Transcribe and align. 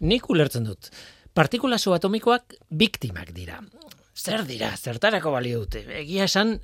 Nik 0.00 0.28
ulertzen 0.30 0.64
dut. 0.66 0.90
Partikula 1.34 1.78
subatomikoak 1.78 2.56
biktimak 2.70 3.32
dira. 3.34 3.60
Zer 4.14 4.44
dira, 4.46 4.70
zertarako 4.76 5.32
balio 5.34 5.64
dute. 5.64 5.82
Egia 6.00 6.26
esan, 6.28 6.56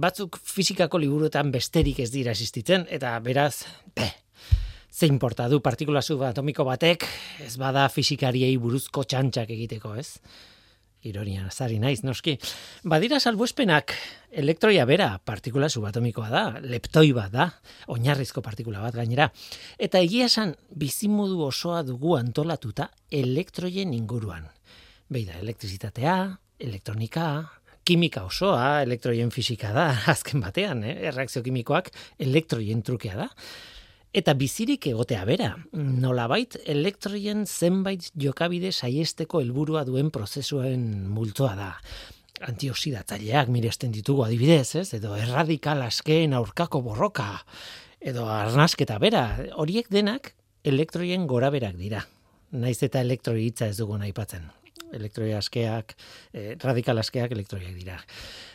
batzuk 0.00 0.36
fizikako 0.44 1.00
liburuetan 1.00 1.50
besterik 1.52 2.00
ez 2.04 2.10
dira 2.12 2.34
existitzen, 2.36 2.86
eta 2.92 3.14
beraz, 3.24 3.64
be, 3.96 4.10
ze 4.92 5.08
importa 5.08 5.48
du 5.48 5.62
partikula 5.64 6.02
subatomiko 6.02 6.64
batek, 6.68 7.06
ez 7.46 7.56
bada 7.56 7.88
fizikariei 7.88 8.56
buruzko 8.60 9.04
txantxak 9.04 9.50
egiteko, 9.56 9.94
ez? 9.96 10.18
Ironia, 11.08 11.46
zari 11.48 11.78
naiz, 11.80 12.02
noski. 12.04 12.34
Badira 12.84 13.16
salbuespenak, 13.20 13.94
elektroia 14.42 14.84
bera, 14.84 15.14
partikula 15.24 15.70
subatomikoa 15.72 16.28
da, 16.28 16.42
leptoi 16.60 17.14
bat 17.16 17.32
da, 17.32 17.46
oinarrizko 17.94 18.42
partikula 18.44 18.82
bat 18.84 18.98
gainera. 18.98 19.30
Eta 19.80 20.02
egia 20.04 20.28
esan, 20.28 20.52
bizimodu 20.76 21.40
osoa 21.46 21.80
dugu 21.88 22.18
antolatuta 22.18 22.90
elektroien 23.08 23.94
inguruan. 23.96 24.44
Beida, 25.08 25.38
elektrizitatea, 25.40 26.18
elektronika, 26.60 27.26
kimika 27.88 28.26
osoa, 28.28 28.82
elektroien 28.84 29.32
fisika 29.32 29.72
da, 29.72 29.88
azken 30.12 30.44
batean, 30.44 30.84
eh? 30.84 30.98
erreakzio 31.08 31.40
kimikoak 31.46 31.94
elektroien 32.20 32.84
trukea 32.84 33.16
da. 33.24 33.30
Eta 34.10 34.32
bizirik 34.34 34.88
egotea 34.90 35.22
bera, 35.22 35.52
nolabait 35.72 36.56
elektroien 36.66 37.44
zenbait 37.46 38.08
jokabide 38.18 38.72
saiesteko 38.72 39.38
helburua 39.38 39.84
duen 39.86 40.10
prozesuen 40.10 40.82
multoa 41.14 41.52
da. 41.54 41.68
Antioxidatzaileak 42.48 43.52
miresten 43.54 43.94
ditugu 43.94 44.24
adibidez, 44.26 44.74
ez? 44.80 44.88
edo 44.98 45.14
erradikal 45.14 45.84
askeen 45.86 46.34
aurkako 46.34 46.80
borroka, 46.82 47.28
edo 48.00 48.26
arnasketa 48.26 48.98
bera, 48.98 49.24
horiek 49.54 49.86
denak 49.94 50.32
elektroien 50.66 51.28
goraberak 51.30 51.78
dira. 51.78 52.02
Naiz 52.50 52.80
eta 52.82 53.04
elektroi 53.06 53.44
hitza 53.46 53.68
ez 53.70 53.76
dugu 53.78 53.94
aipatzen. 53.94 54.48
Elektroi 54.90 55.36
askeak, 55.38 55.94
eh, 56.34 56.56
radikal 56.58 56.98
askeak 56.98 57.30
elektroiak 57.30 57.76
dira. 57.78 58.00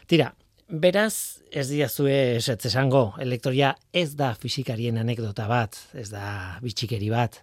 Tira, 0.06 0.34
Beraz, 0.66 1.44
ez 1.54 1.68
diazue 1.70 2.14
esetz 2.40 2.66
esango, 2.66 3.12
elektroia 3.22 3.76
ez 3.94 4.16
da 4.18 4.32
fizikarien 4.34 4.98
anekdota 4.98 5.46
bat, 5.46 5.78
ez 5.94 6.08
da 6.10 6.58
bitxikeri 6.64 7.12
bat, 7.14 7.38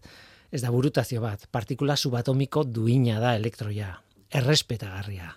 ez 0.50 0.58
da 0.64 0.72
burutazio 0.74 1.20
bat, 1.22 1.44
partikula 1.54 1.94
subatomiko 1.94 2.64
duina 2.66 3.20
da 3.22 3.36
elektroia, 3.38 3.92
errespetagarria. 4.34 5.30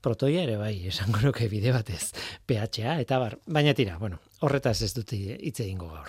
Protoia 0.00 0.46
ere 0.46 0.56
bai, 0.56 0.72
esango 0.88 1.20
nuke 1.20 1.50
bide 1.52 1.74
batez, 1.76 2.14
PHA 2.48 2.96
eta 3.04 3.18
bar, 3.20 3.36
baina 3.44 3.76
tira, 3.76 3.98
bueno, 4.00 4.16
horretaz 4.40 4.80
ez 4.80 4.94
dut 4.96 5.12
hitz 5.12 5.58
egingo 5.60 5.90
gaur. 5.92 6.08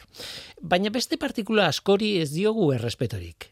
Baina 0.62 0.90
beste 0.90 1.20
partikula 1.20 1.68
askori 1.68 2.16
ez 2.22 2.32
diogu 2.32 2.72
errespetorik 2.78 3.52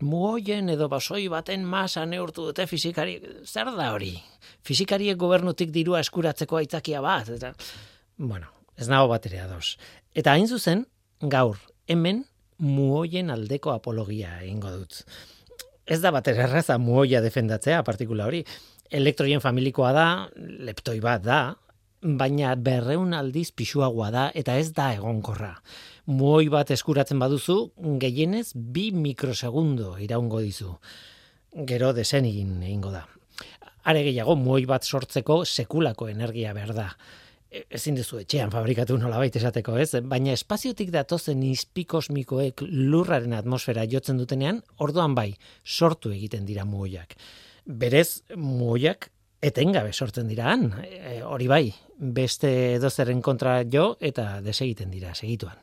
muoien 0.00 0.68
edo 0.72 0.88
basoi 0.92 1.26
baten 1.32 1.64
masa 1.64 2.04
neurtu 2.06 2.48
dute 2.50 2.66
fizikari, 2.66 3.16
zer 3.44 3.70
da 3.76 3.92
hori? 3.94 4.12
Fizikariek 4.66 5.16
gobernutik 5.18 5.72
dirua 5.74 6.00
eskuratzeko 6.04 6.60
aitzakia 6.60 7.00
bat, 7.04 7.30
eta, 7.36 7.52
bueno, 8.18 8.50
ez 8.76 8.88
nago 8.92 9.08
baterea 9.12 9.46
dos. 9.48 9.76
Eta 10.14 10.34
hain 10.36 10.48
zuzen, 10.48 10.86
gaur, 11.20 11.58
hemen 11.88 12.24
muoien 12.58 13.30
aldeko 13.30 13.72
apologia 13.72 14.38
egingo 14.42 14.72
dut. 14.72 15.02
Ez 15.86 16.00
da 16.02 16.10
batera 16.10 16.46
erraza 16.48 16.78
muoia 16.82 17.20
defendatzea, 17.22 17.82
partikula 17.86 18.26
hori. 18.26 18.42
Elektroien 18.90 19.42
familikoa 19.42 19.92
da, 19.94 20.06
leptoi 20.36 20.98
bat 21.02 21.22
da, 21.24 21.40
baina 22.02 22.54
berreun 22.54 23.14
aldiz 23.14 23.50
pixuagoa 23.52 24.10
da, 24.10 24.30
eta 24.34 24.58
ez 24.58 24.72
da 24.72 24.92
egonkorra 24.94 25.54
muoi 26.06 26.48
bat 26.48 26.70
eskuratzen 26.70 27.18
baduzu, 27.18 27.58
gehienez 28.00 28.52
bi 28.54 28.90
mikrosegundo 28.94 29.96
iraungo 30.02 30.40
dizu. 30.40 30.76
Gero 31.66 31.92
desen 31.96 32.26
egin 32.28 32.62
egingo 32.62 32.92
da. 32.94 33.04
Are 33.86 34.02
gehiago, 34.02 34.36
muoi 34.36 34.64
bat 34.66 34.84
sortzeko 34.84 35.44
sekulako 35.44 36.08
energia 36.10 36.52
behar 36.54 36.74
da. 36.74 36.86
E, 37.50 37.64
ezin 37.78 37.98
duzu 37.98 38.20
etxean 38.22 38.50
fabrikatu 38.50 38.98
nola 38.98 39.18
baita 39.22 39.38
esateko, 39.40 39.76
ez? 39.78 40.02
Baina 40.02 40.34
espaziotik 40.34 40.90
datozen 40.94 41.42
izpi 41.46 41.86
kosmikoek 41.86 42.62
lurraren 42.66 43.34
atmosfera 43.38 43.86
jotzen 43.90 44.18
dutenean, 44.18 44.62
orduan 44.82 45.14
bai, 45.14 45.32
sortu 45.64 46.14
egiten 46.14 46.46
dira 46.46 46.66
muoiak. 46.66 47.14
Berez, 47.66 48.22
muoiak 48.36 49.10
etengabe 49.42 49.92
sortzen 49.92 50.28
dira 50.28 50.50
han, 50.52 50.70
e, 50.82 51.20
hori 51.24 51.46
bai, 51.50 51.64
beste 51.96 52.50
edozeren 52.76 53.22
kontra 53.24 53.60
jo 53.72 53.96
eta 54.00 54.40
desegiten 54.44 54.90
dira 54.90 55.14
segituan. 55.14 55.56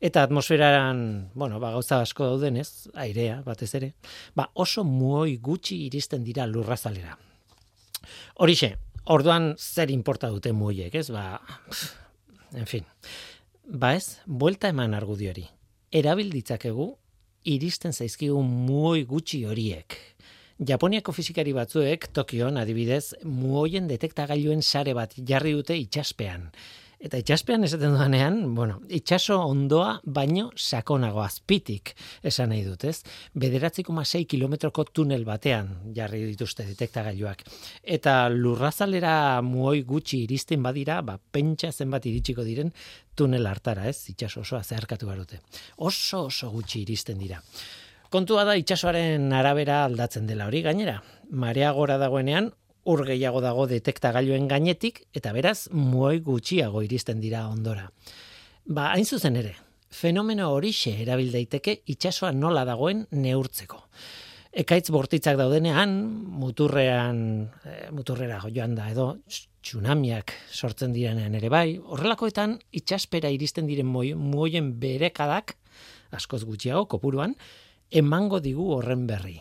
Eta 0.00 0.22
atmosferan, 0.26 1.30
bueno, 1.34 1.60
ba, 1.60 1.72
gauza 1.74 2.00
asko 2.00 2.26
daudenez, 2.32 2.88
airea, 2.94 3.40
batez 3.46 3.72
ere, 3.78 3.92
ba, 4.34 4.50
oso 4.54 4.84
muoi 4.84 5.36
gutxi 5.42 5.84
iristen 5.86 6.24
dira 6.24 6.46
lurrazalera. 6.46 7.16
Horixe, 8.42 8.76
orduan 9.12 9.54
zer 9.58 9.90
importa 9.90 10.30
dute 10.30 10.52
muoiek, 10.52 10.94
ez? 10.94 11.08
Ba, 11.10 11.40
en 12.54 12.66
fin, 12.66 12.86
ba 13.66 13.94
ez, 13.96 14.20
buelta 14.26 14.70
eman 14.70 14.94
argudiori. 14.94 15.46
Erabilditzakegu, 15.96 16.90
iristen 17.46 17.94
zaizkigu 17.94 18.42
muoi 18.42 19.04
gutxi 19.06 19.44
horiek. 19.46 19.96
Japoniako 20.56 21.12
fizikari 21.12 21.52
batzuek 21.52 22.06
Tokion 22.16 22.56
adibidez 22.56 23.12
muoien 23.28 23.90
detektagailuen 23.90 24.62
sare 24.64 24.94
bat 24.96 25.12
jarri 25.28 25.52
dute 25.52 25.76
itxaspean. 25.76 26.46
Eta 26.96 27.20
itxaspean 27.20 27.66
esaten 27.66 27.92
duanean, 27.92 28.38
bueno, 28.56 28.78
itxaso 28.88 29.36
ondoa 29.44 29.98
baino 30.08 30.46
sakonago 30.56 31.20
azpitik 31.20 31.92
esan 32.24 32.54
nahi 32.54 32.64
dut, 32.64 32.88
ez? 32.88 33.02
Bederatziko 33.36 33.92
masei 33.92 34.24
kilometroko 34.24 34.86
tunel 34.96 35.28
batean 35.28 35.92
jarri 35.92 36.24
dituzte 36.24 36.64
detektagailuak. 36.64 37.44
Eta 37.84 38.18
lurrazalera 38.32 39.42
muoi 39.44 39.82
gutxi 39.84 40.22
iristen 40.24 40.64
badira, 40.64 41.02
ba, 41.04 41.18
pentsa 41.20 41.68
zenbat 41.68 42.08
iritsiko 42.08 42.48
diren 42.48 42.72
tunel 43.14 43.44
hartara, 43.44 43.90
ez? 43.92 44.08
Itxaso 44.08 44.40
osoa 44.40 44.64
zeharkatu 44.64 45.12
barute. 45.12 45.44
Oso 45.76 46.30
oso 46.30 46.48
gutxi 46.48 46.86
iristen 46.88 47.20
dira. 47.20 47.44
Kontua 48.16 48.46
da 48.48 48.54
itsasoaren 48.56 49.28
arabera 49.36 49.82
aldatzen 49.84 50.24
dela 50.24 50.46
hori 50.48 50.62
gainera. 50.64 50.94
Marea 51.36 51.68
gora 51.76 51.98
dagoenean 52.00 52.46
ur 52.88 53.02
gehiago 53.04 53.42
dago 53.44 53.66
detektagailuen 53.68 54.46
gainetik 54.48 55.02
eta 55.18 55.34
beraz 55.36 55.66
muoi 55.76 56.22
gutxiago 56.24 56.80
iristen 56.86 57.20
dira 57.20 57.42
ondora. 57.50 57.90
Ba, 58.64 58.86
hain 58.94 59.04
zuzen 59.04 59.36
ere, 59.36 59.52
fenomeno 59.92 60.46
horixe 60.54 60.94
erabil 61.02 61.28
daiteke 61.34 61.74
itsasoa 61.92 62.30
nola 62.32 62.62
dagoen 62.64 63.02
neurtzeko. 63.12 63.82
Ekaitz 64.64 64.88
bortitzak 64.96 65.36
daudenean, 65.36 65.92
muturrean, 66.40 67.20
e, 67.68 67.76
muturrera 67.92 68.40
joan 68.46 68.78
da 68.80 68.88
edo 68.94 69.10
tsunamiak 69.28 70.32
sortzen 70.48 70.96
direnean 70.96 71.36
ere 71.36 71.52
bai, 71.52 71.66
horrelakoetan 71.76 72.56
itsaspera 72.80 73.28
iristen 73.28 73.68
diren 73.68 73.92
muoien 73.92 74.72
berekadak, 74.80 75.58
askoz 76.16 76.46
gutxiago, 76.48 76.86
kopuruan, 76.96 77.36
emango 77.90 78.40
digu 78.40 78.72
horren 78.76 79.06
berri. 79.06 79.40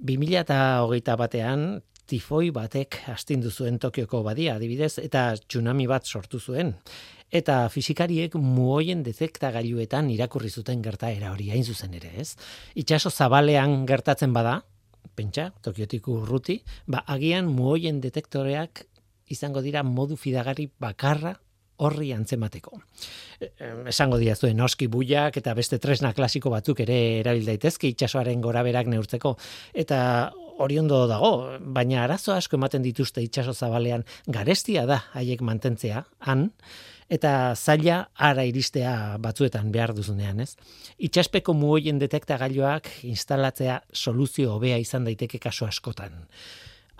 2008 0.00 1.16
batean, 1.20 1.64
tifoi 2.10 2.50
batek 2.50 2.96
astindu 3.12 3.50
zuen 3.50 3.78
Tokioko 3.78 4.22
badia, 4.26 4.56
adibidez, 4.56 4.98
eta 4.98 5.34
tsunami 5.36 5.86
bat 5.90 6.06
sortu 6.06 6.40
zuen. 6.40 6.74
Eta 7.30 7.68
fizikariek 7.70 8.34
muoien 8.34 9.04
detektagailuetan 9.06 10.10
irakurri 10.10 10.50
zuten 10.50 10.82
gertaera 10.82 11.30
hori 11.30 11.50
hain 11.54 11.62
zuzen 11.64 11.94
ere, 11.94 12.10
ez? 12.18 12.34
Itxaso 12.74 13.10
zabalean 13.10 13.84
gertatzen 13.86 14.32
bada, 14.34 14.56
pentsa, 15.14 15.50
Tokiotik 15.62 16.08
urruti, 16.10 16.58
ba, 16.90 17.04
agian 17.06 17.46
muoien 17.46 18.00
detektoreak 18.02 18.86
izango 19.30 19.62
dira 19.62 19.84
modu 19.86 20.16
fidagari 20.18 20.66
bakarra 20.80 21.36
horri 21.80 22.12
antzemateko. 22.12 22.78
Esango 23.88 24.18
dira 24.20 24.36
zuen 24.36 24.58
noski 24.60 24.88
buiak 24.92 25.38
eta 25.40 25.54
beste 25.56 25.78
tresna 25.80 26.12
klasiko 26.16 26.52
batzuk 26.52 26.82
ere 26.84 26.98
erabil 27.22 27.48
daitezke 27.48 27.88
itsasoaren 27.88 28.42
goraberak 28.44 28.90
neurtzeko 28.92 29.36
eta 29.84 30.00
hori 30.60 30.76
ondo 30.78 31.06
dago, 31.08 31.32
baina 31.60 32.04
arazo 32.04 32.34
asko 32.36 32.58
ematen 32.60 32.84
dituzte 32.84 33.24
itsaso 33.24 33.54
zabalean 33.56 34.04
garestia 34.26 34.84
da 34.86 35.00
haiek 35.16 35.40
mantentzea 35.40 36.04
han 36.28 36.50
eta 37.10 37.54
zaila 37.56 38.04
ara 38.14 38.44
iristea 38.46 39.16
batzuetan 39.18 39.72
behar 39.74 39.94
duzunean, 39.96 40.44
ez? 40.44 40.54
Itsaspeko 41.02 41.56
muoien 41.58 41.98
detektagailuak 41.98 42.90
instalatzea 43.08 43.80
soluzio 43.92 44.52
hobea 44.54 44.78
izan 44.78 45.08
daiteke 45.08 45.40
kaso 45.42 45.66
askotan 45.66 46.20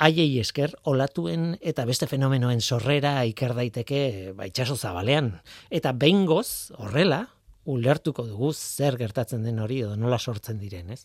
haiei 0.01 0.39
esker 0.41 0.73
olatuen 0.89 1.59
eta 1.61 1.85
beste 1.89 2.09
fenomenoen 2.09 2.61
sorrera 2.61 3.19
iker 3.29 3.53
daiteke 3.55 4.33
ba 4.37 4.49
itsaso 4.49 4.77
zabalean 4.77 5.35
eta 5.71 5.93
behingoz 5.93 6.73
horrela 6.81 7.27
ulertuko 7.69 8.25
dugu 8.27 8.53
zer 8.55 8.97
gertatzen 8.97 9.45
den 9.45 9.61
hori 9.61 9.81
edo 9.85 9.97
nola 9.97 10.19
sortzen 10.19 10.59
diren, 10.59 10.91
ez? 10.91 11.05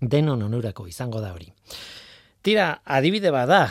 Denon 0.00 0.42
onurako 0.46 0.86
izango 0.86 1.20
da 1.20 1.32
hori. 1.34 1.50
Tira, 2.46 2.80
adibide 2.84 3.32
bada, 3.34 3.64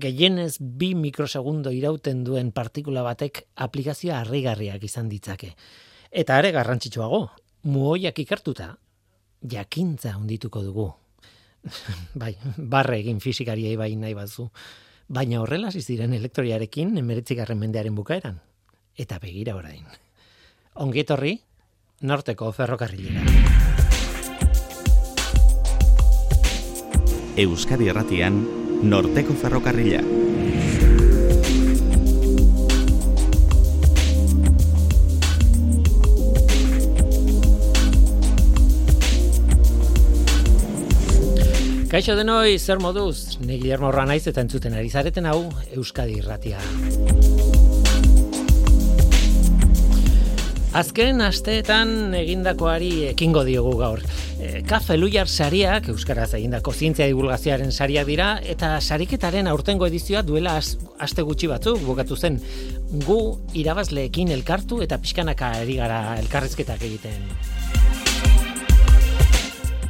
gehienez 0.00 0.56
bi 0.58 0.94
mikrosegundo 0.96 1.70
irauten 1.76 2.22
duen 2.24 2.52
partikula 2.56 3.02
batek 3.04 3.42
aplikazioa 3.66 4.22
harrigarriak 4.22 4.86
izan 4.88 5.10
ditzake. 5.12 5.52
Eta 6.10 6.38
are 6.40 6.54
garrantzitsuago, 6.56 7.26
muoiak 7.68 8.22
ikertuta, 8.24 8.70
jakintza 9.44 10.16
ondituko 10.16 10.62
dugu. 10.64 10.88
bai, 12.22 12.34
barre 12.56 12.98
egin 13.00 13.20
fizikariei 13.20 13.76
bai 13.76 13.94
nahi 13.96 14.14
batzu. 14.14 14.48
Baina 15.08 15.40
horrela 15.42 15.70
ziren 15.70 16.14
elektroiarekin 16.16 16.96
emeretzigarren 16.98 17.58
mendearen 17.58 17.94
bukaeran. 17.94 18.40
Eta 18.96 19.18
begira 19.18 19.56
orain. 19.56 19.84
Ongietorri, 20.74 21.38
norteko 22.00 22.52
ferrokarrilera. 22.52 23.22
Euskadi 27.36 27.88
Erratian, 27.90 28.36
norteko 28.82 29.34
ferrokarrila. 29.34 30.00
Kaixo 41.94 42.16
denoi, 42.18 42.56
zer 42.58 42.80
moduz? 42.82 43.36
Ni 43.46 43.54
Guillermo 43.60 43.92
naiz 43.94 44.24
eta 44.26 44.42
entzuten 44.42 44.74
ari 44.74 44.88
zareten 44.90 45.28
hau 45.30 45.44
Euskadi 45.76 46.16
Irratia. 46.18 46.58
Azken 50.74 51.22
asteetan 51.22 52.16
egindakoari 52.18 52.90
ekingo 53.12 53.44
diogu 53.46 53.76
gaur. 53.78 54.02
E, 54.42 54.64
Kafe 54.66 54.98
Luiar 54.98 55.30
sariak, 55.30 55.86
Euskaraz 55.94 56.32
egindako 56.34 56.74
zientzia 56.74 57.06
divulgazioaren 57.06 57.70
sariak 57.70 58.10
dira, 58.10 58.32
eta 58.42 58.80
sariketaren 58.80 59.46
aurtengo 59.46 59.86
edizioa 59.86 60.26
duela 60.26 60.58
aste 60.58 61.22
gutxi 61.22 61.46
batzuk 61.46 61.78
bukatu 61.86 62.18
zen. 62.18 62.42
Gu 63.06 63.20
irabazleekin 63.54 64.34
elkartu 64.34 64.82
eta 64.82 64.98
pixkanaka 64.98 65.60
eri 65.62 65.78
gara 65.78 66.18
elkarrizketak 66.18 66.88
egiten. 66.90 67.53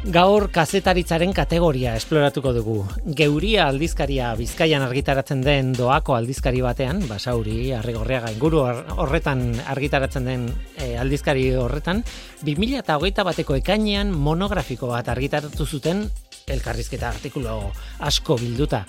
Gaur 0.05 0.51
kazetaritzaren 0.53 1.31
kategoria 1.33 1.95
esploratuko 1.97 2.51
dugu. 2.53 2.75
Geuria 3.17 3.71
aldizkaria 3.71 4.35
Bizkaian 4.37 4.83
argitaratzen 4.85 5.41
den 5.41 5.71
doako 5.73 6.13
aldizkari 6.19 6.61
batean, 6.61 7.01
basauri, 7.09 7.73
arrigorriaga 7.73 8.29
inguru 8.35 8.61
horretan 9.01 9.47
argitaratzen 9.73 10.29
den 10.29 10.45
e, 10.77 10.91
aldizkari 11.01 11.47
horretan, 11.57 12.05
2008 12.45 13.25
bateko 13.31 13.57
ekainean 13.57 14.13
monografiko 14.13 14.93
bat 14.93 15.09
argitaratu 15.09 15.65
zuten 15.65 16.05
elkarrizketa 16.53 17.09
artikulo 17.09 17.73
asko 18.05 18.37
bilduta. 18.37 18.85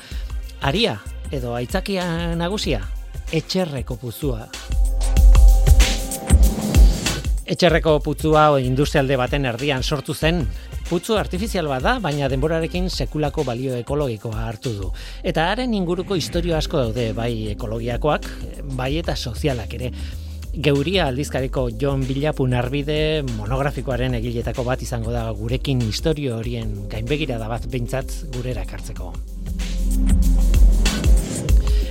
Aria, 0.68 0.98
edo 1.32 1.56
aitzakia 1.56 2.36
nagusia, 2.36 2.84
etxerreko 3.32 3.96
puzua. 4.04 4.50
Etxerreko 7.46 8.00
putzua 8.02 8.50
industrialde 8.60 9.16
baten 9.22 9.46
erdian 9.46 9.84
sortu 9.84 10.16
zen, 10.18 10.48
Putzu 10.86 11.16
artifizial 11.18 11.66
bada, 11.66 11.96
baina 11.98 12.28
denborarekin 12.30 12.92
sekulako 12.94 13.42
balio 13.48 13.74
ekologikoa 13.80 14.44
hartu 14.46 14.74
du. 14.76 14.90
Eta 15.26 15.48
haren 15.50 15.74
inguruko 15.74 16.14
historio 16.14 16.54
asko 16.60 16.78
daude, 16.78 17.08
bai 17.18 17.56
ekologiakoak, 17.56 18.28
bai 18.78 18.92
eta 19.00 19.16
sozialak 19.18 19.74
ere. 19.80 19.90
Geuria 20.54 21.08
aldizkareko 21.10 21.66
John 21.82 22.06
Bilapun 22.06 22.54
arbide 22.54 23.24
monografikoaren 23.32 24.14
egiletako 24.22 24.64
bat 24.70 24.86
izango 24.86 25.10
da 25.12 25.26
gurekin 25.34 25.82
historio 25.82 26.38
horien 26.38 26.78
gainbegira 26.94 27.42
da 27.42 27.50
bat 27.50 27.66
behintzat 27.66 28.14
gurera 28.38 28.70
kartzeko. 28.70 29.10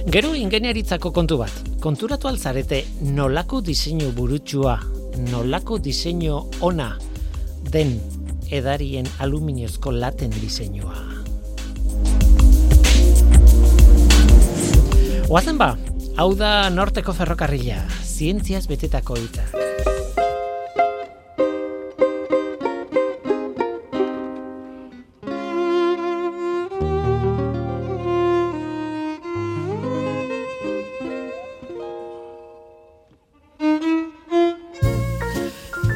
Gero 0.07 0.37
ingeniaritzako 0.39 1.11
kontu 1.11 1.43
bat. 1.43 1.63
Konturatu 1.83 2.31
alzarete 2.31 2.85
nolako 3.11 3.59
diseinu 3.61 4.15
burutsua, 4.15 4.79
nolako 5.33 5.83
diseinu 5.83 6.45
ona 6.63 6.93
den 7.75 7.99
edarien 8.51 9.09
aluminiozko 9.19 9.93
laten 9.93 10.35
diseinua. 10.41 10.97
Oazen 15.29 15.59
ba, 15.59 15.75
hau 16.21 16.31
da 16.39 16.69
norteko 16.71 17.15
ferrokarrila, 17.17 17.81
zientziaz 18.05 18.67
betetako 18.71 19.17
hitzak. 19.23 19.94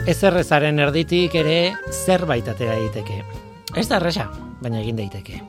Ezerrezaren 0.09 0.79
erditik 0.81 1.35
ere 1.37 1.75
zerbait 1.93 2.47
atera 2.49 2.79
daiteke. 2.79 3.19
Ez 3.77 3.85
da 3.91 3.99
erresa, 3.99 4.29
baina 4.63 4.81
egin 4.81 4.97
daiteke. 4.97 5.41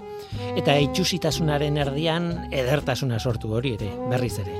Eta 0.59 0.73
itxusitasunaren 0.83 1.77
erdian 1.79 2.27
edertasuna 2.51 3.19
sortu 3.19 3.53
hori 3.55 3.77
ere, 3.77 3.87
berriz 4.11 4.33
ere. 4.41 4.57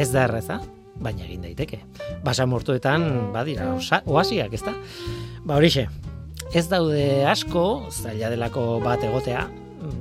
Ez 0.00 0.08
da 0.14 0.22
erreza, 0.24 0.56
baina 0.96 1.26
egin 1.26 1.44
daiteke. 1.44 1.82
Basa 2.24 2.46
mortuetan, 2.48 3.04
badira, 3.34 3.68
oasiak, 4.06 4.54
ez 4.56 4.62
da? 4.64 4.72
Ba 5.44 5.58
horixe, 5.58 5.84
ez 6.56 6.64
daude 6.70 7.04
asko, 7.28 7.66
zaila 7.92 8.30
delako 8.32 8.78
bat 8.84 9.04
egotea, 9.04 9.44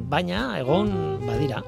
baina 0.08 0.54
egon 0.62 0.94
badira. 1.26 1.60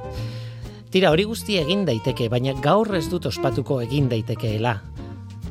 Tira 0.95 1.11
hori 1.11 1.25
guzti 1.27 1.59
egin 1.59 1.83
daiteke, 1.83 2.29
baina 2.31 2.55
gaur 2.63 2.95
ez 2.95 3.09
dut 3.11 3.27
ospatuko 3.27 3.81
egin 3.83 4.07
daitekeela. 4.07 4.77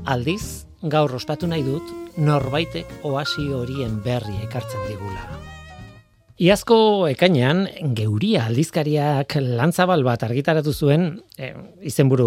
Aldiz, 0.08 0.64
gaur 0.80 1.12
ospatu 1.20 1.50
nahi 1.50 1.66
dut, 1.66 1.92
norbaitek 2.16 3.06
oasi 3.06 3.48
horien 3.52 3.98
berri 4.04 4.36
ekartzen 4.44 4.86
digula. 4.88 5.24
Iazko 6.44 7.06
ekainean, 7.12 7.68
geuria 7.94 8.48
aldizkariak 8.48 9.36
lantzabal 9.38 10.02
bat 10.06 10.24
argitaratu 10.26 10.72
zuen, 10.74 11.20
e, 11.38 11.52
izenburu 11.86 12.26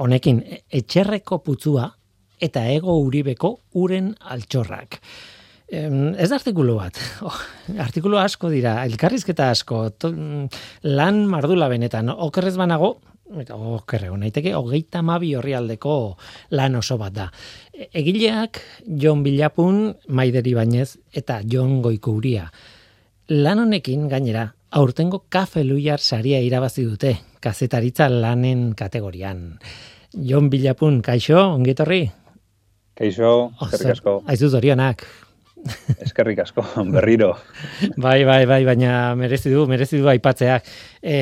honekin, 0.00 0.40
etxerreko 0.72 1.42
putzua 1.44 1.90
eta 2.42 2.64
ego 2.72 2.96
uribeko 3.04 3.58
uren 3.78 4.14
altxorrak. 4.32 4.98
Ez 5.72 6.28
da 6.28 6.36
artikulu 6.36 6.78
bat, 6.80 6.98
oh, 7.28 7.38
artikulu 7.80 8.18
asko 8.20 8.50
dira, 8.52 8.78
elkarrizketa 8.88 9.50
asko, 9.52 9.86
to, 9.96 10.12
lan 10.88 11.22
mardula 11.28 11.68
benetan, 11.72 12.12
okerrez 12.12 12.56
banago, 12.60 12.96
eta 13.40 13.56
okerre 13.56 14.10
naiteke 14.20 14.52
hogeita 14.56 15.00
mabi 15.04 15.32
horri 15.38 15.54
aldeko 15.56 16.16
lan 16.56 16.76
oso 16.76 16.98
bat 17.00 17.14
da. 17.16 17.28
Egileak 17.72 18.60
Jon 18.84 19.22
Bilapun, 19.24 19.94
Maideri 20.08 20.52
Bainez 20.52 20.98
eta 21.16 21.40
Jon 21.48 21.80
Goikuria. 21.80 22.50
Lan 23.32 23.62
honekin 23.62 24.10
gainera, 24.12 24.44
aurtengo 24.70 25.22
kafe 25.32 25.64
luiar 25.64 26.00
saria 26.00 26.40
irabazi 26.44 26.84
dute, 26.84 27.14
kazetaritza 27.40 28.10
lanen 28.12 28.74
kategorian. 28.76 29.56
Jon 30.12 30.50
Bilapun, 30.52 31.00
kaixo, 31.00 31.40
ongetorri? 31.54 32.04
Kaixo, 32.98 33.52
zerrik 33.70 33.94
asko. 33.96 34.18
Aizu 34.28 34.52
zorionak. 34.52 35.06
Eskerrik 36.02 36.40
asko, 36.42 36.64
berriro. 36.90 37.36
bai, 37.96 38.24
bai, 38.26 38.44
bai, 38.46 38.62
baina 38.66 39.14
merezi 39.18 39.52
du, 39.52 39.64
merezi 39.70 40.00
du 40.00 40.08
aipatzeak. 40.10 40.66
E, 41.02 41.14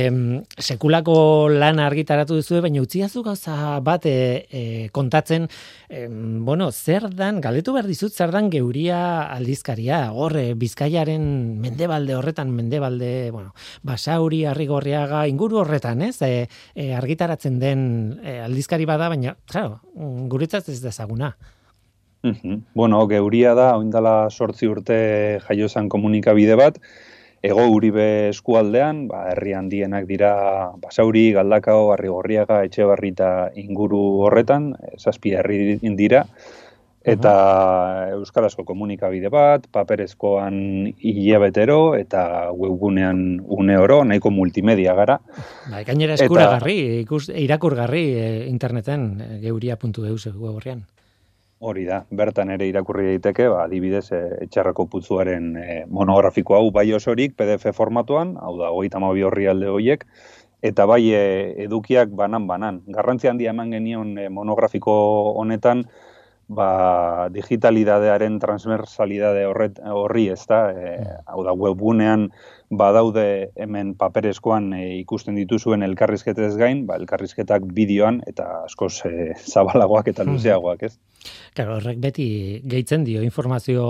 sekulako 0.60 1.16
lan 1.52 1.80
argitaratu 1.82 2.38
duzu, 2.38 2.60
baina 2.64 2.82
utziazu 2.84 3.22
gauza 3.26 3.78
bat 3.84 4.06
e, 4.08 4.88
kontatzen, 4.96 5.46
e, 5.88 6.06
bueno, 6.08 6.70
zer 6.72 7.10
dan, 7.16 7.40
galdetu 7.44 7.76
behar 7.76 7.88
dizut, 7.90 8.16
zer 8.16 8.32
dan 8.32 8.50
geuria 8.52 9.00
aldizkaria, 9.36 10.02
horre, 10.12 10.50
bizkaiaren 10.60 11.22
mendebalde 11.60 12.16
horretan, 12.16 12.52
mendebalde, 12.56 13.30
bueno, 13.36 13.54
basauri, 13.86 14.44
arrigorriaga, 14.48 15.26
inguru 15.28 15.62
horretan, 15.64 16.02
ez, 16.08 16.16
e, 16.24 16.48
e, 16.74 16.92
argitaratzen 16.96 17.60
den 17.60 17.88
e, 18.24 18.40
aldizkari 18.48 18.88
bada, 18.88 19.12
baina, 19.12 19.36
claro, 19.50 19.80
guretzat 20.32 20.72
ez 20.72 20.80
dezaguna. 20.80 21.34
Bueno, 22.74 23.06
geuria 23.08 23.54
da, 23.56 23.70
oindala 23.78 24.28
sortzi 24.30 24.68
urte 24.68 25.40
jaiozan 25.46 25.88
komunikabide 25.88 26.56
bat, 26.60 26.76
ego 27.42 27.64
uribe 27.72 28.28
eskualdean, 28.28 29.06
ba, 29.08 29.24
herri 29.32 29.54
handienak 29.56 30.06
dira 30.08 30.32
basauri, 30.82 31.30
galdakao, 31.32 31.92
arrigorriaga, 31.94 32.62
etxe 32.68 32.84
barrita 32.84 33.50
inguru 33.56 34.02
horretan, 34.26 34.74
zazpi 34.98 35.32
herri 35.32 35.78
dira, 35.96 36.26
eta 37.00 37.32
euskarazko 38.12 38.66
komunikabide 38.68 39.32
bat, 39.32 39.64
paperezkoan 39.72 40.92
hilabetero, 41.00 41.96
eta 41.96 42.52
webgunean 42.52 43.40
une 43.48 43.78
oro, 43.80 44.02
nahiko 44.04 44.28
multimedia 44.30 44.92
gara. 44.98 45.16
Ba, 45.70 45.80
gainera 45.88 46.20
eskuragarri, 46.20 46.78
ikus, 47.06 47.30
irakurgarri 47.32 48.06
eh, 48.12 48.32
interneten, 48.52 49.12
eh, 49.24 49.36
geuria.eus 49.48 50.26
web 50.34 50.52
horrean. 50.52 50.84
Hori 51.60 51.82
da, 51.84 51.98
bertan 52.16 52.48
ere 52.54 52.64
irakurri 52.70 53.02
daiteke, 53.10 53.44
ba, 53.52 53.66
adibidez, 53.66 54.06
e, 54.16 54.20
etxarrako 54.46 54.86
putzuaren 54.94 55.50
e, 55.60 55.64
monografiko 55.92 56.54
hau 56.56 56.70
bai 56.72 56.86
osorik 56.96 57.34
PDF 57.36 57.74
formatuan, 57.76 58.30
hau 58.40 58.54
da, 58.56 58.70
hori 58.72 58.88
tamabi 58.88 59.26
horri 59.28 59.44
alde 59.52 59.68
horiek, 59.68 60.06
eta 60.64 60.86
bai 60.88 61.02
e, 61.12 61.20
edukiak 61.66 62.14
banan-banan. 62.16 62.80
Garrantzi 62.96 63.28
handi 63.28 63.50
eman 63.52 63.76
genion 63.76 64.14
e, 64.16 64.30
monografiko 64.32 64.94
honetan, 65.42 65.84
ba, 66.50 67.28
digitalidadearen 67.30 68.38
transversalidade 68.42 69.44
horret, 69.46 69.78
horri 69.86 70.26
ez 70.34 70.42
da, 70.50 70.62
e, 70.74 70.94
hau 71.30 71.44
da 71.46 71.54
webgunean 71.54 72.28
badaude 72.70 73.50
hemen 73.58 73.94
paperezkoan 73.98 74.72
e, 74.74 74.82
ikusten 74.98 75.38
dituzuen 75.38 75.86
elkarrizketez 75.86 76.52
gain, 76.58 76.84
ba, 76.88 76.98
elkarrizketak 76.98 77.68
bideoan 77.76 78.20
eta 78.30 78.48
askoz 78.64 78.96
e, 79.06 79.30
zabalagoak 79.38 80.10
eta 80.10 80.26
luzeagoak, 80.26 80.82
ez? 80.90 80.96
Claro, 81.54 81.78
horrek 81.78 82.02
beti 82.02 82.26
gehitzen 82.66 83.06
dio 83.06 83.22
informazio 83.22 83.86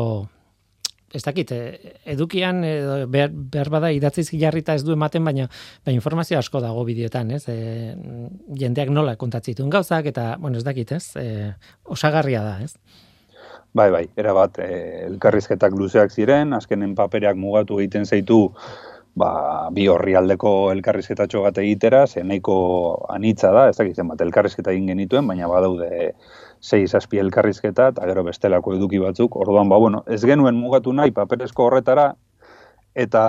ez 1.13 1.23
dakit, 1.25 1.53
eh, 1.53 1.95
edukian 2.13 2.63
edo 2.65 3.07
behar, 3.11 3.31
behar 3.33 3.71
bada 3.71 3.91
idatziz 3.93 4.29
jarrita 4.31 4.75
ez 4.75 4.85
du 4.87 4.93
ematen, 4.95 5.25
baina, 5.25 5.49
baina 5.85 5.99
informazio 5.99 6.39
asko 6.39 6.61
dago 6.63 6.85
bideotan, 6.87 7.33
ez? 7.35 7.45
E, 7.49 7.95
jendeak 8.59 8.93
nola 8.95 9.17
kontatzitun 9.17 9.71
gauzak, 9.71 10.07
eta, 10.07 10.37
bueno, 10.39 10.59
ez 10.59 10.65
dakit, 10.65 10.93
ez? 10.93 11.17
E, 11.17 11.55
osagarria 11.85 12.45
da, 12.47 12.59
ez? 12.63 12.77
Bai, 13.75 13.91
bai, 13.91 14.05
era 14.19 14.33
bat, 14.35 14.59
e, 14.63 15.07
elkarrizketak 15.09 15.75
luzeak 15.79 16.15
ziren, 16.15 16.55
azkenen 16.55 16.95
papereak 16.99 17.37
mugatu 17.39 17.81
egiten 17.83 18.07
zaitu, 18.07 18.47
ba, 19.19 19.69
bi 19.75 19.89
horri 19.91 20.15
aldeko 20.19 20.71
elkarrizketatxo 20.73 21.43
bat 21.43 21.59
egitera, 21.63 22.07
ze 22.07 22.23
nahiko 22.23 22.57
anitza 23.11 23.51
da, 23.55 23.69
ez 23.71 23.77
dakit 23.79 23.99
bat 24.07 24.23
elkarrizketa 24.27 24.71
egin 24.71 24.93
genituen, 24.95 25.27
baina 25.27 25.51
badaude 25.51 26.15
sei 26.61 26.87
zazpi 26.87 27.19
elkarrizketa, 27.19 27.91
eta 27.95 28.07
gero 28.09 28.25
bestelako 28.27 28.75
eduki 28.77 29.01
batzuk, 29.01 29.37
orduan, 29.41 29.69
ba, 29.73 29.79
bueno, 29.81 30.05
ez 30.07 30.21
genuen 30.25 30.59
mugatu 30.61 30.93
nahi 30.93 31.11
paperezko 31.17 31.67
horretara, 31.67 32.13
eta 32.95 33.23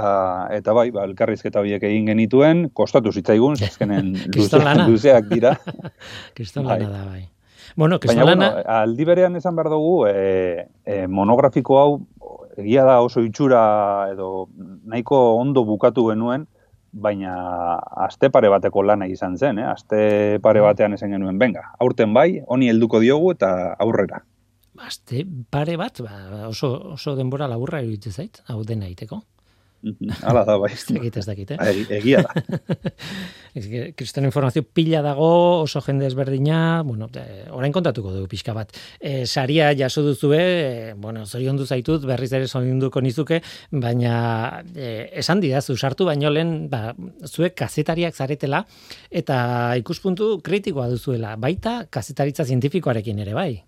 eta 0.51 0.73
bai, 0.75 0.89
ba, 0.91 1.05
elkarrizketa 1.07 1.61
horiek 1.61 1.83
egin 1.87 2.09
genituen, 2.11 2.65
kostatu 2.75 3.13
zitzaigun, 3.15 3.55
azkenen 3.63 4.15
luzeak 4.87 5.29
dira. 5.31 5.55
Kriston 6.35 6.67
lana 6.67 6.89
bai. 6.89 6.91
da, 6.91 7.05
bai. 7.05 7.27
Bueno, 7.75 7.99
Baina, 8.03 8.23
bueno, 8.25 8.47
aldi 8.67 9.05
berean 9.07 9.35
esan 9.39 9.55
behar 9.55 9.69
dugu, 9.71 10.05
e, 10.07 10.67
e, 10.83 11.05
monografiko 11.07 11.77
hau, 11.79 11.91
egia 12.59 12.83
da 12.83 12.99
oso 12.99 13.23
itxura 13.23 14.09
edo 14.11 14.49
nahiko 14.91 15.37
ondo 15.37 15.63
bukatu 15.63 16.09
genuen, 16.09 16.49
baina 16.91 17.33
aste 18.05 18.29
pare 18.29 18.49
bateko 18.51 18.83
lana 18.83 19.07
izan 19.07 19.37
zen, 19.37 19.59
eh? 19.59 19.67
aste 19.67 20.39
pare 20.43 20.61
mm. 20.61 20.65
batean 20.67 20.93
esan 20.97 21.15
genuen, 21.15 21.39
benga, 21.39 21.71
aurten 21.79 22.13
bai, 22.13 22.41
honi 22.47 22.69
helduko 22.69 22.99
diogu 22.99 23.31
eta 23.35 23.51
aurrera. 23.79 24.21
Aste 24.81 25.25
pare 25.51 25.77
bat, 25.77 26.01
ba, 26.03 26.47
oso, 26.47 26.71
oso 26.95 27.15
denbora 27.15 27.47
laburra 27.47 27.81
iruditzen 27.83 28.15
zait, 28.15 28.41
hau 28.47 28.63
dena 28.67 28.89
iteko. 28.89 29.21
Hala 30.21 30.43
da, 30.45 30.57
bai. 30.61 30.69
Ez 30.73 31.17
ez 31.17 31.25
dakit, 31.25 31.51
eh? 31.51 31.57
Bai, 31.57 31.85
egia 31.97 32.21
da. 32.21 32.33
Kristen 33.97 34.27
informazio 34.27 34.63
pila 34.63 35.01
dago, 35.01 35.29
oso 35.63 35.81
jende 35.81 36.05
ezberdina, 36.05 36.83
bueno, 36.85 37.09
e, 37.17 37.47
orain 37.49 37.73
kontatuko 37.73 38.13
dugu 38.13 38.29
pixka 38.31 38.53
bat. 38.53 38.75
E, 38.99 39.25
saria 39.25 39.71
jaso 39.77 40.03
duzue, 40.05 40.39
e, 40.41 40.93
bueno, 40.93 41.25
zorion 41.25 41.57
du 41.57 41.65
zaitut, 41.65 42.05
berriz 42.05 42.31
ere 42.37 42.47
duko 42.79 43.01
nizuke, 43.01 43.41
baina 43.71 44.63
e, 44.75 45.09
esan 45.23 45.41
didazu, 45.41 45.75
sartu 45.77 46.05
baino 46.05 46.29
lehen, 46.29 46.69
ba, 46.69 46.93
zuek 47.25 47.55
kazetariak 47.55 48.15
zaretela, 48.15 48.65
eta 49.09 49.75
ikuspuntu 49.81 50.39
kritikoa 50.43 50.87
duzuela, 50.89 51.35
baita 51.35 51.87
kazetaritza 51.89 52.45
zientifikoarekin 52.45 53.19
ere, 53.19 53.33
bai? 53.33 53.63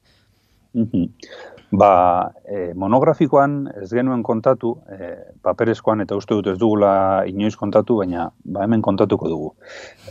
Ba, 1.73 2.29
e, 2.45 2.73
monografikoan 2.77 3.53
ez 3.81 3.87
genuen 3.89 4.21
kontatu, 4.21 4.75
e, 4.93 5.07
paperezkoan 5.41 6.03
eta 6.03 6.13
uste 6.19 6.35
dut 6.37 6.51
ez 6.51 6.59
dugula 6.61 7.23
inoiz 7.25 7.55
kontatu, 7.57 7.95
baina 8.03 8.27
ba, 8.45 8.61
hemen 8.67 8.83
kontatuko 8.85 9.31
dugu. 9.31 9.47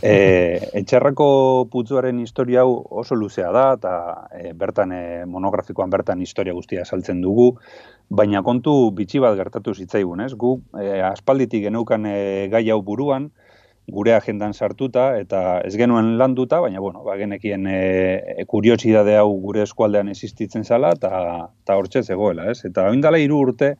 E, 0.03 0.11
etxerrako 0.81 1.27
putzuaren 1.71 2.19
historia 2.19 2.65
hau 2.65 2.75
oso 3.03 3.15
luzea 3.15 3.53
da, 3.55 3.63
eta 3.77 3.93
e, 4.35 4.51
bertan 4.59 4.91
e, 4.91 5.03
monografikoan 5.23 5.93
bertan 5.93 6.19
historia 6.25 6.57
guztia 6.57 6.83
saltzen 6.83 7.23
dugu, 7.23 7.53
baina 8.11 8.43
kontu 8.43 8.91
bitxi 8.97 9.23
bat 9.23 9.39
gertatu 9.39 9.71
zitzaigun, 9.71 10.25
ez? 10.27 10.33
Gu, 10.35 10.57
e, 10.83 10.99
aspalditik 11.13 11.63
geneukan 11.69 12.11
e, 12.11 12.17
gai 12.51 12.65
hau 12.75 12.81
buruan, 12.83 13.31
gure 13.91 14.13
agendan 14.15 14.53
sartuta 14.53 15.17
eta 15.19 15.59
ez 15.65 15.75
genuen 15.75 16.17
landuta, 16.17 16.59
baina 16.63 16.79
bueno, 16.79 17.03
ba 17.03 17.17
genekien 17.19 17.67
e, 17.67 18.37
e 18.37 18.45
kuriosidade 18.47 19.17
hau 19.19 19.29
gure 19.41 19.63
eskualdean 19.63 20.09
existitzen 20.09 20.63
zala 20.63 20.93
eta 20.95 21.49
ta 21.65 21.75
hortze 21.75 22.03
zegoela, 22.03 22.49
ez? 22.51 22.63
Eta 22.65 22.87
orain 22.87 23.03
hiru 23.21 23.39
urte 23.39 23.75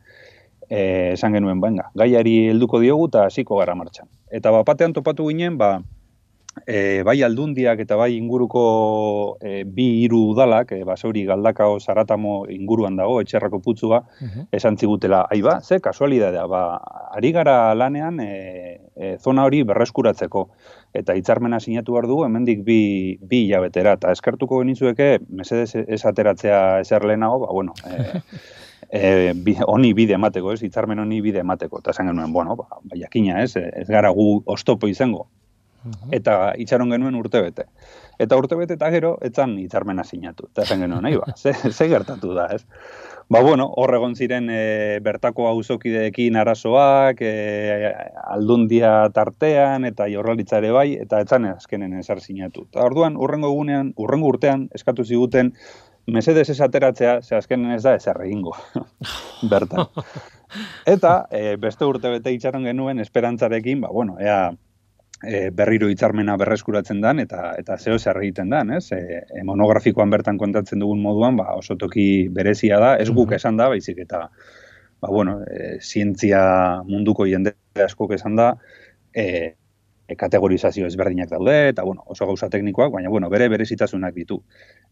eh 0.70 1.14
esan 1.14 1.34
genuen, 1.34 1.60
venga, 1.62 1.90
gaiari 1.96 2.50
helduko 2.50 2.80
diogu 2.80 3.10
ta 3.10 3.26
hasiko 3.26 3.58
gara 3.58 3.76
martxan. 3.76 4.08
Eta 4.32 4.52
bapatean 4.52 4.94
topatu 4.94 5.28
ginen, 5.28 5.58
ba 5.58 5.82
e, 6.66 7.04
bai 7.04 7.22
aldundiak 7.24 7.80
eta 7.84 7.96
bai 8.00 8.14
inguruko 8.16 8.64
e, 9.42 9.64
bi 9.66 10.04
hiru 10.04 10.22
udalak, 10.32 10.72
e, 10.76 10.84
basauri 10.88 11.26
galdakao 11.26 11.80
zaratamo 11.80 12.44
inguruan 12.54 12.98
dago, 13.00 13.20
etxerrako 13.22 13.60
putzua, 13.64 14.04
uh 14.04 14.46
esan 14.54 14.78
zigutela, 14.78 15.24
ai 15.32 15.42
ba, 15.42 15.60
ze 15.62 15.80
kasualidadea, 15.82 16.46
ba, 16.48 16.64
ari 17.16 17.32
gara 17.34 17.74
lanean 17.76 18.20
e, 18.22 18.80
e, 18.96 19.18
zona 19.18 19.46
hori 19.48 19.64
berreskuratzeko, 19.64 20.48
eta 20.94 21.16
hitzarmena 21.18 21.60
sinatu 21.60 21.96
behar 21.96 22.08
dugu, 22.08 22.26
hemendik 22.28 22.64
bi, 22.64 23.18
bi 23.20 23.46
hilabetera, 23.48 23.96
eta 23.98 24.12
eskertuko 24.14 24.62
genizueke, 24.62 25.20
mesedez 25.30 25.86
ez 25.88 26.04
ateratzea 26.06 26.80
ezer 26.84 27.06
lehenago, 27.06 27.46
ba, 27.46 27.52
bueno, 27.52 27.74
e, 27.90 28.22
e, 29.02 29.34
bi, 29.36 29.58
oni 29.68 29.94
bide 29.98 30.20
emateko, 30.20 30.54
ez, 30.54 30.62
hitzarmen 30.64 31.02
honi 31.02 31.22
bide 31.22 31.42
emateko, 31.42 31.82
eta 31.82 31.96
esan 31.96 32.12
genuen, 32.14 32.34
bueno, 32.34 32.56
ba, 32.60 32.70
ba 32.84 33.00
jakina, 33.00 33.42
ez, 33.42 33.56
ez 33.58 33.88
gara 33.90 34.14
gu 34.14 34.44
ostopo 34.46 34.88
izango, 34.92 35.28
eta 36.12 36.54
itxaron 36.60 36.92
genuen 36.94 37.16
urte 37.16 37.42
bete. 37.42 37.68
Eta 38.22 38.38
urte 38.38 38.56
bete 38.56 38.78
eta 38.78 38.90
gero, 38.94 39.16
etzan 39.22 39.58
hitzarmena 39.60 40.04
sinatu. 40.04 40.48
Eta 40.52 40.66
zen 40.66 40.84
genuen, 40.86 41.04
nahi 41.04 41.18
ba, 41.20 41.34
ze, 41.36 41.54
ze 41.54 41.90
gertatu 41.90 42.34
da, 42.34 42.48
ez? 42.56 42.64
Ba, 43.30 43.40
bueno, 43.42 43.66
hor 43.80 43.94
egon 43.96 44.16
ziren 44.16 44.50
e, 44.52 45.00
bertako 45.04 45.48
auzokideekin 45.48 46.36
arazoak, 46.38 47.22
e, 47.24 47.94
aldundia 48.36 48.92
tartean, 49.16 49.88
eta 49.90 50.10
jorralitzare 50.12 50.74
bai, 50.76 50.90
eta 51.00 51.22
etzan 51.24 51.48
azkenen 51.54 51.96
ezar 52.00 52.22
sinatu. 52.22 52.68
Eta 52.70 52.84
orduan, 52.84 53.18
urrengo 53.18 53.50
egunean, 53.54 53.94
urrengo 53.98 54.30
urtean, 54.36 54.68
eskatu 54.76 55.06
ziguten, 55.08 55.54
mesedez 56.06 56.50
ez 56.52 56.60
ateratzea, 56.62 57.22
ze 57.22 57.38
azkenen 57.40 57.72
ez 57.72 57.82
da 57.84 57.96
ezer 57.96 58.20
egingo, 58.26 58.54
bertan. 59.52 59.88
Eta, 60.96 61.16
e, 61.32 61.56
beste 61.58 61.88
urte 61.88 62.12
bete 62.12 62.36
itxaron 62.36 62.68
genuen, 62.68 63.00
esperantzarekin, 63.00 63.82
ba, 63.82 63.90
bueno, 63.90 64.20
ea, 64.20 64.52
e, 65.24 65.50
berriro 65.56 65.90
hitzarmena 65.90 66.36
berreskuratzen 66.38 67.02
dan 67.02 67.20
eta 67.24 67.54
eta 67.60 67.78
zeo 67.78 67.98
zer 68.00 68.20
egiten 68.22 68.52
dan, 68.54 68.72
ez? 68.78 68.92
E, 68.92 69.24
e, 69.24 69.44
monografikoan 69.48 70.12
bertan 70.14 70.38
kontatzen 70.38 70.84
dugun 70.84 71.02
moduan, 71.02 71.38
ba 71.40 71.56
oso 71.56 71.78
toki 71.80 72.28
berezia 72.30 72.80
da, 72.80 72.96
ez 73.00 73.10
guk 73.10 73.34
esan 73.40 73.58
da, 73.58 73.70
baizik 73.72 74.04
eta 74.06 74.28
ba 75.04 75.10
bueno, 75.10 75.42
e, 75.44 75.80
zientzia 75.82 76.84
munduko 76.88 77.28
jende 77.28 77.56
askok 77.86 78.14
esan 78.16 78.38
da, 78.40 78.54
e, 79.14 79.56
e, 80.08 80.16
kategorizazio 80.16 80.88
ezberdinak 80.88 81.30
daude 81.32 81.58
eta 81.74 81.84
bueno, 81.84 82.04
oso 82.08 82.28
gauza 82.28 82.50
teknikoak, 82.50 82.92
baina 82.94 83.10
bueno, 83.10 83.30
bere 83.30 83.50
berezitasunak 83.52 84.16
ditu. 84.16 84.42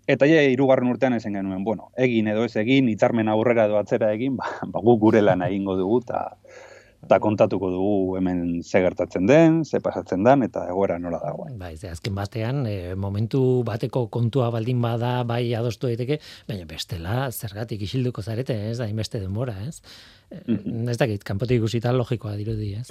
Eta 0.07 0.27
ja 0.27 0.41
hirugarren 0.43 0.89
urtean 0.89 1.13
ezen 1.13 1.38
genuen, 1.38 1.63
bueno, 1.63 1.91
egin 1.97 2.27
edo 2.31 2.45
ez 2.47 2.55
egin, 2.59 2.89
hitzarmen 2.89 3.29
aurrera 3.29 3.67
edo 3.69 3.79
atzera 3.79 4.11
egin, 4.15 4.35
ba, 4.39 4.50
ba 4.67 4.83
guk 4.83 5.00
gure 5.00 5.21
lan 5.21 5.43
egingo 5.47 5.77
dugu 5.79 6.01
ta 6.07 6.25
eta 7.05 7.17
kontatuko 7.20 7.72
dugu 7.74 8.17
hemen 8.17 8.62
ze 8.63 8.79
gertatzen 8.84 9.25
den, 9.27 9.63
ze 9.65 9.79
pasatzen 9.81 10.24
den, 10.24 10.46
eta 10.46 10.67
egoera 10.70 11.00
nola 11.01 11.20
dagoen. 11.24 11.58
Bai, 11.60 11.74
ze 11.77 11.89
azken 11.89 12.15
batean, 12.15 12.63
e, 12.70 12.93
momentu 12.96 13.63
bateko 13.65 14.05
kontua 14.13 14.51
baldin 14.53 14.81
bada, 14.81 15.24
bai 15.27 15.43
adostu 15.58 15.89
daiteke, 15.89 16.20
baina 16.48 16.67
bestela, 16.70 17.25
zergatik 17.31 17.81
isilduko 17.88 18.22
zarete, 18.22 18.55
ez, 18.70 18.77
da, 18.77 18.88
inbeste 18.88 19.20
denbora, 19.20 19.58
ez? 19.67 19.81
Mm 20.46 20.55
-hmm. 20.55 20.89
Ez 20.89 20.98
dakit, 20.98 21.24
kanpotik 21.24 21.58
ikusita 21.58 21.91
logikoa 21.91 22.36
dirudi, 22.36 22.75
ez? 22.75 22.88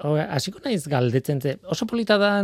Hasiko 0.00 0.60
naiz 0.64 0.86
galdetzen, 0.88 1.40
ze, 1.40 1.58
oso 1.64 1.86
polita 1.86 2.18
da, 2.18 2.42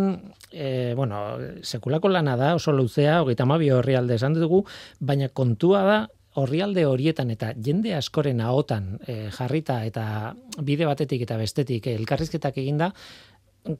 e, 0.53 0.95
bueno, 0.95 1.39
sekulako 1.63 2.09
lana 2.09 2.37
da, 2.37 2.55
oso 2.55 2.73
luzea, 2.73 3.23
hogeita 3.23 3.45
mabi 3.45 3.71
horri 3.71 3.97
alde 3.97 4.15
esan 4.15 4.35
dugu, 4.35 4.65
baina 5.01 5.29
kontua 5.29 5.83
da, 5.83 6.09
orrialde 6.40 6.85
horietan 6.87 7.31
eta 7.33 7.52
jende 7.57 7.95
askoren 7.97 8.40
ahotan 8.45 8.99
e, 9.07 9.31
jarrita 9.33 9.83
eta 9.88 10.35
bide 10.62 10.87
batetik 10.88 11.25
eta 11.26 11.38
bestetik 11.40 11.87
elkarrizketak 11.95 12.59
eginda, 12.62 12.93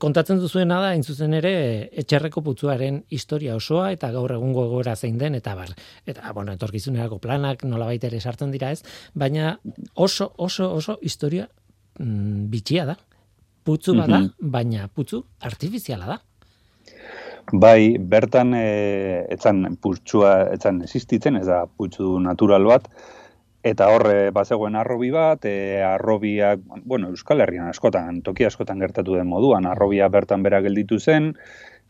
kontatzen 0.01 0.41
duzuena 0.43 0.81
da, 0.83 0.91
zuzen 1.03 1.37
ere, 1.39 1.55
etxerreko 2.03 2.43
putzuaren 2.43 3.03
historia 3.15 3.57
osoa, 3.57 3.91
eta 3.95 4.11
gaur 4.15 4.35
egungo 4.35 4.67
gora 4.73 4.97
zein 4.97 5.19
den, 5.19 5.37
eta 5.39 5.55
bar, 5.59 5.73
eta, 6.07 6.33
bueno, 6.35 6.55
etorkizunerako 6.57 7.21
planak, 7.23 7.65
nola 7.65 7.93
ere 7.95 8.21
sartzen 8.21 8.51
dira 8.51 8.73
ez, 8.75 8.83
baina 9.15 9.59
oso, 9.95 10.33
oso, 10.37 10.73
oso 10.75 10.99
historia 11.03 11.49
mm, 11.99 12.49
bitxia 12.51 12.87
da. 12.87 12.97
Putzu 13.67 13.97
bada, 13.99 14.21
mm 14.21 14.33
baina 14.57 14.89
putzu 14.89 15.25
artifiziala 15.41 16.07
da. 16.07 16.21
Bai, 17.53 17.95
bertan 17.99 18.55
e, 18.59 19.27
etzan 19.31 19.77
putxua 19.79 20.49
etzan 20.51 20.81
existitzen, 20.83 21.37
ez 21.39 21.47
da 21.47 21.61
putxu 21.67 22.17
natural 22.19 22.67
bat, 22.67 22.89
eta 23.63 23.87
horre 23.95 24.33
bazegoen 24.35 24.75
arrobi 24.75 25.13
bat, 25.15 25.45
e, 25.47 25.79
arrobiak, 25.87 26.65
bueno, 26.83 27.13
Euskal 27.15 27.41
Herrian 27.41 27.69
askotan, 27.71 28.21
toki 28.27 28.49
askotan 28.49 28.83
gertatu 28.83 29.15
den 29.15 29.31
moduan, 29.31 29.67
arrobia 29.67 30.09
bertan 30.09 30.43
bera 30.43 30.61
gelditu 30.61 30.99
zen, 30.99 31.37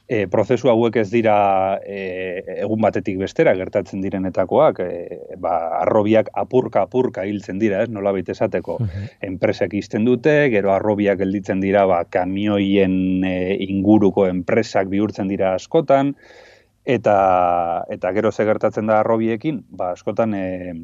e, 0.08 0.26
prozesu 0.30 0.70
hauek 0.70 0.96
ez 1.02 1.08
dira 1.10 1.36
e, 1.82 2.42
egun 2.62 2.80
batetik 2.82 3.18
bestera 3.18 3.54
gertatzen 3.58 4.02
direnetakoak, 4.04 4.80
e, 4.80 5.36
ba, 5.42 5.56
arrobiak 5.82 6.30
apurka 6.38 6.84
apurka 6.86 7.26
hiltzen 7.26 7.58
dira, 7.62 7.82
ez, 7.82 7.90
nola 7.90 8.14
esateko, 8.16 8.78
uh 8.82 9.04
enpresak 9.26 9.74
izten 9.74 10.04
dute, 10.06 10.48
gero 10.52 10.72
arrobiak 10.72 11.18
gelditzen 11.18 11.60
dira, 11.60 11.84
ba, 11.86 12.04
kamioien 12.04 13.24
e, 13.26 13.56
inguruko 13.66 14.26
enpresak 14.26 14.88
bihurtzen 14.92 15.28
dira 15.28 15.54
askotan, 15.54 16.14
eta, 16.84 17.84
eta 17.90 18.12
gero 18.12 18.32
ze 18.32 18.46
gertatzen 18.46 18.86
da 18.86 19.00
arrobiekin, 19.00 19.64
ba, 19.70 19.92
askotan, 19.96 20.34
e, 20.34 20.74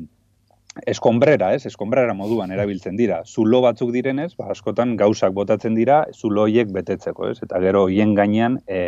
eskonbrera, 0.86 1.52
ez? 1.54 1.66
Eskonbrera 1.68 2.14
moduan 2.16 2.52
erabiltzen 2.54 2.96
dira. 2.96 3.20
Zulo 3.28 3.60
batzuk 3.64 3.92
direnez, 3.94 4.32
ba, 4.38 4.48
askotan 4.54 4.94
gauzak 5.00 5.34
botatzen 5.36 5.76
dira, 5.76 6.02
zulo 6.16 6.46
hiek 6.48 6.72
betetzeko, 6.72 7.28
ez? 7.32 7.38
Eta 7.44 7.60
gero 7.62 7.84
hien 7.92 8.14
gainean 8.16 8.58
e, 8.66 8.80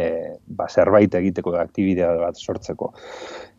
ba, 0.46 0.68
zerbait 0.68 1.14
egiteko 1.20 1.54
da, 1.54 1.64
aktibidea 1.68 2.14
bat 2.20 2.40
sortzeko. 2.40 2.92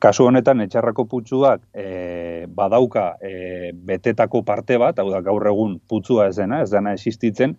Kasu 0.01 0.27
honetan, 0.29 0.63
etxarrako 0.65 1.05
putzuak 1.11 1.63
e, 1.73 2.45
badauka 2.55 3.11
e, 3.21 3.71
betetako 3.75 4.43
parte 4.47 4.79
bat, 4.81 4.99
hau 4.99 5.11
da 5.13 5.21
gaur 5.25 5.45
egun 5.51 5.79
putzua 5.89 6.29
ez 6.31 6.37
dena, 6.39 6.63
ez 6.65 6.71
dena 6.73 6.95
existitzen, 6.97 7.55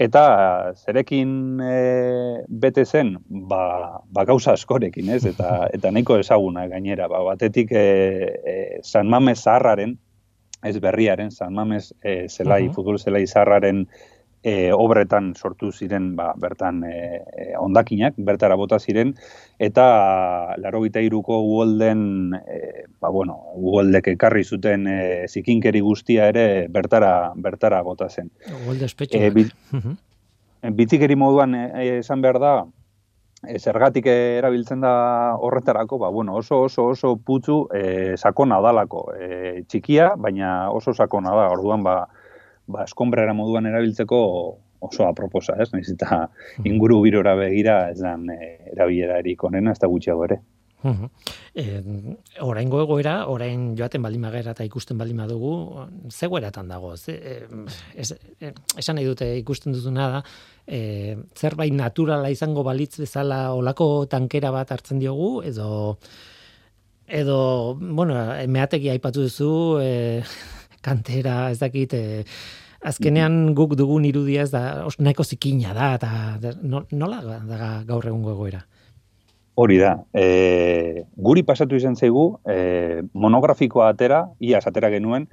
Eta 0.00 0.72
zerekin 0.72 1.60
e, 1.60 2.44
bete 2.48 2.84
zen, 2.86 3.16
ba, 3.28 4.00
ba 4.08 4.24
gauza 4.24 4.54
askorekin, 4.56 5.10
ez? 5.12 5.24
Eta, 5.28 5.66
eta 5.76 5.90
nahiko 5.92 6.16
ezaguna 6.22 6.66
gainera, 6.70 7.08
ba, 7.12 7.20
batetik 7.26 7.74
e, 7.76 7.84
e, 8.46 8.56
San 8.82 9.10
Mames 9.12 9.42
zaharraren, 9.42 9.98
ez 10.64 10.78
berriaren, 10.80 11.30
San 11.30 11.52
Mames 11.54 11.92
e, 12.00 12.28
zelai, 12.30 12.68
uh 12.68 12.72
futbol 12.72 12.98
zelai 12.98 13.26
zaharraren 13.26 13.84
e, 14.42 14.72
obretan 14.74 15.32
sortu 15.38 15.70
ziren 15.72 16.12
ba, 16.16 16.32
bertan 16.38 16.82
e, 16.84 17.22
e, 17.22 17.46
ondakinak, 17.58 18.18
bertara 18.18 18.56
bota 18.58 18.78
ziren, 18.78 19.14
eta 19.62 19.86
laro 20.58 20.82
gita 20.82 21.00
iruko 21.00 21.38
uolden, 21.46 22.34
e, 22.42 22.86
ba, 23.00 23.10
bueno, 23.14 23.38
uoldek 23.54 24.12
ekarri 24.16 24.44
zuten 24.44 24.86
e, 24.90 25.00
zikinkeri 25.28 25.80
guztia 25.80 26.28
ere 26.34 26.66
bertara, 26.68 27.32
bertara 27.36 27.82
bota 27.86 28.10
zen. 28.10 28.30
Uolde 28.66 28.90
espetxe. 28.90 29.22
E, 29.22 30.70
bitzikeri 30.70 31.16
moduan 31.18 31.54
esan 31.82 32.22
behar 32.22 32.38
da, 32.42 32.54
e, 33.46 33.58
zergatik 33.58 34.06
erabiltzen 34.10 34.82
da 34.82 34.94
horretarako, 35.38 35.98
ba, 36.02 36.10
bueno, 36.10 36.34
oso 36.36 36.62
oso 36.66 36.88
oso 36.94 37.14
putzu 37.16 37.66
e, 37.74 38.16
sakona 38.16 38.60
dalako. 38.62 39.06
E, 39.14 39.62
txikia, 39.68 40.12
baina 40.18 40.70
oso 40.70 40.94
sakona 40.94 41.34
da, 41.38 41.48
orduan 41.54 41.86
ba, 41.86 41.96
ba, 42.66 42.84
eskombrera 42.84 43.34
moduan 43.34 43.66
erabiltzeko 43.66 44.20
oso 44.82 45.06
aproposa, 45.06 45.56
ez? 45.62 45.70
Naiz 45.72 45.88
eta 45.92 46.26
inguru 46.68 47.00
birora 47.04 47.36
begira 47.38 47.84
ez 47.92 48.00
dan 48.00 48.26
e, 48.30 48.40
erabilera 48.74 49.20
erik 49.22 49.44
onena, 49.44 49.72
ez 49.72 49.82
da 49.82 49.90
gutxiago 49.90 50.26
ere. 50.30 50.42
Uh 50.82 51.06
orain 52.42 52.70
goegoera, 52.72 53.28
orain 53.30 53.76
joaten 53.78 54.02
baldin 54.02 54.24
eta 54.24 54.64
ikusten 54.64 54.98
baldin 54.98 55.18
badugu, 55.20 55.86
zegoeratan 56.10 56.68
dago. 56.68 56.96
Ze, 56.96 57.12
e, 57.12 58.52
esan 58.78 58.96
nahi 58.96 59.04
dute 59.06 59.28
ikusten 59.38 59.72
duzuna 59.72 60.08
da, 60.08 60.22
e, 60.66 61.16
zerbait 61.36 61.72
naturala 61.72 62.30
izango 62.30 62.64
balitz 62.64 62.98
bezala 62.98 63.52
olako 63.54 64.06
tankera 64.06 64.50
bat 64.50 64.72
hartzen 64.72 64.98
diogu, 64.98 65.42
edo, 65.42 65.98
edo 67.06 67.76
bueno, 67.78 68.16
meateki 68.48 68.90
aipatu 68.90 69.28
duzu, 69.28 69.52
e, 69.80 70.22
kantera, 70.82 71.50
ez 71.50 71.58
dakit, 71.60 71.94
e, 71.94 72.24
azkenean 72.82 73.54
guk 73.54 73.76
dugun 73.78 74.04
irudia 74.08 74.44
ez 74.46 74.50
da, 74.52 74.62
os, 74.86 74.98
nahiko 74.98 75.24
zikina 75.24 75.74
da, 75.76 75.94
eta 75.96 76.76
nola 76.90 77.22
da 77.22 77.72
gaur 77.88 78.06
egun 78.10 78.22
gogoera? 78.26 78.64
Hori 79.62 79.76
da, 79.78 79.96
e, 80.16 81.04
guri 81.16 81.44
pasatu 81.44 81.76
izan 81.76 81.96
zaigu, 81.96 82.38
e, 82.48 83.02
monografikoa 83.12 83.90
atera, 83.92 84.24
ia 84.40 84.62
atera 84.64 84.90
genuen, 84.90 85.28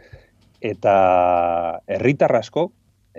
eta 0.61 1.79
herritar 1.87 2.35
asko, 2.35 2.69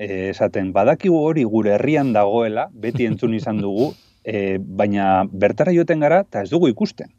esaten, 0.00 0.70
badakigu 0.72 1.16
hori 1.18 1.44
gure 1.44 1.74
herrian 1.74 2.12
dagoela, 2.12 2.68
beti 2.72 3.08
entzun 3.08 3.34
izan 3.34 3.58
dugu, 3.64 3.90
e, 4.24 4.58
baina 4.60 5.24
bertara 5.32 5.72
joten 5.72 6.04
gara, 6.04 6.20
eta 6.28 6.44
ez 6.44 6.52
dugu 6.52 6.68
ikusten 6.68 7.10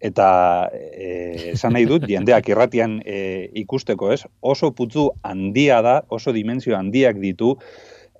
eta 0.00 0.70
eh, 0.72 1.52
esan 1.52 1.74
nahi 1.74 1.86
dut, 1.90 2.06
jendeak 2.06 2.48
irratian 2.52 3.00
e, 3.04 3.50
ikusteko, 3.58 4.12
ez? 4.14 4.22
Oso 4.40 4.70
putzu 4.72 5.08
handia 5.26 5.80
da, 5.82 6.00
oso 6.14 6.32
dimensio 6.32 6.76
handiak 6.78 7.18
ditu, 7.18 7.56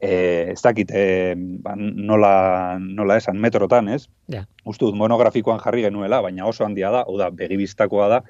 e, 0.01 0.53
ez 0.55 0.61
dakit 0.63 0.91
e, 0.91 1.35
ba, 1.63 1.77
nola, 1.79 2.79
nola 2.83 3.19
esan 3.23 3.39
metrotan, 3.39 3.89
ez? 3.95 4.07
Ja. 4.33 4.45
Uste 4.67 4.87
dut 4.87 4.99
monografikoan 4.99 5.63
jarri 5.63 5.87
genuela, 5.87 6.23
baina 6.25 6.47
oso 6.51 6.67
handia 6.67 6.91
da, 6.95 7.05
oda, 7.07 7.31
begibistakoa 7.31 8.09
da, 8.11 8.23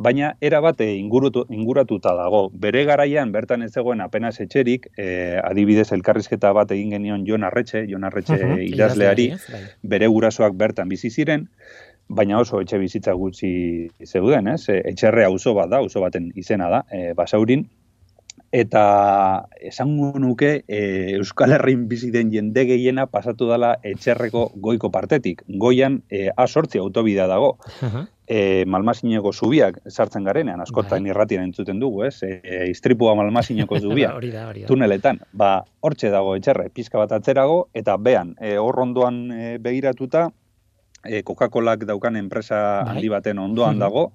baina 0.00 0.34
era 0.40 0.60
ingurutu, 0.80 1.44
inguratuta 1.50 2.14
dago. 2.14 2.48
Bere 2.52 2.84
garaian 2.84 3.32
bertan 3.32 3.62
ez 3.62 3.72
zegoen 3.72 4.00
apenas 4.00 4.40
etxerik, 4.40 4.88
e, 4.96 5.38
adibidez 5.44 5.92
elkarrizketa 5.92 6.52
bat 6.52 6.70
egin 6.70 6.90
genion 6.90 7.26
Jon 7.26 7.44
Arretxe, 7.44 7.86
Jon 7.86 8.04
Arretxe 8.04 8.34
uh 8.34 8.50
-huh, 8.54 8.62
idazleari, 8.64 9.28
bai. 9.52 9.60
bere 9.82 10.06
gurasoak 10.06 10.54
bertan 10.54 10.88
bizi 10.88 11.10
ziren, 11.10 11.48
baina 12.10 12.40
oso 12.42 12.60
etxe 12.60 12.78
bizitza 12.82 13.14
gutxi 13.14 13.52
zeuden, 14.04 14.50
ez? 14.54 14.64
E, 14.68 14.80
etxerre 14.92 15.24
auzo 15.28 15.54
bat 15.54 15.70
da, 15.70 15.78
auzo 15.84 16.02
baten 16.02 16.30
izena 16.38 16.70
da, 16.72 16.82
e, 16.90 17.12
basaurin, 17.18 17.68
eta 18.50 19.46
esango 19.62 20.18
nuke 20.18 20.64
e, 20.66 20.80
Euskal 21.18 21.54
Herrin 21.54 21.86
bizi 21.88 22.10
den 22.10 22.32
jende 22.34 22.64
gehiena 22.66 23.06
pasatu 23.06 23.46
dela 23.50 23.76
etxerreko 23.86 24.50
goiko 24.56 24.90
partetik. 24.90 25.44
Goian 25.46 26.00
e, 26.10 26.28
A8 26.34 26.80
autobidea 26.82 27.28
dago. 27.30 27.56
E, 28.30 28.64
malmasineko 28.70 29.32
zubiak 29.32 29.80
sartzen 29.90 30.26
garenean, 30.26 30.60
askotan 30.62 31.02
bai. 31.02 31.38
entzuten 31.38 31.80
dugu, 31.80 32.04
ez? 32.04 32.22
E, 32.22 32.70
istripua 32.70 33.14
malmasineko 33.14 33.78
zubia, 33.86 34.12
tuneletan. 34.66 35.18
Ba, 35.32 35.64
hortxe 35.80 36.10
dago 36.10 36.36
etxerre, 36.36 36.70
pizka 36.70 36.98
bat 36.98 37.12
atzerago, 37.12 37.68
eta 37.74 37.96
bean, 37.96 38.36
e, 38.40 38.56
horrondoan 38.56 39.30
e, 39.32 39.58
begiratuta, 39.58 40.30
e, 41.04 41.22
Coca-Colak 41.22 41.86
daukan 41.88 42.16
enpresa 42.16 42.82
bai. 42.84 42.96
handi 42.96 43.08
baten 43.08 43.38
ondoan 43.38 43.78
dago, 43.78 44.12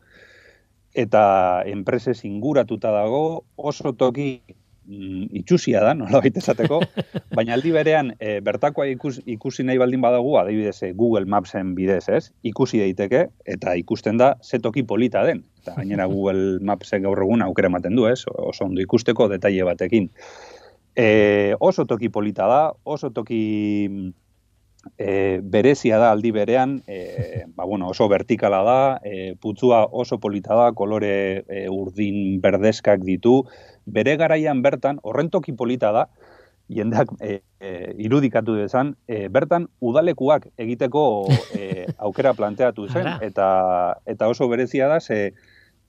eta 0.95 1.63
enpresez 1.67 2.24
inguratuta 2.26 2.91
dago, 2.95 3.43
oso 3.56 3.93
toki 3.93 4.41
mm, 4.88 5.36
itxusia 5.41 5.82
da, 5.84 5.93
nola 5.98 6.21
baita 6.24 6.39
esateko, 6.39 6.80
baina 7.38 7.56
aldi 7.58 7.74
berean 7.76 8.13
e, 8.19 8.39
bertakoa 8.45 8.88
ikus, 8.93 9.19
ikusi 9.26 9.65
nahi 9.67 9.82
baldin 9.82 10.04
badagu, 10.06 10.38
adibidez 10.39 10.78
e, 10.88 10.93
Google 10.93 11.28
Mapsen 11.30 11.76
bidez, 11.76 12.08
ez? 12.10 12.24
Ikusi 12.48 12.82
daiteke 12.84 13.28
eta 13.45 13.76
ikusten 13.76 14.21
da 14.21 14.36
ze 14.41 14.60
toki 14.60 14.86
polita 14.88 15.26
den. 15.28 15.43
Eta 15.62 15.76
gainera 15.80 16.08
Google 16.13 16.60
Mapsen 16.63 17.04
gaur 17.04 17.24
egun 17.28 17.43
aukera 17.45 17.71
ematen 17.71 17.95
du, 17.95 18.08
ez? 18.08 18.21
Oso 18.32 18.69
ondo 18.69 18.82
ikusteko 18.82 19.28
detaile 19.32 19.67
batekin. 19.67 20.10
E, 20.95 21.56
oso 21.60 21.84
toki 21.86 22.08
polita 22.08 22.48
da, 22.48 22.62
oso 22.88 23.12
toki 23.12 24.13
e, 24.98 25.39
berezia 25.41 25.98
da 25.98 26.12
aldi 26.12 26.32
berean, 26.32 26.82
e, 26.88 27.45
ba, 27.56 27.65
bueno, 27.65 27.89
oso 27.89 28.08
vertikala 28.08 28.62
da, 28.63 28.80
e, 29.04 29.36
putzua 29.41 29.86
oso 29.91 30.19
polita 30.19 30.56
da, 30.56 30.71
kolore 30.74 31.43
e, 31.48 31.65
urdin 31.69 32.39
berdeskak 32.41 33.04
ditu, 33.06 33.43
bere 33.86 34.15
garaian 34.17 34.62
bertan, 34.62 35.00
horrentoki 35.04 35.54
polita 35.54 35.91
da, 35.91 36.08
jendeak 36.69 37.12
e, 37.21 37.41
e, 37.60 37.74
irudikatu 38.02 38.56
dezan, 38.58 38.95
e, 39.08 39.28
bertan 39.30 39.67
udalekuak 39.82 40.50
egiteko 40.58 41.28
e, 41.54 41.86
aukera 42.06 42.34
planteatu 42.34 42.88
zen, 42.89 43.12
eta, 43.21 43.50
eta 44.06 44.30
oso 44.32 44.48
berezia 44.50 44.89
da, 44.89 45.00
ze 45.00 45.34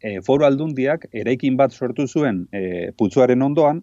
e, 0.00 0.20
foru 0.26 0.44
aldundiak 0.44 1.08
eraikin 1.12 1.56
bat 1.56 1.72
sortu 1.72 2.06
zuen 2.06 2.46
e, 2.52 2.92
putzuaren 2.98 3.42
ondoan, 3.42 3.82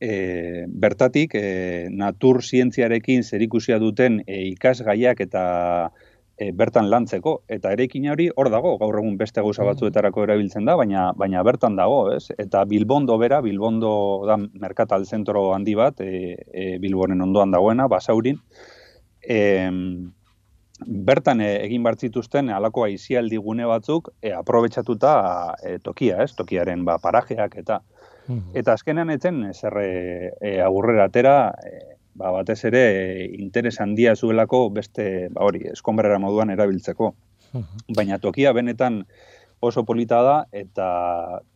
e, 0.00 0.66
bertatik 0.68 1.34
e, 1.34 1.88
natur 1.90 2.42
zientziarekin 2.42 3.24
zerikusia 3.24 3.78
duten 3.78 4.22
e, 4.26 4.42
ikasgaiak 4.52 5.20
eta 5.24 5.44
e, 6.36 6.50
bertan 6.52 6.90
lantzeko. 6.90 7.40
Eta 7.48 7.72
erekin 7.72 8.08
hori 8.12 8.28
hor 8.36 8.50
dago 8.52 8.76
gaur 8.80 9.00
egun 9.00 9.16
beste 9.20 9.40
gauza 9.40 9.62
mm. 9.62 9.72
batzuetarako 9.72 10.26
erabiltzen 10.26 10.68
da 10.68 10.76
baina 10.76 11.10
baina 11.16 11.42
bertan 11.46 11.76
dago 11.76 12.12
ez? 12.14 12.26
Eta 12.38 12.64
Bilbondo 12.68 13.18
bera 13.18 13.40
Bilbondo 13.44 13.92
da 14.28 14.36
merkatal 14.36 15.06
zentro 15.06 15.52
handi 15.54 15.74
bat 15.74 16.00
e, 16.00 16.36
e, 16.52 16.76
Bilbonen 16.82 17.24
ondoan 17.24 17.54
dagoena 17.54 17.88
basaurin. 17.88 18.40
E, 19.22 19.40
bertan 20.84 21.40
e, 21.40 21.50
egin 21.64 21.82
bartzituzten 21.86 22.50
halako 22.52 22.84
aizialdi 22.84 23.38
gune 23.40 23.66
batzuk 23.66 24.12
e, 24.20 24.32
aprobetxatuta 24.36 25.12
e, 25.64 25.78
tokia 25.82 26.22
ez? 26.24 26.34
Tokiaren 26.36 26.84
ba 26.84 26.98
parajeak 27.02 27.56
eta 27.62 27.80
Eta 28.54 28.74
azkenean 28.74 29.10
etzen, 29.14 29.42
zer 29.54 29.76
e, 29.82 29.90
e, 30.40 30.56
agurrera 30.64 31.06
atera, 31.06 31.36
e, 31.62 31.96
ba, 32.18 32.32
batez 32.34 32.58
ere, 32.68 32.84
interes 33.38 33.76
handia 33.80 34.16
zuelako 34.16 34.68
beste, 34.74 35.28
ba, 35.30 35.44
hori, 35.46 35.66
eskombrera 35.72 36.18
moduan 36.22 36.50
erabiltzeko. 36.54 37.14
Baina 37.96 38.18
tokia 38.18 38.52
benetan 38.52 39.04
oso 39.64 39.84
polita 39.88 40.22
da, 40.22 40.38
eta 40.52 40.88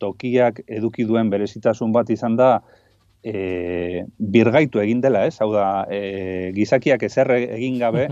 tokiak 0.01 0.63
eduki 0.67 1.05
duen 1.05 1.29
berezitasun 1.29 1.91
bat 1.93 2.09
izan 2.09 2.37
da, 2.39 2.53
e, 3.23 4.05
birgaitu 4.17 4.81
egin 4.81 5.01
dela, 5.01 5.25
ez? 5.29 5.37
Hau 5.41 5.51
da, 5.53 5.85
e, 5.89 6.51
gizakiak 6.55 7.03
ezer 7.05 7.31
egin 7.37 7.77
gabe, 7.81 8.07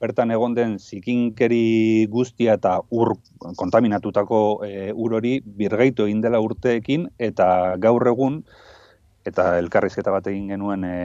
bertan 0.00 0.30
egon 0.30 0.54
den 0.54 0.76
zikinkeri 0.78 2.06
guztia 2.10 2.58
eta 2.58 2.78
ur 2.90 3.14
kontaminatutako 3.56 4.40
e, 4.66 4.90
ur 4.92 5.16
hori 5.18 5.38
birgaitu 5.40 6.04
egin 6.06 6.20
dela 6.20 6.40
urteekin 6.44 7.08
eta 7.18 7.76
gaur 7.80 8.06
egun 8.12 8.42
eta 9.26 9.56
elkarrizketa 9.58 10.12
bat 10.12 10.28
egin 10.30 10.52
genuen 10.52 10.84
e, 10.84 10.98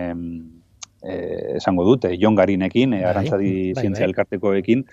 e, 1.03 1.15
esango 1.57 1.85
dute 1.87 2.13
jongarinekin, 2.19 2.93
e, 2.93 3.01
bai, 3.01 3.09
arantzadi 3.11 3.51
bai, 3.51 3.73
bai. 3.73 3.83
zientzia 3.83 4.07
elkartekoekin 4.09 4.85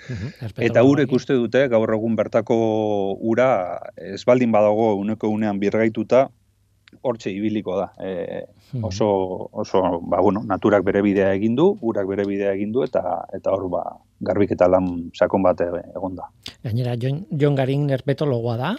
eta 0.68 0.84
urek 0.86 1.12
uste 1.16 1.36
dute 1.38 1.66
gaur 1.72 1.94
egun 1.94 2.16
bertako 2.18 2.58
ura 3.32 3.50
ez 3.96 4.22
baldin 4.26 4.52
badago 4.54 4.94
uneko 5.00 5.30
unean 5.34 5.60
birgaituta 5.62 6.28
hortxe 7.02 7.30
ibiliko 7.32 7.76
da. 7.78 7.88
E, 8.02 8.44
oso, 8.82 9.08
oso 9.52 9.80
ba, 10.02 10.20
bueno, 10.20 10.42
naturak 10.46 10.84
bere 10.84 11.02
bidea 11.02 11.32
egin 11.34 11.56
du, 11.56 11.72
urak 11.80 12.06
bere 12.08 12.26
bidea 12.28 12.52
egin 12.54 12.72
du, 12.72 12.84
eta 12.84 13.02
eta 13.36 13.54
hor 13.54 13.68
ba, 13.72 13.82
garbik 14.20 14.52
eta 14.54 14.68
lan 14.68 15.10
sakon 15.16 15.42
bat 15.42 15.62
egon 15.64 16.18
da. 16.18 16.28
Gainera, 16.64 16.94
Jon, 17.00 17.22
Jon 17.40 17.56
Garin 17.56 17.88
erpetologoa 17.96 18.56
da, 18.60 18.74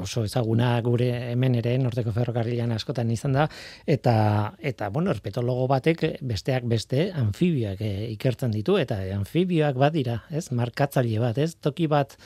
oso 0.00 0.24
ezaguna 0.24 0.72
gure 0.86 1.10
hemen 1.32 1.58
ere, 1.60 1.76
norteko 1.82 2.14
ferrokarrilan 2.16 2.72
askotan 2.76 3.12
izan 3.12 3.36
da, 3.36 3.46
eta, 3.86 4.16
eta 4.58 4.88
bueno, 4.94 5.12
erpetologo 5.12 5.68
batek 5.70 6.06
besteak 6.24 6.66
beste 6.70 7.10
anfibioak 7.12 7.84
e, 7.84 7.92
ikertzen 8.16 8.56
ditu, 8.56 8.80
eta 8.80 9.02
anfibioak 9.18 9.78
badira, 9.80 10.22
ez, 10.30 10.48
markatzaile 10.56 11.20
bat, 11.22 11.38
ez, 11.38 11.54
toki 11.60 11.90
bat, 11.92 12.16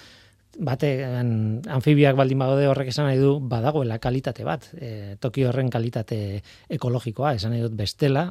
bate 0.58 0.90
anfibioak 1.04 2.16
baldin 2.18 2.40
bagode 2.42 2.66
horrek 2.68 2.90
esan 2.90 3.06
nahi 3.08 3.18
du 3.20 3.38
badagoela 3.40 3.98
kalitate 4.02 4.44
bat, 4.44 4.66
e, 4.74 5.16
toki 5.20 5.44
horren 5.46 5.70
kalitate 5.70 6.42
ekologikoa, 6.68 7.34
esan 7.38 7.54
nahi 7.54 7.62
dut 7.62 7.76
bestela, 7.78 8.26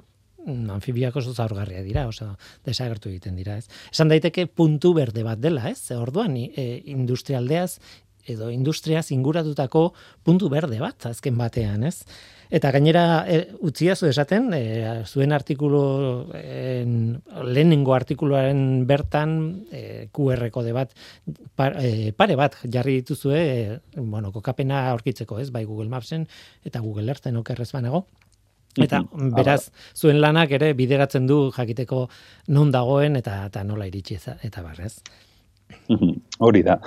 mm, 0.45 0.69
anfibioak 0.75 1.15
oso 1.21 1.33
zaurgarria 1.33 1.83
dira, 1.83 2.07
oso 2.07 2.33
desagertu 2.65 3.09
egiten 3.09 3.39
dira, 3.39 3.57
ez. 3.57 3.69
Esan 3.91 4.11
daiteke 4.11 4.47
puntu 4.47 4.93
berde 4.93 5.23
bat 5.23 5.39
dela, 5.39 5.69
ez? 5.69 5.91
Orduan 5.95 6.35
e, 6.37 6.69
industrialdeaz 6.91 7.79
edo 8.29 8.49
industriaz 8.51 9.09
inguratutako 9.15 9.93
puntu 10.23 10.49
berde 10.49 10.79
bat 10.81 11.09
azken 11.09 11.37
batean, 11.39 11.83
ez? 11.87 12.03
Eta 12.49 12.71
gainera 12.73 13.25
e, 13.29 13.43
utzia 13.61 13.93
zu 13.95 14.07
esaten, 14.09 14.47
e, 14.57 15.03
zuen 15.05 15.35
artikulu 15.35 15.81
en, 16.33 17.21
lehenengo 17.45 17.93
artikuluaren 17.93 18.87
bertan 18.89 19.35
e, 19.69 20.07
QR 20.11 20.47
kode 20.49 20.73
bat 20.73 20.95
e, 21.77 22.09
pare 22.17 22.39
bat 22.39 22.57
jarri 22.65 22.97
dituzue, 23.03 23.37
e, 23.37 23.77
bueno, 24.01 24.33
kokapena 24.33 24.87
aurkitzeko, 24.95 25.37
ez? 25.37 25.51
Bai 25.53 25.63
Google 25.69 25.93
Mapsen 25.93 26.25
eta 26.65 26.81
Google 26.81 27.13
Earthen 27.13 27.37
okerrez 27.37 27.69
banago. 27.71 28.07
Eta 28.79 29.03
beraz, 29.13 29.69
zuen 29.93 30.19
lanak 30.21 30.51
ere 30.57 30.73
bideratzen 30.77 31.25
du 31.29 31.49
jakiteko 31.53 32.07
non 32.55 32.71
dagoen 32.73 33.17
eta 33.19 33.43
eta 33.47 33.63
nola 33.65 33.89
iritsi 33.89 34.17
eta 34.17 34.65
barrez. 34.65 34.95
Hori 36.39 36.61
da. 36.63 36.79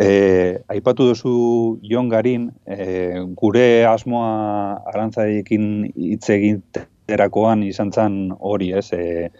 E, 0.00 0.58
aipatu 0.68 1.08
duzu 1.10 1.34
Jon 1.82 2.08
Garin, 2.08 2.48
e, 2.66 3.20
gure 3.36 3.84
asmoa 3.86 4.80
arantzaekin 4.92 5.68
hitz 5.94 6.28
egiterakoan 6.34 7.64
izan 7.66 7.92
zen 7.92 8.18
hori, 8.38 8.72
ez? 8.72 8.88
E, 8.92 9.30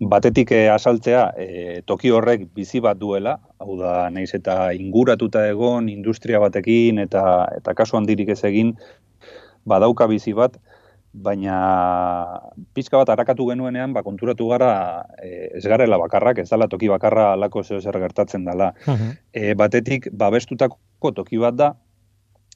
batetik 0.00 0.52
e, 0.56 0.62
asaltzea 0.72 1.26
e, 1.36 1.46
toki 1.86 2.10
horrek 2.10 2.48
bizi 2.56 2.80
bat 2.80 2.98
duela, 2.98 3.36
hau 3.60 3.76
da, 3.80 4.08
naiz 4.10 4.32
eta 4.36 4.72
inguratuta 4.76 5.46
egon 5.50 5.88
industria 5.92 6.40
batekin 6.40 6.98
eta 7.04 7.22
eta 7.56 7.74
kasu 7.76 7.98
handirik 8.00 8.32
ez 8.36 8.42
egin 8.48 8.74
badauka 9.68 10.08
bizi 10.08 10.32
bat, 10.32 10.56
baina 11.12 12.40
pizka 12.74 13.00
bat 13.00 13.10
arakatu 13.10 13.48
genuenean, 13.50 13.92
ba, 13.92 14.02
konturatu 14.06 14.46
gara 14.52 14.70
e, 15.18 15.50
ez 15.58 15.64
garela 15.66 15.98
bakarrak, 15.98 16.38
ez 16.38 16.48
dala 16.50 16.68
toki 16.70 16.88
bakarra 16.88 17.32
alako 17.34 17.64
zeo 17.64 17.80
zer 17.80 17.98
gertatzen 17.98 18.44
dela. 18.44 18.72
E, 19.32 19.54
batetik, 19.54 20.10
babestutako 20.12 21.12
toki 21.16 21.40
bat 21.42 21.58
da, 21.58 21.72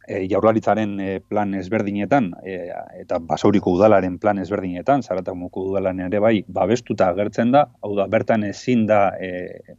e, 0.07 0.25
jaurlaritzaren 0.31 0.95
e, 1.01 1.11
plan 1.21 1.55
ezberdinetan, 1.59 2.31
e, 2.45 2.59
eta 3.03 3.19
basauriko 3.19 3.75
udalaren 3.75 4.19
plan 4.23 4.39
ezberdinetan, 4.39 5.03
zaratamuko 5.03 5.69
udalaren 5.73 6.07
ere 6.07 6.23
bai, 6.23 6.37
babestuta 6.47 7.11
agertzen 7.11 7.53
da, 7.55 7.67
hau 7.83 7.95
da, 7.99 8.07
bertan 8.11 8.45
ezin 8.51 8.87
da 8.91 9.09
e, 9.19 9.75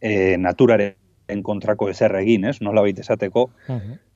e, 0.00 0.36
naturaren 0.36 1.42
kontrako 1.42 1.88
ezer 1.88 2.14
egin, 2.20 2.44
ez? 2.50 2.58
Nola 2.60 2.84
baita 2.84 3.00
esateko, 3.00 3.48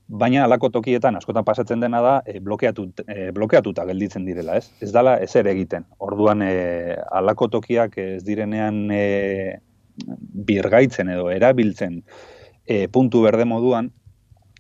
baina 0.09 0.45
alako 0.45 0.71
tokietan 0.71 1.17
askotan 1.19 1.45
pasatzen 1.45 1.81
dena 1.83 2.01
da 2.03 2.15
e, 2.27 2.39
blokeatu, 2.41 2.87
e, 3.07 3.31
blokeatuta 3.35 3.85
gelditzen 3.89 4.25
direla, 4.27 4.57
ez? 4.57 4.71
Ez 4.81 4.93
dala 4.95 5.17
ezer 5.23 5.49
egiten. 5.51 5.87
Orduan 5.99 6.43
e, 6.47 6.95
alako 7.11 7.49
tokiak 7.59 7.99
ez 7.99 8.23
direnean 8.25 8.87
e, 8.95 9.59
birgaitzen 10.47 11.11
edo 11.11 11.31
erabiltzen 11.33 12.03
e, 12.67 12.87
puntu 12.93 13.23
berde 13.25 13.47
moduan 13.49 13.91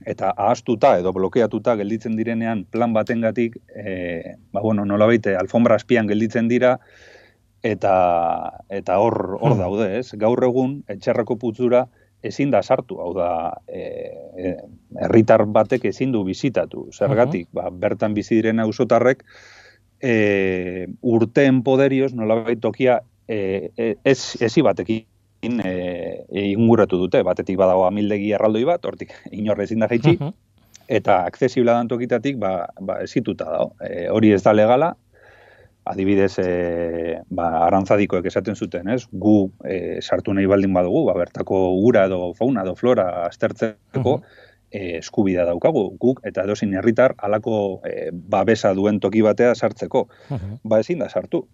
eta 0.06 0.32
ahastuta 0.36 0.96
edo 1.00 1.12
blokeatuta 1.16 1.76
gelditzen 1.78 2.16
direnean 2.18 2.64
plan 2.70 2.92
batengatik 2.92 3.56
e, 3.74 4.36
ba 4.52 4.60
bueno, 4.60 4.84
nolabait 4.84 5.26
alfombra 5.38 5.76
azpian 5.76 6.08
gelditzen 6.08 6.48
dira 6.48 6.76
eta 7.62 7.94
eta 8.68 8.98
hor 8.98 9.38
hor 9.40 9.54
hmm. 9.54 9.60
daude, 9.60 9.86
ez? 9.98 10.10
Gaur 10.18 10.42
egun 10.44 10.82
etxerrako 10.92 11.38
putzura 11.40 11.86
ezin 12.22 12.50
da 12.50 12.62
sartu, 12.62 13.00
hau 13.02 13.12
da, 13.16 13.30
e, 13.68 13.82
e, 14.38 14.54
herritar 15.02 15.44
batek 15.46 15.84
ezin 15.92 16.12
du 16.12 16.24
bizitatu, 16.24 16.88
zergatik, 16.92 17.48
ba, 17.54 17.68
bertan 17.70 18.14
bizi 18.16 18.40
diren 18.40 18.60
ausotarrek 18.64 19.24
e, 20.00 20.86
urteen 21.02 21.62
poderioz, 21.66 22.12
nolabait 22.14 22.60
tokia, 22.60 23.00
e, 23.28 23.70
e, 23.76 23.94
ez, 24.04 24.36
ezi 24.40 24.62
batekin 24.62 25.60
e, 25.62 25.72
e, 26.30 26.48
inguratu 26.52 26.98
dute, 27.04 27.22
batetik 27.26 27.58
badago 27.60 27.86
amildegi 27.86 28.32
erraldoi 28.36 28.64
bat, 28.68 28.84
hortik 28.84 29.14
inorre 29.40 29.66
ezin 29.68 29.84
da 29.84 29.90
jaitsi, 29.92 30.16
eta 30.86 31.22
aksesibla 31.26 31.78
dan 31.78 31.90
tokitatik, 31.90 32.38
ba, 32.42 32.68
ba 32.80 33.00
ezituta 33.04 33.48
dago. 33.50 33.72
E, 33.82 34.06
hori 34.12 34.32
ez 34.34 34.42
da 34.44 34.54
legala, 34.54 34.94
adibidez, 35.86 36.38
e, 36.42 37.20
ba, 37.30 37.48
arantzadikoek 37.66 38.26
esaten 38.26 38.56
zuten, 38.56 38.90
ez? 38.92 39.04
Gu 39.12 39.36
e, 39.64 39.76
sartu 40.02 40.34
nahi 40.34 40.48
baldin 40.50 40.74
badugu, 40.74 41.04
ba, 41.10 41.14
bertako 41.18 41.60
ura 41.86 42.06
edo 42.10 42.32
fauna 42.38 42.64
edo 42.66 42.74
flora 42.78 43.06
aztertzeko, 43.26 44.16
e, 44.70 44.98
eskubida 44.98 45.46
daukagu, 45.48 45.86
guk 46.02 46.24
eta 46.26 46.44
edozin 46.46 46.74
herritar 46.74 47.14
alako 47.18 47.82
e, 47.86 48.10
babesa 48.12 48.74
duen 48.74 49.00
toki 49.00 49.22
batea 49.26 49.54
sartzeko. 49.54 50.08
Ba, 50.64 50.80
ezin 50.80 51.04
da 51.04 51.08
sartu. 51.08 51.46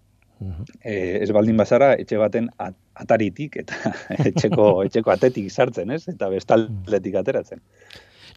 E, 0.82 0.94
ez 1.22 1.30
baldin 1.30 1.60
bazara, 1.60 1.92
etxe 2.02 2.18
baten 2.18 2.48
ataritik 2.58 3.60
eta 3.62 3.92
etxeko, 4.30 4.70
etxeko 4.88 5.12
atetik 5.14 5.52
sartzen, 5.52 5.92
ez? 5.94 6.02
Eta 6.10 6.30
bestaldetik 6.32 7.20
ateratzen. 7.20 7.62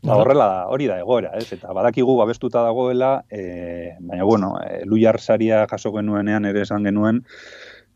Ba, 0.05 0.19
horrela 0.21 0.45
da, 0.45 0.57
hori 0.69 0.85
da 0.85 0.99
egoera, 1.01 1.31
ez? 1.39 1.47
Eta 1.55 1.73
badakigu 1.73 2.13
babestuta 2.19 2.61
dagoela, 2.61 3.23
e, 3.29 3.95
baina 4.05 4.23
bueno, 4.23 4.51
e, 4.61 4.83
luiar 4.85 5.17
saria 5.19 5.63
jaso 5.71 5.91
genuenean 5.95 6.45
ere 6.45 6.61
esan 6.61 6.85
genuen, 6.85 7.23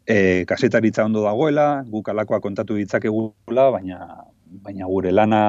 e, 0.10 0.43
kasetaritza 0.50 1.06
ondo 1.06 1.22
dagoela, 1.22 1.84
guk 1.86 2.10
alakoa 2.10 2.41
kontatu 2.41 2.80
ditzakegula, 2.80 3.69
baina 3.78 4.00
baina 4.50 4.88
gure 4.89 5.12
lana 5.13 5.41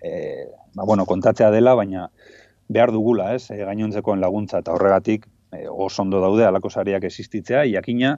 e, 0.00 0.46
ba, 0.74 0.86
bueno, 0.88 1.04
kontatzea 1.04 1.50
dela, 1.52 1.74
baina 1.76 2.08
behar 2.72 2.92
dugula, 2.92 3.34
ez? 3.36 3.50
E, 3.52 3.60
gainontzekoen 3.68 4.24
laguntza 4.24 4.62
eta 4.64 4.72
horregatik 4.72 5.28
e, 5.52 5.66
oso 5.68 6.06
ondo 6.06 6.22
daude 6.24 6.46
alako 6.48 6.70
sariak 6.70 7.04
existitzea, 7.04 7.66
jakina, 7.68 8.16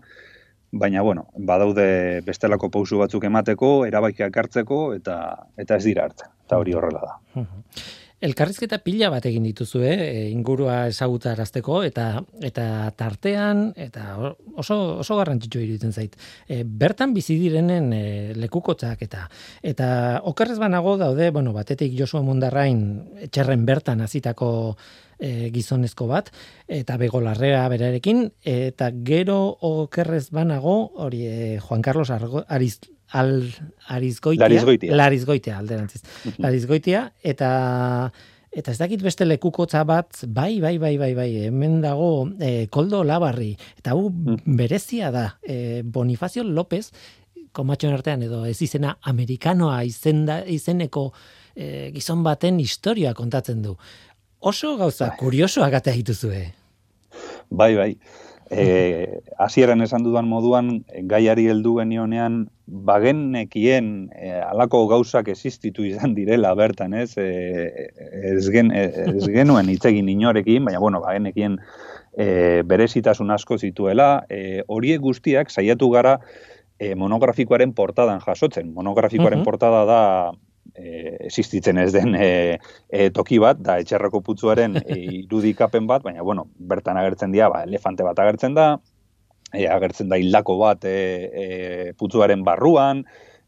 baina 0.72 1.02
bueno, 1.02 1.26
badaude 1.37 2.20
bestelako 2.26 2.70
pausu 2.70 2.98
batzuk 2.98 3.24
emateko, 3.24 3.70
erabakiak 3.87 4.37
hartzeko 4.37 4.83
eta 4.94 5.16
eta 5.59 5.76
ez 5.76 5.85
dira 5.85 6.06
hartzen 6.09 6.30
eta 6.46 6.59
hori 6.59 6.74
horrela 6.74 7.02
da. 7.06 7.44
Elkarrizketa 8.20 8.83
pila 8.85 9.09
bat 9.09 9.24
egin 9.24 9.46
dituzu, 9.48 9.80
eh? 9.88 10.28
ingurua 10.28 10.83
ezagutarazteko 10.90 11.78
eta 11.87 12.06
eta 12.44 12.64
tartean 12.96 13.70
eta 13.80 14.18
oso 14.61 14.76
oso 15.00 15.16
garrantzitsu 15.16 15.62
iruditzen 15.62 15.94
zait. 15.96 16.18
E, 16.44 16.61
bertan 16.64 17.14
bizi 17.16 17.38
direnen 17.40 17.88
e, 17.96 18.02
lekukotzak 18.37 19.06
eta 19.09 19.24
eta 19.72 19.88
okerrez 20.28 20.59
banago 20.61 20.98
daude, 21.00 21.30
bueno, 21.33 21.54
batetik 21.56 21.96
Josua 21.96 22.20
Mundarrain 22.26 22.83
etxerren 23.24 23.64
bertan 23.64 24.04
hasitako 24.04 24.50
e, 25.16 25.48
gizonezko 25.54 26.09
bat 26.12 26.28
eta 26.68 27.00
begolarrea 27.00 27.66
berarekin 27.72 28.26
eta 28.44 28.92
gero 29.00 29.40
okerrez 29.64 30.26
banago 30.28 30.76
hori 31.06 31.24
e, 31.24 31.59
Juan 31.64 31.80
Carlos 31.80 32.11
Argo, 32.12 32.44
Ariz, 32.48 32.80
al 33.12 33.33
arizgoitia, 33.88 34.46
larizgoitia, 34.46 34.96
larizgoitia 34.96 35.57
alderantziz. 35.59 36.03
Larizgoitia, 36.38 37.07
eta 37.23 37.51
eta 38.51 38.73
ez 38.73 38.79
dakit 38.81 39.03
beste 39.03 39.27
lekukotza 39.27 39.85
bat, 39.87 40.25
bai, 40.27 40.59
bai, 40.62 40.75
bai, 40.83 40.96
bai, 40.99 41.12
bai, 41.14 41.29
hemen 41.46 41.79
dago 41.85 42.27
e, 42.42 42.66
koldo 42.73 43.05
labarri, 43.07 43.53
eta 43.79 43.94
hu 43.94 44.09
berezia 44.44 45.12
da, 45.14 45.27
e, 45.42 45.83
Bonifacio 45.87 46.42
López, 46.42 46.88
komatxon 47.55 47.94
artean 47.94 48.23
edo 48.27 48.44
ez 48.46 48.59
izena 48.62 48.96
amerikanoa 49.11 49.83
izenda, 49.87 50.40
izeneko 50.46 51.11
e, 51.55 51.90
gizon 51.94 52.25
baten 52.27 52.59
historia 52.62 53.14
kontatzen 53.14 53.62
du. 53.62 53.77
Oso 54.40 54.77
gauza, 54.81 55.12
bai. 55.12 55.18
kuriosoak 55.20 55.79
atea 55.79 55.99
dituzue. 56.01 56.42
Bai, 57.51 57.75
bai. 57.77 57.92
E, 58.50 59.22
hasieran 59.38 59.80
esan 59.84 60.02
dudan 60.02 60.26
moduan, 60.26 60.80
gaiari 61.06 61.46
heldu 61.52 61.76
genionean, 61.78 62.48
bagenekien 62.66 64.10
e, 64.10 64.32
alako 64.42 64.88
gauzak 64.90 65.30
existitu 65.30 65.86
izan 65.86 66.16
direla 66.16 66.50
bertan, 66.58 66.94
ez? 66.98 67.14
E, 67.14 67.86
ez, 68.32 68.48
gen, 68.50 68.72
ez 68.74 69.28
genuen 69.30 69.70
itzegin 69.70 70.10
inorekin, 70.10 70.66
baina, 70.66 70.82
bueno, 70.82 71.02
bagenekien 71.04 71.60
e, 72.18 72.62
berezitasun 72.66 73.30
asko 73.30 73.58
zituela, 73.58 74.24
e, 74.28 74.64
horiek 74.66 75.00
guztiak 75.00 75.54
saiatu 75.54 75.90
gara 75.94 76.18
e, 76.80 76.96
monografikoaren 76.98 77.74
portadan 77.78 78.18
jasotzen. 78.24 78.74
Monografikoaren 78.74 79.44
portada 79.46 79.84
da 79.86 80.02
e, 80.74 81.16
existitzen 81.26 81.78
ez 81.78 81.90
den 81.94 82.14
e, 82.14 82.59
e, 82.88 83.11
toki 83.14 83.40
bat, 83.42 83.61
da 83.64 83.78
etxerrako 83.83 84.22
putzuaren 84.26 84.78
e, 84.80 84.98
irudikapen 85.22 85.88
bat, 85.90 86.04
baina, 86.06 86.22
bueno, 86.26 86.48
bertan 86.59 87.00
agertzen 87.00 87.33
dira, 87.33 87.50
ba, 87.52 87.64
elefante 87.68 88.06
bat 88.06 88.18
agertzen 88.18 88.54
da, 88.59 88.68
e, 89.52 89.66
agertzen 89.66 90.11
da 90.12 90.20
hildako 90.20 90.59
bat 90.61 90.87
e, 90.88 90.94
e, 91.30 91.48
putzuaren 91.98 92.44
barruan, 92.46 93.04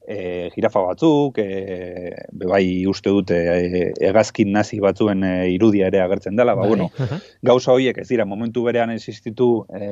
e, 0.06 0.50
jirafa 0.54 0.82
batzuk, 0.82 1.38
e, 1.38 2.14
bai 2.32 2.84
uste 2.90 3.10
dute 3.14 3.38
e, 3.38 3.82
egazkin 4.08 4.52
nazi 4.52 4.80
batzuen 4.82 5.22
e, 5.24 5.32
irudia 5.54 5.88
ere 5.92 6.02
agertzen 6.02 6.36
dela, 6.36 6.54
ba, 6.58 6.66
bai, 6.66 6.70
bueno, 6.74 7.20
gauza 7.42 7.72
horiek 7.74 7.98
ez 8.02 8.08
dira 8.08 8.26
momentu 8.28 8.64
berean 8.66 8.90
existitu 8.94 9.64
e, 9.70 9.84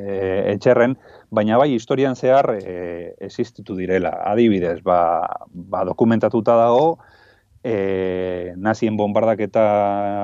etxerren, 0.54 0.96
baina 1.30 1.58
bai 1.60 1.70
historian 1.74 2.16
zehar 2.16 2.56
e, 2.58 3.14
existitu 3.20 3.76
direla. 3.78 4.16
Adibidez, 4.32 4.80
ba, 4.82 5.00
ba 5.46 5.84
dokumentatuta 5.88 6.58
dago, 6.58 6.98
e, 7.62 8.54
nazien 8.56 8.96
bombardak 8.96 9.40
eta 9.44 9.64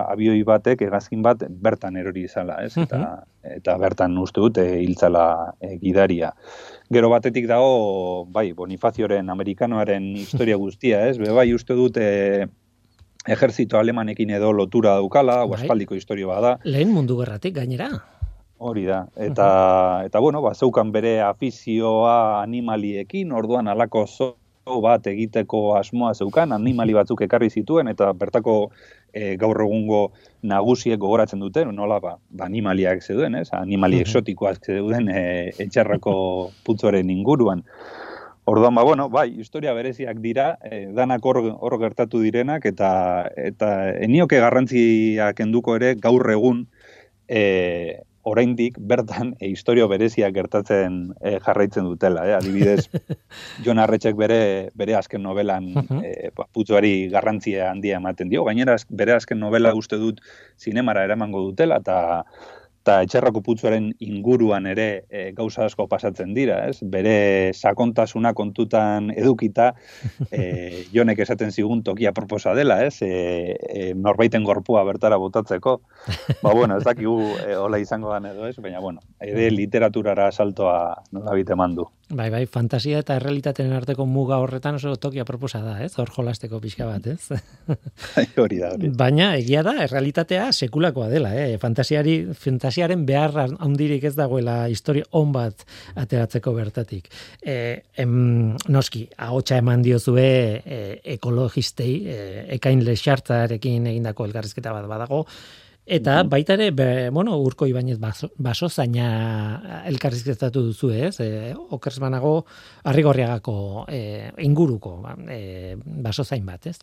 abioi 0.09 0.43
batek 0.47 0.87
egazkin 0.89 1.23
bat 1.23 1.45
bertan 1.49 1.97
erori 2.01 2.25
izala, 2.29 2.59
ez? 2.65 2.75
Eta, 2.81 3.23
eta 3.57 3.77
bertan 3.81 4.17
uste 4.19 4.41
dute 4.41 4.65
hiltzala 4.81 5.53
e, 5.61 5.77
gidaria. 5.83 6.33
Gero 6.93 7.11
batetik 7.13 7.49
dago, 7.51 8.25
bai, 8.33 8.53
Bonifazioaren 8.57 9.31
amerikanoaren 9.31 10.15
historia 10.17 10.57
guztia, 10.65 11.07
ez? 11.09 11.19
Be, 11.21 11.31
bai, 11.37 11.53
uste 11.55 11.77
dute 11.77 12.07
ejerzito 13.27 13.79
alemanekin 13.79 14.31
edo 14.31 14.53
lotura 14.55 14.97
daukala, 15.01 15.43
bai. 15.45 15.61
aspaldiko 15.61 15.97
historia 15.99 16.31
bada. 16.31 16.59
Lehen 16.65 16.93
mundu 16.95 17.19
gerratik 17.21 17.57
gainera. 17.59 17.91
Hori 18.57 18.87
da, 18.89 19.03
eta, 19.21 19.47
eta 20.09 20.21
bueno, 20.25 20.41
ba, 20.41 20.55
zeukan 20.57 20.89
bere 20.89 21.19
afizioa 21.21 22.41
animaliekin, 22.41 23.35
orduan 23.37 23.69
alako 23.69 24.07
zo, 24.09 24.29
bat 24.67 25.07
egiteko 25.07 25.77
asmoa 25.79 26.13
zeukan, 26.15 26.53
animali 26.53 26.95
batzuk 26.97 27.23
ekarri 27.23 27.49
zituen, 27.51 27.89
eta 27.89 28.11
bertako 28.19 28.57
e, 29.13 29.37
gaur 29.39 29.61
egungo 29.63 30.01
nagusiek 30.43 30.99
gogoratzen 30.99 31.41
duten, 31.41 31.71
nola 31.75 32.01
ba, 32.03 32.17
ba 32.31 32.49
animaliak 32.51 33.03
zeuden, 33.03 33.37
ez? 33.39 33.49
animali 33.53 34.01
exotikoak 34.03 34.65
zeuden 34.65 35.09
e, 35.09 35.53
etxarrako 35.63 36.17
putzoren 36.67 37.11
inguruan. 37.11 37.63
Orduan, 38.47 38.75
ba, 38.79 38.83
bueno, 38.87 39.09
bai, 39.11 39.29
historia 39.41 39.73
bereziak 39.75 40.19
dira, 40.23 40.57
e, 40.63 40.87
danak 40.95 41.25
hor, 41.27 41.41
hor 41.55 41.79
gertatu 41.83 42.21
direnak, 42.23 42.67
eta, 42.67 42.91
eta 43.37 43.71
enioke 44.03 44.39
garrantziak 44.43 45.41
enduko 45.47 45.79
ere 45.79 45.95
gaur 45.95 46.31
egun 46.31 46.67
e, 47.29 48.03
oraindik 48.27 48.79
bertan 48.79 49.35
e, 49.39 49.49
historio 49.53 49.87
bereziak 49.89 50.35
gertatzen 50.35 50.99
e, 51.21 51.37
jarraitzen 51.45 51.87
dutela, 51.87 52.27
eh? 52.27 52.35
adibidez 52.35 52.89
Jon 53.65 53.79
Arretxek 53.79 54.19
bere 54.19 54.41
bere 54.75 54.97
azken 54.99 55.23
novelan 55.23 55.71
e, 56.03 56.33
putzuari 56.53 57.09
garrantzia 57.13 57.71
handia 57.71 58.01
ematen 58.03 58.33
dio, 58.33 58.45
gainera 58.49 58.77
bere 58.91 59.15
azken 59.17 59.39
novela 59.41 59.75
uste 59.79 60.01
dut 60.03 60.21
zinemara 60.59 61.07
eramango 61.07 61.45
dutela 61.47 61.79
eta 61.85 61.99
eta 62.87 63.01
etxerrako 63.03 63.41
putzuaren 63.43 63.89
inguruan 64.07 64.69
ere 64.71 64.87
e, 65.11 65.33
gauza 65.35 65.65
asko 65.67 65.89
pasatzen 65.91 66.31
dira, 66.37 66.61
ez? 66.71 66.79
Bere 66.87 67.51
sakontasuna 67.51 68.31
kontutan 68.39 69.11
edukita, 69.11 69.73
e, 70.31 70.45
jonek 70.95 71.25
esaten 71.27 71.51
zigun 71.51 71.83
tokia 71.83 72.15
proposa 72.15 72.55
dela, 72.55 72.79
ez? 72.87 73.01
E, 73.03 73.11
e, 73.59 73.91
norbaiten 73.99 74.47
gorpua 74.47 74.85
bertara 74.87 75.19
botatzeko. 75.19 75.81
Ba, 76.45 76.55
bueno, 76.55 76.79
ez 76.79 76.87
dakigu 76.87 77.19
e, 77.43 77.59
hola 77.59 77.83
izango 77.83 78.15
dan 78.15 78.31
edo, 78.31 78.47
ez? 78.47 78.55
Baina, 78.63 78.79
bueno, 78.79 79.03
ere 79.19 79.51
literaturara 79.51 80.31
saltoa 80.31 80.79
nola 81.11 81.35
bite 81.35 81.59
mandu. 81.59 81.91
Bai, 82.07 82.29
bai, 82.31 82.45
fantasia 82.47 83.01
eta 83.03 83.17
errealitateen 83.19 83.73
arteko 83.75 84.05
muga 84.07 84.37
horretan 84.39 84.77
oso 84.79 84.93
tokia 85.03 85.25
proposa 85.27 85.59
da, 85.65 85.73
ez? 85.83 85.91
Hor 85.99 86.13
jolasteko 86.15 86.61
pixka 86.63 86.87
bat, 86.87 87.09
ez? 87.11 87.35
Bai, 88.15 88.25
hori 88.39 88.61
da, 88.61 88.71
hori. 88.77 88.91
Baina, 88.95 89.33
egia 89.41 89.65
da, 89.67 89.75
errealitatea 89.83 90.45
sekulakoa 90.55 91.09
dela, 91.11 91.33
eh? 91.35 91.59
Fantasiari, 91.59 92.15
fantasiaren 92.39 93.03
behar 93.09 93.35
handirik 93.59 94.07
ez 94.07 94.15
dagoela 94.15 94.55
historia 94.71 95.03
on 95.19 95.35
bat 95.35 95.67
ateratzeko 95.99 96.55
bertatik. 96.55 97.11
E, 97.43 97.59
em, 97.99 98.55
noski, 98.71 99.09
ahotsa 99.27 99.59
eman 99.59 99.83
diozue 99.83 100.31
e, 100.63 100.81
ekologistei, 101.19 101.93
e, 102.07 102.25
ekain 102.61 102.87
lexartarekin 102.87 103.91
egindako 103.97 104.31
elgarrizketa 104.31 104.79
bat 104.79 104.87
badago, 104.87 105.25
Eta 105.87 106.25
baita 106.27 106.57
ere, 106.57 106.73
be, 106.75 107.11
bueno, 107.15 107.37
urko 107.39 107.69
ibainez 107.71 108.01
baso, 108.03 108.33
baso 108.43 108.67
zaina 108.69 109.83
elkarrizketatu 109.87 110.65
duzu 110.67 110.91
ez, 110.91 111.15
e, 111.23 111.53
okersmanago 111.55 112.41
arrigorriagako 112.91 113.85
e, 113.87 114.01
inguruko 114.43 114.97
e, 115.31 115.77
baso 115.79 116.25
zain 116.25 116.43
bat 116.47 116.67
ez? 116.67 116.81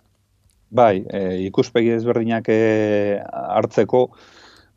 Bai, 0.72 1.04
e, 1.04 1.44
ikuspegi 1.50 1.92
ezberdinak 1.98 2.48
e, 2.48 3.20
hartzeko, 3.28 4.06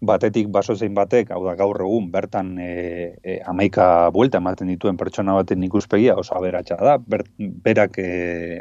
batetik 0.00 0.48
baso 0.52 0.74
zein 0.76 0.94
batek, 0.94 1.30
hau 1.32 1.42
da 1.46 1.54
gaur 1.56 1.80
egun, 1.80 2.11
bertan 2.12 2.56
e, 2.61 3.16
e, 3.24 3.38
amaika 3.48 4.11
buelta 4.12 4.38
ematen 4.42 4.68
dituen 4.68 4.96
pertsona 5.00 5.35
baten 5.38 5.62
ikuspegia, 5.64 6.16
oso 6.20 6.37
aberatsa 6.37 6.76
da, 6.76 6.96
berak 7.38 7.98
e, 7.98 8.11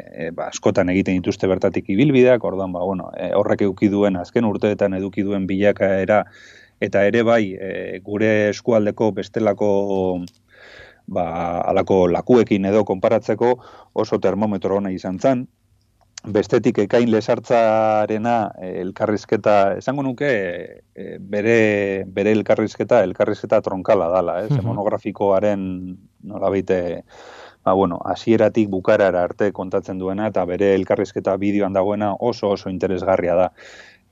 e, 0.00 0.30
ba, 0.32 0.48
askotan 0.48 0.88
egiten 0.94 1.20
dituzte 1.20 1.48
bertatik 1.50 1.90
ibilbideak, 1.92 2.44
orduan, 2.44 2.72
ba, 2.72 2.84
bueno, 2.84 3.10
e, 3.16 3.30
horrek 3.36 3.66
eduki 3.68 3.90
duen, 3.92 4.16
azken 4.16 4.48
urteetan 4.48 4.96
eduki 4.96 5.26
duen 5.26 5.46
bilakaera, 5.46 6.24
eta 6.80 7.04
ere 7.08 7.22
bai, 7.22 7.52
e, 7.52 8.00
gure 8.04 8.48
eskualdeko 8.48 9.12
bestelako 9.12 9.70
ba, 11.06 11.26
alako 11.68 12.06
lakuekin 12.08 12.64
edo 12.64 12.84
konparatzeko 12.84 13.52
oso 13.94 14.18
termometro 14.20 14.80
hona 14.80 14.90
izan 14.90 15.20
zen, 15.20 15.46
bestetik 16.26 16.78
ekain 16.84 17.10
lesartzarena 17.10 18.36
eh, 18.60 18.74
elkarrizketa, 18.82 19.56
esango 19.80 20.02
nuke 20.06 20.30
eh, 20.94 21.16
bere, 21.20 22.04
bere 22.12 22.32
elkarrizketa, 22.36 23.02
elkarrizketa 23.06 23.60
tronkala 23.62 24.08
dala, 24.12 24.40
ez? 24.44 24.50
monografikoaren 24.62 25.66
nola 26.26 26.50
baite, 26.50 26.78
ba, 27.64 27.74
bueno, 27.74 28.00
asieratik 28.04 28.70
bukarara 28.70 29.22
arte 29.28 29.52
kontatzen 29.52 29.98
duena, 30.02 30.30
eta 30.32 30.44
bere 30.48 30.74
elkarrizketa 30.74 31.36
bideoan 31.38 31.76
dagoena 31.76 32.14
oso 32.18 32.50
oso 32.56 32.70
interesgarria 32.70 33.36
da. 33.38 33.52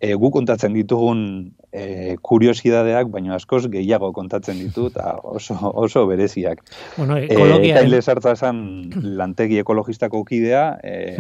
E, 0.05 0.12
gu 0.18 0.29
kontatzen 0.35 0.74
ditugun 0.74 1.20
e, 1.72 2.16
kuriosidadeak, 2.20 3.09
baina 3.14 3.37
askoz 3.38 3.64
gehiago 3.72 4.11
kontatzen 4.12 4.59
ditu, 4.61 4.88
eta 4.92 5.16
oso, 5.22 5.57
oso 5.72 6.05
bereziak. 6.11 6.62
Bueno, 6.98 7.18
ekologia... 7.18 7.83
E, 7.83 8.33
esan 8.35 8.59
lantegi 9.16 9.59
ekologistako 9.62 10.24
kidea, 10.29 10.66
e, 10.83 11.16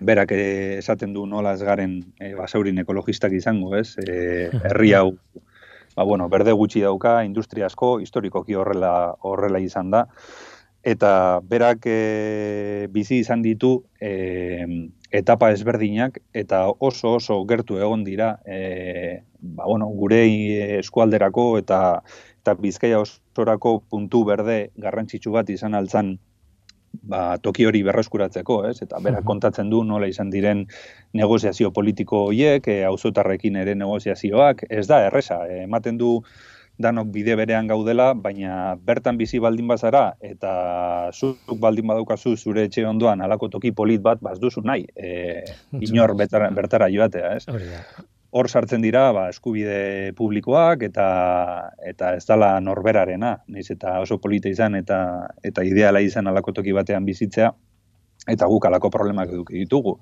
berak 0.00 0.32
esaten 0.32 1.12
du 1.12 1.26
nola 1.26 1.52
ez 1.54 1.62
garen 1.62 1.98
e, 2.20 2.32
basaurin 2.34 2.78
ekologistak 2.82 3.32
izango, 3.36 3.74
ez? 3.76 3.96
E, 3.98 4.48
herri 4.64 4.94
hau, 4.96 5.12
ba, 5.96 6.04
bueno, 6.04 6.28
berde 6.32 6.54
gutxi 6.56 6.82
dauka, 6.84 7.20
industria 7.24 7.68
asko, 7.68 7.98
historikoki 8.00 8.56
horrela, 8.56 9.14
horrela 9.20 9.60
izan 9.60 9.90
da, 9.92 10.06
eta 10.82 11.40
berak 11.46 11.86
e, 11.86 12.88
bizi 12.90 13.20
izan 13.22 13.42
ditu 13.42 13.84
e, 14.00 14.66
etapa 15.12 15.52
ezberdinak, 15.52 16.18
eta 16.32 16.64
oso 16.80 17.16
oso 17.20 17.38
gertu 17.46 17.78
egon 17.78 18.02
dira, 18.04 18.34
e, 18.46 19.22
ba, 19.38 19.66
bueno, 19.68 19.86
gure 19.92 20.24
eskualderako 20.80 21.56
eta 21.60 22.02
eta 22.42 22.56
bizkaia 22.58 22.98
osorako 22.98 23.84
puntu 23.86 24.24
berde 24.26 24.72
garrantzitsu 24.82 25.30
bat 25.30 25.50
izan 25.54 25.76
altzan 25.78 26.16
ba, 26.92 27.38
toki 27.42 27.66
hori 27.66 27.82
berreskuratzeko, 27.86 28.62
ez? 28.68 28.78
Eta 28.84 29.00
berak 29.02 29.24
kontatzen 29.28 29.70
du 29.70 29.82
nola 29.84 30.08
izan 30.10 30.30
diren 30.30 30.66
negoziazio 31.18 31.72
politiko 31.72 32.26
horiek, 32.28 32.68
e, 32.68 32.82
auzotarrekin 32.88 33.56
ere 33.62 33.74
negoziazioak, 33.78 34.66
ez 34.70 34.86
da 34.90 35.02
erresa, 35.06 35.42
e, 35.48 35.62
ematen 35.66 35.98
du 36.00 36.18
danok 36.82 37.10
bide 37.12 37.36
berean 37.36 37.68
gaudela, 37.68 38.12
baina 38.14 38.76
bertan 38.80 39.18
bizi 39.20 39.38
baldin 39.42 39.68
bazara 39.68 40.14
eta 40.24 40.52
zuk 41.12 41.52
baldin 41.60 41.86
badaukazu 41.86 42.34
zure 42.36 42.64
etxe 42.68 42.86
ondoan 42.88 43.20
alako 43.20 43.50
toki 43.52 43.74
polit 43.76 44.02
bat 44.02 44.22
baz 44.24 44.38
duzu 44.40 44.64
nahi, 44.64 44.86
e, 44.96 45.44
inor 45.80 46.16
bertara, 46.16 46.50
bertara 46.50 46.88
joatea, 46.92 47.36
ez? 47.36 47.46
Hor 48.32 48.48
sartzen 48.48 48.80
dira 48.80 49.10
ba, 49.12 49.26
eskubide 49.28 50.12
publikoak 50.16 50.86
eta 50.88 51.06
eta 51.84 52.14
ez 52.16 52.24
dala 52.24 52.54
norberarena, 52.64 53.34
naiz 53.52 53.68
eta 53.74 53.98
oso 54.00 54.16
polita 54.24 54.48
izan 54.48 54.78
eta 54.78 54.98
eta 55.44 55.64
ideala 55.68 56.00
izan 56.00 56.30
alako 56.30 56.56
toki 56.60 56.72
batean 56.72 57.04
bizitzea. 57.04 57.52
eta 58.32 58.46
guk 58.46 58.66
alako 58.68 58.86
problemak 58.94 59.32
eduki 59.32 59.56
ditugu. 59.58 59.96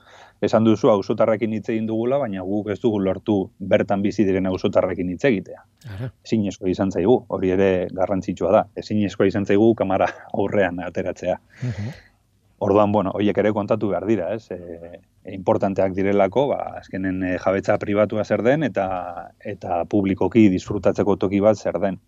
Esan 0.45 0.65
duzu 0.65 0.91
auzotarrekin 0.93 1.55
hitz 1.57 1.71
egin 1.73 1.87
dugula, 1.89 2.19
baina 2.21 2.43
guk 2.45 2.69
ez 2.69 2.77
dugu 2.83 2.99
lortu 3.01 3.37
bertan 3.59 4.03
bizi 4.03 4.27
diren 4.29 4.47
auzotarrekin 4.47 5.09
hitz 5.09 5.25
egitea. 5.25 5.63
Ezin 6.27 6.45
izan 6.45 6.93
zaigu, 6.93 7.17
hori 7.29 7.51
ere 7.57 7.89
garrantzitsua 7.97 8.53
da. 8.53 8.63
Ezin 8.77 9.01
izan 9.01 9.47
zaigu 9.47 9.75
kamara 9.75 10.11
aurrean 10.35 10.81
ateratzea. 10.85 11.41
Uh 11.65 11.91
Orduan, 12.61 12.93
bueno, 12.93 13.11
horiek 13.17 13.39
ere 13.41 13.55
kontatu 13.57 13.89
behar 13.89 14.05
dira, 14.05 14.35
ez? 14.35 14.51
E, 14.53 15.01
importanteak 15.29 15.93
direlako, 15.93 16.47
ba, 16.55 16.61
azkenen 16.81 17.23
e, 17.25 17.35
jabetza 17.39 17.77
pribatua 17.79 18.25
zer 18.25 18.43
den, 18.47 18.65
eta 18.65 18.87
eta 19.45 19.85
publikoki 19.91 20.49
disfrutatzeko 20.53 21.17
toki 21.21 21.41
bat 21.45 21.59
zer 21.59 21.81
den. 21.83 22.01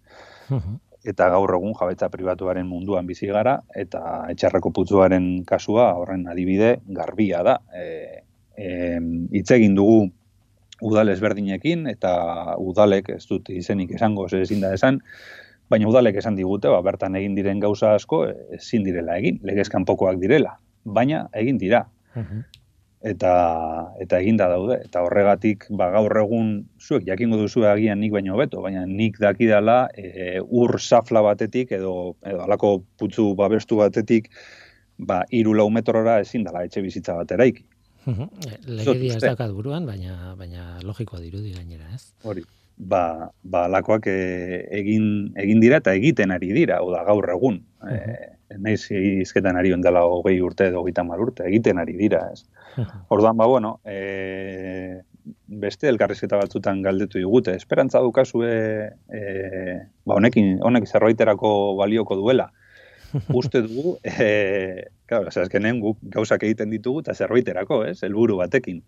Eta 1.09 1.29
gaur 1.33 1.51
egun 1.57 1.75
jabetza 1.75 2.09
pribatuaren 2.13 2.67
munduan 2.69 3.07
bizi 3.07 3.27
gara 3.27 3.57
eta 3.75 4.29
etxarreko 4.31 4.71
putzuaren 4.71 5.45
kasua 5.45 5.93
horren 5.99 6.27
adibide 6.31 6.77
garbia 6.87 7.43
da. 7.43 7.59
E, 7.75 8.23
e, 8.57 8.99
hitz 9.33 9.51
egin 9.51 9.75
dugu 9.75 10.07
udal 10.83 11.13
ezberdinekin 11.13 11.87
eta 11.91 12.57
udalek 12.59 13.13
ez 13.17 13.25
dut 13.29 13.51
izenik 13.51 13.93
esango 13.95 14.27
ez 14.27 14.43
ezin 14.43 14.63
da 14.63 14.73
esan, 14.75 15.01
baina 15.71 15.89
udalek 15.89 16.17
esan 16.21 16.37
digute, 16.37 16.69
ba, 16.69 16.81
bertan 16.85 17.17
egin 17.17 17.37
diren 17.37 17.61
gauza 17.61 17.95
asko 17.97 18.25
ezin 18.57 18.85
direla 18.85 19.17
egin, 19.21 19.39
legezkan 19.47 19.87
pokoak 19.89 20.19
direla, 20.21 20.57
baina 20.85 21.29
egin 21.39 21.61
dira 21.61 21.87
eta 23.03 23.35
eta 24.01 24.21
eginda 24.23 24.47
daude 24.49 24.79
eta 24.85 25.03
horregatik 25.03 25.67
ba 25.71 25.91
gaur 25.91 26.15
egun 26.23 26.53
zuek 26.79 27.05
jakingo 27.07 27.37
duzu 27.41 27.65
agian 27.67 27.99
nik 28.01 28.13
baino 28.15 28.35
hobeto 28.37 28.63
baina 28.63 28.85
nik 28.87 29.19
dakidala 29.19 29.89
e, 29.97 30.39
ur 30.41 30.79
safla 30.79 31.23
batetik 31.23 31.73
edo 31.73 32.15
edo 32.23 32.45
alako 32.47 32.85
putzu 32.99 33.35
babestu 33.35 33.77
batetik 33.83 34.31
ba 34.99 35.25
3 35.33 35.71
metrora 35.71 36.21
ezin 36.21 36.45
dela 36.45 36.65
etxe 36.65 36.83
bizitza 36.83 37.19
bat 37.19 37.31
eraiki 37.39 37.67
Legedia 38.67 39.15
ez 39.15 39.23
daukat 39.23 39.53
buruan, 39.55 39.87
baina, 39.87 40.35
baina 40.35 40.81
logikoa 40.83 41.21
dirudi 41.23 41.53
gainera, 41.55 41.87
ez? 41.95 42.09
Hori, 42.27 42.43
ba, 42.77 43.31
ba 43.45 43.69
lakoak 43.71 44.09
e, 44.11 44.17
egin, 44.75 45.05
egin 45.39 45.63
dira 45.63 45.79
eta 45.79 45.95
egiten 45.95 46.35
ari 46.35 46.51
dira, 46.57 46.81
oda 46.83 47.05
gaur 47.07 47.31
egun. 47.31 47.61
Uh 47.83 47.93
-huh. 47.93 48.17
e, 48.51 48.59
naiz 48.59 48.91
izketan 48.91 49.57
ari 49.57 49.73
ondela 49.73 50.03
hogei 50.05 50.41
urte 50.43 50.67
edo 50.67 50.83
hogeita 50.83 51.05
urte, 51.05 51.47
egiten 51.47 51.79
ari 51.79 51.95
dira, 51.97 52.29
ez? 52.33 52.45
Orduan, 53.09 53.37
ba, 53.37 53.47
bueno, 53.47 53.81
e, 53.85 55.03
beste 55.47 55.89
elkarrizketa 55.89 56.39
batzutan 56.41 56.83
galdetu 56.83 57.19
digute. 57.19 57.55
Esperantza 57.57 58.01
dukazue, 58.01 58.53
e, 59.13 59.23
ba, 60.05 60.17
honekin, 60.17 60.59
honek 60.63 60.89
zerbaiterako 60.89 61.77
balioko 61.81 62.17
duela. 62.17 62.51
Uste 63.41 63.63
dugu, 63.67 63.99
e, 64.05 64.89
claro, 65.07 65.29
azkenen 65.29 65.83
guk 65.83 65.99
gauzak 66.15 66.47
egiten 66.49 66.73
ditugu 66.73 67.03
eta 67.05 67.15
zerbaiterako, 67.15 67.85
ez, 67.91 67.99
helburu 68.07 68.39
batekin. 68.41 68.81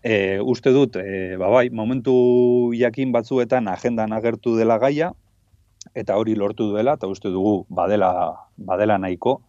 E, 0.00 0.40
uste 0.40 0.72
dut, 0.72 0.96
e, 0.96 1.36
ba, 1.36 1.50
bai, 1.52 1.68
momentu 1.68 2.72
jakin 2.72 3.12
batzuetan 3.12 3.68
agendan 3.68 4.14
agertu 4.16 4.56
dela 4.56 4.78
gaia, 4.80 5.10
eta 5.94 6.16
hori 6.16 6.36
lortu 6.36 6.70
duela, 6.70 6.94
eta 6.96 7.08
uste 7.10 7.28
dugu 7.28 7.66
badela, 7.68 8.10
badela 8.56 8.96
nahiko, 9.00 9.40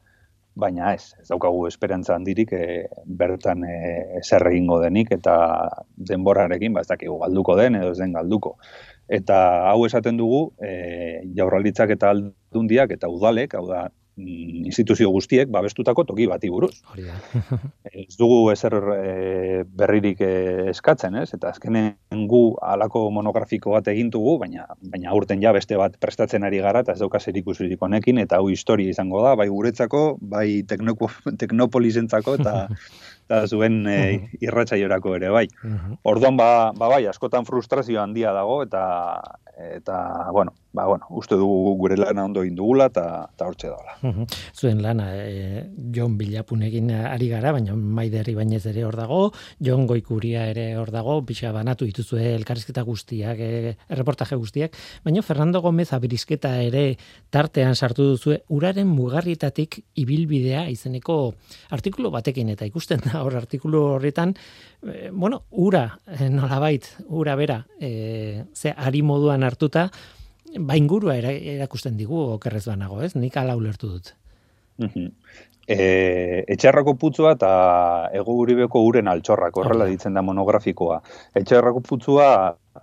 baina 0.56 0.94
ez, 0.94 1.14
ez 1.22 1.28
daukagu 1.30 1.66
esperantza 1.68 2.16
handirik 2.16 2.52
e, 2.54 2.88
bertan 3.06 3.64
e, 3.64 3.76
zer 4.24 4.46
egingo 4.52 4.80
denik 4.82 5.12
eta 5.16 5.36
denborarekin 6.10 6.74
ba 6.74 6.84
ez 6.84 6.90
dakigu 6.90 7.18
galduko 7.22 7.56
den 7.60 7.80
edo 7.80 7.92
ez 7.92 8.00
den 8.00 8.14
galduko. 8.18 8.58
Eta 9.12 9.38
hau 9.70 9.86
esaten 9.86 10.18
dugu, 10.20 10.52
e, 10.64 11.24
jaurlaritzak 11.36 11.96
eta 11.96 12.12
aldundiak 12.16 12.92
eta 12.96 13.10
udalek, 13.12 13.56
hau 13.56 13.66
da 13.68 13.88
instituzio 14.18 15.10
guztiek 15.10 15.50
babestutako 15.52 16.04
toki 16.04 16.28
bati 16.28 16.50
buruz. 16.52 16.74
Hori 16.92 17.06
da. 17.08 17.16
ez 17.92 18.16
dugu 18.20 18.52
ezer 18.52 18.76
e, 18.96 19.64
berririk 19.66 20.22
e, 20.26 20.32
eskatzen, 20.72 21.16
ez? 21.22 21.30
Eta 21.36 21.52
azkenen 21.52 22.26
gu 22.32 22.42
alako 22.62 23.06
monografiko 23.14 23.76
bat 23.76 23.88
egintugu, 23.92 24.38
baina 24.42 24.68
baina 24.82 25.12
aurten 25.16 25.42
ja 25.44 25.54
beste 25.56 25.80
bat 25.80 25.96
prestatzen 26.02 26.44
ari 26.48 26.60
gara 26.64 26.84
eta 26.84 26.96
ez 26.96 27.00
dauka 27.00 27.20
zer 27.20 27.38
ikusirik 27.40 27.82
honekin 27.82 28.20
eta 28.22 28.42
hau 28.42 28.50
historia 28.52 28.92
izango 28.92 29.24
da, 29.24 29.36
bai 29.40 29.48
guretzako, 29.52 30.18
bai 30.22 30.64
teknopolizentzako 30.68 32.38
eta 32.42 32.56
eta 33.32 33.46
zuen 33.48 33.86
e, 33.88 34.00
irratsaiorako 34.44 35.16
ere 35.16 35.32
bai. 35.32 35.46
Orduan 36.04 36.38
ba, 36.38 36.50
ba 36.76 36.92
bai, 36.92 37.06
askotan 37.08 37.48
frustrazio 37.48 38.02
handia 38.04 38.36
dago 38.36 38.62
eta 38.66 38.84
eta 39.62 39.98
bueno, 40.32 40.54
ba, 40.74 40.86
bueno, 40.86 41.06
uste 41.10 41.36
dugu 41.36 41.76
gure 41.76 41.98
lana 41.98 42.24
ondo 42.24 42.44
egin 42.46 42.56
dugula 42.56 42.88
eta 42.92 43.04
eta 43.34 43.48
hortze 43.48 43.68
dagoela. 43.68 44.28
Zuen 44.56 44.82
lana 44.82 45.10
e, 45.20 45.66
Jon 45.94 46.16
Bilapunekin 46.18 46.92
ari 46.96 47.28
gara, 47.32 47.52
baina 47.52 47.76
Maiderri 47.76 48.36
bainez 48.38 48.64
ere 48.72 48.86
hor 48.88 48.96
dago, 48.96 49.22
Jon 49.60 49.84
Goikuria 49.90 50.46
ere 50.52 50.70
hor 50.80 50.94
dago, 50.94 51.18
bixa 51.28 51.52
banatu 51.52 51.88
dituzue 51.90 52.30
elkarrizketa 52.38 52.86
guztiak, 52.88 53.40
e, 53.40 53.76
erreportaje 53.92 54.38
guztiak, 54.40 54.78
baina 55.04 55.24
Fernando 55.28 55.62
Gomez 55.62 55.90
abirizketa 55.98 56.54
ere 56.64 56.86
tartean 57.30 57.76
sartu 57.76 58.08
duzue 58.14 58.40
uraren 58.56 58.88
mugarrietatik 58.88 59.82
ibilbidea 60.00 60.70
izeneko 60.72 61.20
artikulu 61.76 62.14
batekin 62.16 62.54
eta 62.56 62.70
ikusten 62.70 63.04
da 63.04 63.26
hor 63.26 63.36
artikulu 63.42 63.84
horretan 63.98 64.38
e, 64.88 65.12
bueno, 65.12 65.44
ura, 65.52 65.84
nolabait, 66.32 66.88
ura 67.10 67.36
bera, 67.36 67.62
e, 67.76 68.46
ze 68.56 68.72
ari 68.72 69.04
moduan 69.04 69.44
hartuta, 69.44 69.90
baingurua 70.60 71.16
erakusten 71.18 71.98
digu 71.98 72.18
okerrez 72.36 72.66
banago, 72.68 73.02
ez? 73.02 73.16
Nik 73.16 73.38
ala 73.38 73.56
ulertu 73.56 73.92
dut. 73.96 74.14
E, 75.72 76.44
etxerrako 76.52 76.96
putzua 77.00 77.36
eta 77.38 77.52
ego 78.18 78.34
uribeko 78.42 78.82
uren 78.84 79.08
altxorrak, 79.08 79.56
horrela 79.62 79.86
ditzen 79.88 80.18
da 80.18 80.24
monografikoa. 80.26 80.98
Etxerrako 81.38 81.84
putzua, 81.86 82.28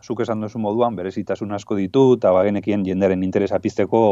zuk 0.00 0.22
esan 0.24 0.40
duzu 0.44 0.61
moduan, 0.62 0.96
berezitasun 0.96 1.52
asko 1.52 1.76
ditu, 1.76 2.04
eta 2.16 2.33
bagenekien 2.33 2.87
jendaren 2.87 3.24
interesa 3.26 3.59
pizteko 3.61 4.02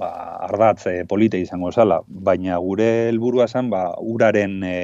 ba, 0.00 0.10
ardatz 0.48 0.86
e, 0.90 0.96
polite 1.06 1.38
izango 1.38 1.70
zala. 1.70 2.00
Baina 2.08 2.58
gure 2.58 2.90
helburua 3.10 3.48
zen, 3.48 3.70
ba, 3.70 3.90
uraren... 4.00 4.62
E, 4.64 4.78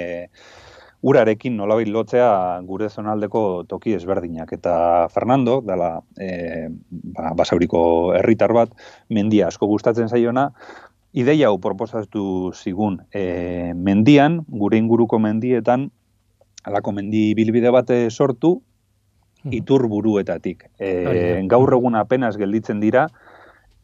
urarekin 1.03 1.57
nolabait 1.57 1.89
lotzea 1.89 2.61
gure 2.69 2.89
zonaldeko 2.91 3.65
toki 3.69 3.95
ezberdinak. 3.97 4.53
Eta 4.53 5.09
Fernando, 5.13 5.61
dela 5.65 6.01
e, 6.21 6.69
ba, 6.91 7.33
basauriko 7.37 8.13
herritar 8.19 8.53
bat, 8.53 8.75
mendia 9.09 9.49
asko 9.49 9.69
gustatzen 9.71 10.09
zaiona, 10.09 10.51
ideia 11.13 11.49
hau 11.49 11.59
proposatu 11.59 12.53
zigun 12.55 13.01
e, 13.13 13.73
mendian, 13.75 14.43
gure 14.49 14.79
inguruko 14.79 15.19
mendietan, 15.19 15.89
alako 16.65 16.93
mendi 16.93 17.33
bilbide 17.35 17.73
bate 17.73 18.03
sortu, 18.11 18.59
hmm. 19.43 19.57
itur 19.57 19.89
buruetatik. 19.89 20.69
E, 20.79 21.41
gaur 21.49 21.73
egun 21.81 21.97
apenas 21.97 22.37
gelditzen 22.37 22.85
dira, 22.85 23.09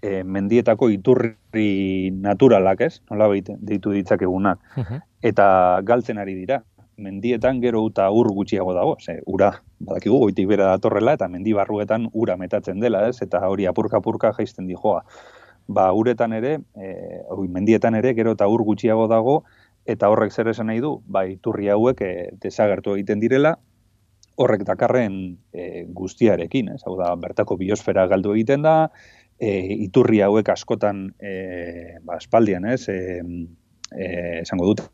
e, 0.04 0.20
mendietako 0.22 0.92
iturri 0.92 2.12
naturalak, 2.12 2.84
ez? 2.84 3.00
Nola 3.08 3.32
deitu 3.32 3.96
ditzakegunak. 3.96 4.60
Hmm. 4.76 5.04
Eta 5.24 5.80
galtzen 5.82 6.20
ari 6.20 6.36
dira 6.36 6.60
mendietan 6.96 7.60
gero 7.60 7.82
eta 7.90 8.08
ur 8.10 8.30
gutxiago 8.34 8.74
dago, 8.74 8.96
ze, 9.00 9.20
ura, 9.26 9.50
badakigu, 9.78 10.18
goitik 10.22 10.48
bera 10.48 10.70
datorrela, 10.74 11.16
eta 11.18 11.28
mendi 11.28 11.52
barruetan 11.56 12.08
ura 12.12 12.36
metatzen 12.40 12.80
dela, 12.80 13.06
ez, 13.08 13.20
eta 13.22 13.42
hori 13.48 13.66
apurka-apurka 13.68 14.32
jaisten 14.38 14.66
dijoa. 14.66 15.02
Ba, 15.68 15.90
uretan 15.92 16.32
ere, 16.32 16.58
e, 16.78 16.92
mendietan 17.52 17.94
ere, 17.98 18.14
gero 18.14 18.32
eta 18.36 18.48
ur 18.48 18.64
gutxiago 18.64 19.06
dago, 19.12 19.42
eta 19.86 20.08
horrek 20.10 20.32
zer 20.32 20.48
esan 20.50 20.70
nahi 20.70 20.80
du, 20.80 20.96
ba, 21.06 21.26
iturri 21.28 21.68
hauek 21.74 22.02
e, 22.02 22.12
desagertu 22.42 22.96
egiten 22.96 23.20
direla, 23.20 23.56
horrek 24.36 24.66
dakarren 24.68 25.36
e, 25.52 25.84
guztiarekin, 25.96 26.72
ez, 26.74 26.82
hau 26.86 26.96
da, 26.98 27.12
bertako 27.20 27.58
biosfera 27.60 28.06
galdu 28.08 28.34
egiten 28.36 28.64
da, 28.64 28.76
e, 29.38 29.52
iturri 29.86 30.22
hauek 30.24 30.48
askotan, 30.52 31.08
e, 31.20 31.98
ba, 32.04 32.20
espaldian, 32.20 32.68
ez, 32.72 32.86
e, 32.88 33.22
e, 33.92 34.06
esango 34.42 34.72
dut, 34.72 34.86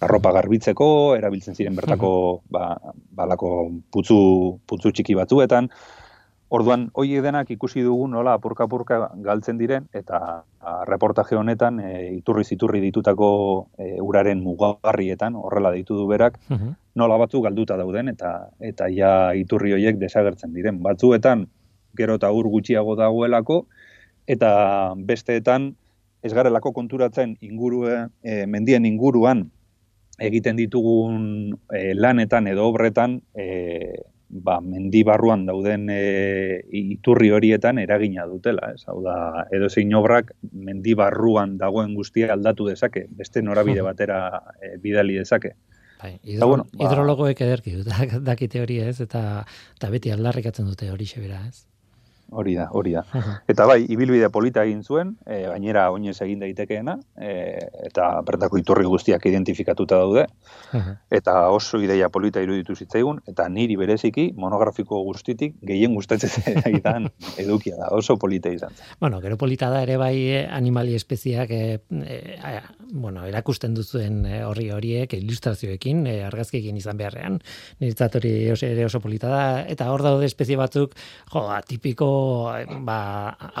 arropa 0.00 0.32
garbitzeko, 0.36 0.88
erabiltzen 1.16 1.56
ziren 1.56 1.76
bertako 1.76 2.10
ba, 2.52 2.74
balako 3.16 3.52
putzu, 3.92 4.18
putzu 4.68 4.92
txiki 4.92 5.16
batzuetan. 5.16 5.70
Orduan, 6.56 6.84
hoi 6.94 7.08
denak 7.24 7.48
ikusi 7.50 7.82
dugu 7.82 8.04
nola 8.06 8.36
apurka-apurka 8.38 9.00
galtzen 9.24 9.56
diren, 9.58 9.88
eta 9.96 10.18
a, 10.60 10.74
reportaje 10.86 11.34
honetan 11.34 11.80
e, 11.82 11.88
iturri 12.20 12.44
ziturri 12.44 12.78
ditutako 12.84 13.30
e, 13.74 13.96
uraren 13.98 14.44
mugarrietan, 14.44 15.34
horrela 15.34 15.72
ditu 15.74 15.96
du 15.98 16.06
berak, 16.06 16.38
nola 16.94 17.16
batzu 17.18 17.42
galduta 17.42 17.74
dauden, 17.80 18.12
eta 18.14 18.52
eta 18.62 18.86
ja 18.94 19.32
iturri 19.34 19.74
horiek 19.74 19.98
desagertzen 19.98 20.54
diren. 20.54 20.78
Batzuetan, 20.86 21.48
gero 21.98 22.14
eta 22.20 22.30
ur 22.30 22.46
gutxiago 22.52 22.94
dagoelako, 22.94 23.64
eta 24.30 24.94
besteetan, 24.94 25.72
ez 26.22 26.32
garelako 26.34 26.70
konturatzen 26.78 27.36
ingurue, 27.42 28.04
e, 28.22 28.46
mendien 28.46 28.86
inguruan 28.86 29.48
egiten 30.18 30.56
ditugun 30.56 31.56
e, 31.72 31.94
lanetan 31.94 32.46
edo 32.48 32.66
obretan 32.70 33.20
e, 33.36 33.92
ba, 34.28 34.58
mendi 34.60 35.02
barruan 35.04 35.44
dauden 35.46 35.88
e, 35.92 36.62
iturri 36.72 37.30
horietan 37.30 37.78
eragina 37.78 38.26
dutela, 38.26 38.72
ez? 38.74 38.82
Hau 38.90 38.98
da, 39.04 39.46
edo 39.54 39.68
zein 39.70 39.94
obrak 39.94 40.32
mendi 40.52 40.96
barruan 40.98 41.56
dagoen 41.58 41.94
guztia 41.94 42.32
aldatu 42.34 42.66
dezake, 42.70 43.06
beste 43.10 43.42
norabide 43.42 43.84
batera 43.90 44.20
e, 44.60 44.76
bidali 44.82 45.20
dezake. 45.20 45.54
Bai, 46.02 46.18
hidro, 46.24 46.48
bueno, 46.48 46.66
ba, 46.72 46.84
hidrologoek 46.84 47.40
ederki 47.40 47.78
dakite 48.30 48.60
hori 48.60 48.80
ez, 48.84 49.00
eta, 49.00 49.22
eta 49.78 49.90
beti 49.92 50.12
aldarrikatzen 50.12 50.68
dute 50.68 50.90
hori 50.92 51.08
xebera 51.08 51.40
ez. 51.46 51.64
Hori 52.30 52.56
da, 52.56 52.66
hori 52.74 52.92
da. 52.96 53.04
Eta 53.52 53.66
bai, 53.68 53.84
ibilbide 53.92 54.28
polita 54.34 54.64
egin 54.66 54.82
zuen, 54.82 55.12
e, 55.26 55.44
gainera 55.46 55.86
oinez 55.94 56.16
egin 56.24 56.40
daitekeena, 56.42 56.96
e, 57.22 57.34
eta 57.86 58.08
bertako 58.26 58.58
iturri 58.58 58.86
guztiak 58.90 59.28
identifikatuta 59.30 60.00
daude, 60.02 60.24
eta 61.18 61.36
oso 61.54 61.78
ideia 61.82 62.08
polita 62.10 62.42
iruditu 62.42 62.74
zitzaigun, 62.74 63.20
eta 63.30 63.46
niri 63.52 63.76
bereziki 63.78 64.32
monografiko 64.36 64.98
guztitik 65.06 65.54
gehien 65.66 65.94
gustatzen 65.94 66.58
egiten 66.70 67.06
edukia 67.38 67.78
da, 67.78 67.92
oso 67.94 68.18
polita 68.18 68.50
izan. 68.50 68.74
Bueno, 69.00 69.20
gero 69.22 69.38
polita 69.38 69.70
da 69.70 69.84
ere 69.86 69.96
bai 70.00 70.16
eh, 70.26 70.42
animali 70.50 70.96
espeziak, 70.98 71.54
e, 71.54 71.78
e, 72.02 72.52
bueno, 72.90 73.22
erakusten 73.30 73.78
duzuen 73.78 74.24
horri 74.48 74.72
horiek, 74.74 75.14
ilustrazioekin, 75.20 76.02
e, 76.10 76.16
argazkiekin 76.26 76.82
izan 76.82 76.98
beharrean, 76.98 77.38
niretzat 77.78 78.18
hori 78.18 78.34
ere 78.50 78.90
oso 78.90 79.00
polita 79.04 79.30
da, 79.30 79.46
eta 79.70 79.92
hor 79.94 80.02
daude 80.02 80.26
espezie 80.26 80.58
batzuk, 80.58 80.98
jo, 81.30 81.46
tipiko 81.70 82.15
ba, 82.86 82.98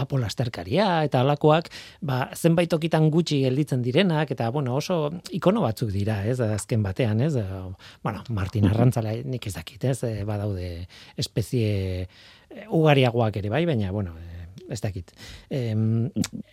apolasterkaria 0.02 0.88
eta 1.08 1.22
alakoak 1.24 1.70
ba, 2.00 2.26
zenbait 2.34 2.70
tokitan 2.70 3.10
gutxi 3.10 3.42
gelditzen 3.44 3.82
direnak 3.84 4.30
eta 4.34 4.50
bueno, 4.54 4.76
oso 4.76 5.10
ikono 5.34 5.64
batzuk 5.66 5.90
dira, 5.94 6.22
ez, 6.28 6.38
azken 6.40 6.84
batean, 6.84 7.20
ez, 7.26 7.34
bueno, 8.04 8.22
Martin 8.30 8.68
Arrantzala 8.70 9.14
nik 9.24 9.46
ez 9.46 9.54
dakit, 9.56 9.84
ez, 9.84 10.00
badaude 10.26 10.86
espezie 11.16 12.06
eh, 12.06 12.66
ugariagoak 12.70 13.36
ere 13.42 13.52
bai, 13.52 13.64
baina, 13.68 13.92
bueno, 13.92 14.14
eh, 14.18 14.46
ez 14.68 14.80
dakit. 14.82 15.12
Em, 15.50 16.08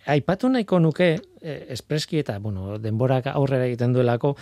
aipatu 0.06 0.48
nahiko 0.48 0.78
nuke, 0.82 1.08
eh, 1.42 1.58
espreski 1.74 2.20
eta, 2.22 2.38
bueno, 2.38 2.78
denborak 2.78 3.26
aurrera 3.32 3.66
egiten 3.66 3.94
duelako, 3.96 4.34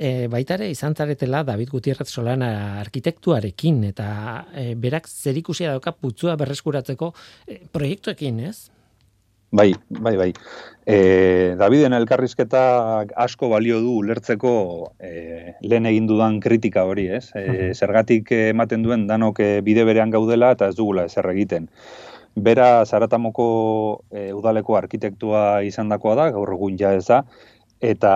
e, 0.00 0.26
baita 0.32 0.56
ere 0.56 0.70
izan 0.72 0.96
zaretela 0.96 1.42
David 1.44 1.70
Gutierrez 1.74 2.08
Solana 2.08 2.50
arkitektuarekin 2.80 3.84
eta 3.90 4.10
e, 4.56 4.72
berak 4.80 5.08
zerikusia 5.08 5.74
dauka 5.74 5.92
putzua 5.92 6.36
berreskuratzeko 6.40 7.12
e, 7.46 7.60
proiektuekin, 7.72 8.40
ez? 8.48 8.70
Bai, 9.52 9.72
bai, 9.90 10.14
bai. 10.16 10.28
E, 10.86 10.96
Daviden 11.58 11.92
elkarrizketa 11.98 12.60
asko 13.18 13.50
balio 13.50 13.80
du 13.82 13.96
ulertzeko 13.98 14.52
e, 15.02 15.56
lehen 15.66 15.88
egin 15.90 16.06
dudan 16.06 16.38
kritika 16.40 16.86
hori, 16.86 17.08
ez? 17.18 17.26
E, 17.34 17.72
zergatik 17.74 18.30
ematen 18.38 18.86
duen 18.86 19.08
danok 19.10 19.42
bide 19.66 19.84
berean 19.84 20.14
gaudela 20.14 20.54
eta 20.56 20.70
ez 20.70 20.78
dugula 20.78 21.08
ezer 21.10 21.28
egiten. 21.34 21.66
Bera 22.38 22.86
Zaratamoko 22.86 23.48
e, 24.14 24.30
udaleko 24.32 24.78
arkitektua 24.78 25.64
izandakoa 25.66 26.14
da, 26.14 26.30
gaur 26.30 26.54
egun 26.54 26.78
ja 26.78 26.94
ez 26.94 27.08
da, 27.10 27.24
eta 27.80 28.12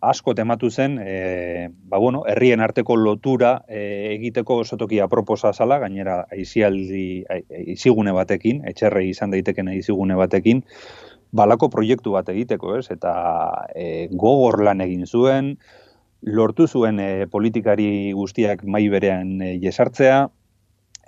asko 0.00 0.34
tematu 0.38 0.70
zen, 0.70 0.98
e, 1.02 1.68
ba 1.90 1.98
bueno, 1.98 2.22
herrien 2.30 2.60
arteko 2.62 2.94
lotura 2.96 3.64
e, 3.66 4.14
egiteko 4.14 4.60
oso 4.62 4.78
toki 4.78 5.00
aproposa 5.02 5.52
zala, 5.52 5.80
gainera 5.82 6.20
aizialdi, 6.30 7.24
aizigune 7.28 8.14
batekin, 8.14 8.62
etxerrei 8.70 9.08
izan 9.10 9.34
daiteken 9.34 9.74
aizigune 9.74 10.14
batekin, 10.14 10.62
balako 11.32 11.68
proiektu 11.74 12.14
bat 12.14 12.30
egiteko, 12.30 12.76
ez? 12.78 12.86
Eta 12.94 13.12
e, 13.74 14.06
gogor 14.14 14.62
lan 14.62 14.80
egin 14.80 15.04
zuen, 15.06 15.56
lortu 16.22 16.68
zuen 16.68 17.00
e, 17.02 17.26
politikari 17.26 18.12
guztiak 18.14 18.62
mai 18.64 18.86
berean 18.88 19.40
e, 19.42 19.56
jesartzea, 19.62 20.28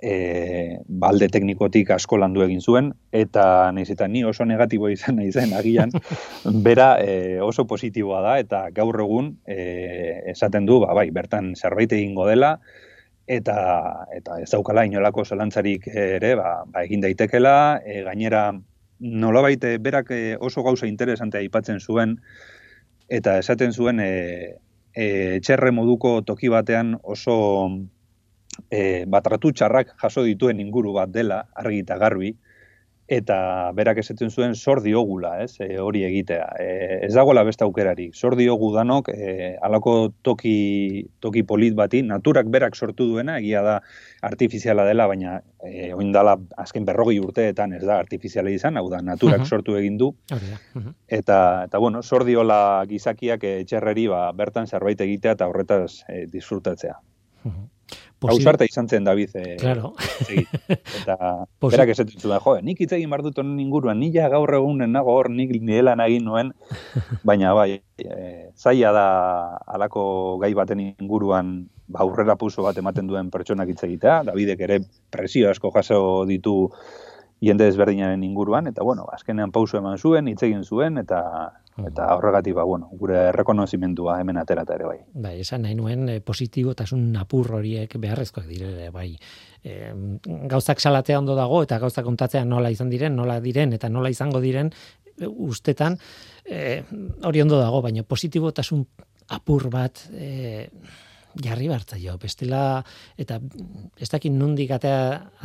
e, 0.01 0.79
balde 0.87 1.29
teknikotik 1.31 1.91
asko 1.95 2.17
landu 2.17 2.43
egin 2.45 2.61
zuen, 2.61 2.91
eta 3.13 3.71
nahiz 3.75 3.89
eta 3.93 4.07
ni 4.09 4.23
oso 4.25 4.45
negatibo 4.45 4.89
izan 4.89 5.19
nahi 5.21 5.31
zen 5.31 5.53
agian, 5.57 5.93
bera 6.67 6.95
e, 6.99 7.39
oso 7.41 7.67
positiboa 7.69 8.21
da, 8.25 8.37
eta 8.41 8.63
gaur 8.75 8.99
egun 9.05 9.35
e, 9.45 9.59
esaten 10.33 10.65
du, 10.65 10.81
ba, 10.85 10.95
bai, 10.97 11.09
bertan 11.13 11.53
zerbait 11.55 11.93
egingo 11.93 12.27
dela, 12.29 12.57
eta 13.31 13.57
eta 14.17 14.41
ez 14.41 14.49
daukala 14.49 14.83
inolako 14.89 15.23
zelantzarik 15.23 15.87
ere, 15.93 16.33
ba, 16.39 16.63
ba 16.65 16.83
egin 16.87 17.05
daitekela, 17.05 17.55
e, 17.85 18.01
gainera 18.07 18.49
nolabait 19.01 19.63
berak 19.81 20.11
oso 20.39 20.61
gauza 20.65 20.89
interesante 20.89 21.39
aipatzen 21.39 21.79
zuen, 21.79 22.19
eta 23.09 23.37
esaten 23.41 23.73
zuen 23.73 23.99
e, 23.99 24.11
e, 24.95 25.39
txerre 25.43 25.71
moduko 25.75 26.19
toki 26.27 26.49
batean 26.51 26.95
oso 27.03 27.35
e, 28.71 29.03
batratu 29.07 29.51
txarrak 29.51 29.97
jaso 30.01 30.23
dituen 30.23 30.63
inguru 30.63 30.95
bat 30.95 31.11
dela, 31.11 31.43
argi 31.59 31.83
eta 31.83 31.99
garbi, 32.01 32.31
eta 33.11 33.37
berak 33.75 33.97
esaten 33.99 34.29
zuen 34.31 34.53
zor 34.55 34.79
diogula, 34.85 35.33
ez, 35.43 35.57
e, 35.59 35.67
hori 35.83 36.05
egitea. 36.07 36.45
E, 36.63 36.67
ez 37.07 37.11
dagoela 37.11 37.43
beste 37.43 37.65
aukerari, 37.65 38.07
zor 38.15 38.37
diogu 38.39 38.69
danok, 38.71 39.09
e, 39.11 39.57
alako 39.67 40.13
toki, 40.23 40.53
toki 41.19 41.43
polit 41.43 41.75
bati, 41.75 42.05
naturak 42.07 42.47
berak 42.53 42.77
sortu 42.79 43.09
duena, 43.11 43.35
egia 43.43 43.65
da 43.65 43.75
artifiziala 44.23 44.85
dela, 44.87 45.09
baina 45.11 45.41
e, 45.59 45.91
oindala 45.91 46.37
azken 46.63 46.87
berrogi 46.87 47.19
urteetan 47.19 47.75
ez 47.75 47.83
da 47.83 47.99
artifiziala 47.99 48.55
izan, 48.55 48.79
hau 48.79 48.87
da, 48.93 49.03
naturak 49.03 49.43
sortu 49.45 49.75
egin 49.81 49.99
du. 49.99 50.13
Eta, 51.11 51.37
eta 51.67 51.83
bueno, 51.83 52.01
zor 52.01 52.23
diola 52.23 52.85
gizakiak 52.87 53.43
etxerreri 53.57 54.07
ba, 54.07 54.29
bertan 54.31 54.71
zerbait 54.71 55.03
egitea 55.03 55.35
eta 55.35 55.51
horretaz 55.51 56.05
e, 56.07 56.23
disfrutatzea. 56.31 56.95
Posi... 57.43 57.80
Hau 58.21 58.37
izan 58.37 58.87
zen, 58.87 59.03
David. 59.03 59.31
Eh, 59.33 59.57
claro. 59.57 59.93
Eta 60.29 61.15
Posi... 61.61 61.73
berak 61.73 61.89
esaten 61.95 62.19
zuen, 62.19 62.37
jo, 62.43 62.53
nik 62.61 62.81
hitz 62.83 62.91
egin 62.93 63.09
bar 63.09 63.23
dut 63.25 63.39
honen 63.41 63.59
inguruan, 63.59 63.97
ni 63.99 64.11
ja 64.13 64.29
gaur 64.29 64.53
egunen 64.53 64.91
nago 64.93 65.15
hor, 65.17 65.29
nik 65.33 65.49
nire 65.57 65.95
egin 66.05 66.25
nuen, 66.25 66.51
baina 67.27 67.53
bai, 67.57 67.81
e, 67.97 68.51
zaila 68.55 68.91
da 68.93 69.07
alako 69.65 70.37
gai 70.41 70.53
baten 70.53 70.83
inguruan 70.83 71.67
ba, 71.87 72.03
aurrera 72.05 72.35
puso 72.35 72.61
bat 72.61 72.77
ematen 72.77 73.07
duen 73.07 73.31
pertsonak 73.31 73.69
hitz 73.73 73.83
egitea, 73.83 74.21
Davidek 74.29 74.61
ere 74.61 74.79
presio 75.09 75.49
asko 75.49 75.71
jaso 75.73 76.25
ditu 76.29 76.69
jende 77.41 77.65
desberdinaren 77.65 78.21
inguruan, 78.23 78.67
eta 78.69 78.83
bueno, 78.85 79.07
azkenean 79.11 79.51
pauso 79.51 79.79
eman 79.79 79.97
zuen, 79.97 80.29
hitz 80.29 80.43
egin 80.45 80.61
zuen, 80.63 81.01
eta 81.01 81.23
eta 81.79 82.09
horregatik 82.15 82.53
ba 82.55 82.63
bueno 82.67 82.89
gure 82.99 83.17
errekonozimendua 83.29 84.19
hemen 84.21 84.37
aterata 84.37 84.75
ere 84.75 84.85
bai. 84.85 84.97
Bai 85.13 85.35
esan 85.39 85.63
nahi 85.63 85.75
nuen 85.75 86.09
e, 86.09 86.19
positibotasun 86.19 87.11
napur 87.13 87.53
horiek 87.57 87.95
beharrezkoak 87.97 88.47
dire 88.47 88.89
bai. 88.91 89.15
E, 89.63 89.93
gauzak 90.51 90.79
salatzea 90.79 91.19
ondo 91.19 91.35
dago 91.35 91.61
eta 91.63 91.79
gauzak 91.79 92.05
kontatzea 92.05 92.43
nola 92.45 92.71
izan 92.71 92.89
diren 92.89 93.15
nola 93.15 93.39
diren 93.39 93.73
eta 93.73 93.89
nola 93.89 94.11
izango 94.11 94.41
diren 94.43 94.71
e, 95.17 95.27
ustetan 95.27 95.97
e, 96.45 96.83
hori 97.23 97.41
ondo 97.41 97.59
dago 97.61 97.81
baina 97.81 98.03
positibotasun 98.03 98.85
apur 99.31 99.69
bat 99.71 100.05
e, 100.11 100.67
jarri 101.39 101.69
bartza 101.71 101.95
jo, 101.95 102.17
bestela, 102.19 102.81
eta 103.19 103.37
ez 103.95 104.09
dakit 104.11 104.33
nundik 104.35 104.73
atea, 104.75 104.97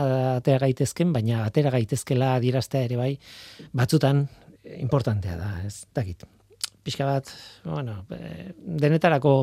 atea 0.02 0.58
gaitezken, 0.64 1.12
baina 1.14 1.44
atera 1.44 1.70
gaitezkela 1.70 2.34
adieraztea 2.40 2.88
ere 2.88 2.98
bai, 2.98 3.12
batzutan 3.76 4.24
importantea 4.78 5.36
da, 5.38 5.52
ez 5.66 5.86
dakit. 5.94 6.26
Pixka 6.86 7.02
bat, 7.02 7.30
bueno, 7.64 7.96
denetarako 8.78 9.40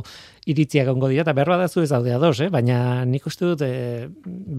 iritziak 0.47 0.87
ongo 0.93 1.09
dira, 1.11 1.25
eta 1.25 1.33
berroa 1.35 1.57
da 1.59 1.67
zu 1.67 1.81
ez 1.83 1.89
daude 1.91 2.13
ados, 2.15 2.37
eh? 2.39 2.47
baina 2.47 3.03
nik 3.03 3.25
uste 3.27 3.49
dut 3.49 3.65
e, 3.67 4.07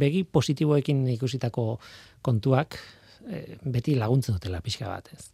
begi 0.03 0.21
positiboekin 0.29 1.01
ikusitako 1.15 1.79
kontuak 2.25 2.77
e, 3.25 3.57
beti 3.65 3.97
laguntzen 3.97 4.37
dutela 4.37 4.61
pixka 4.61 4.91
bat, 4.91 5.09
ez. 5.17 5.31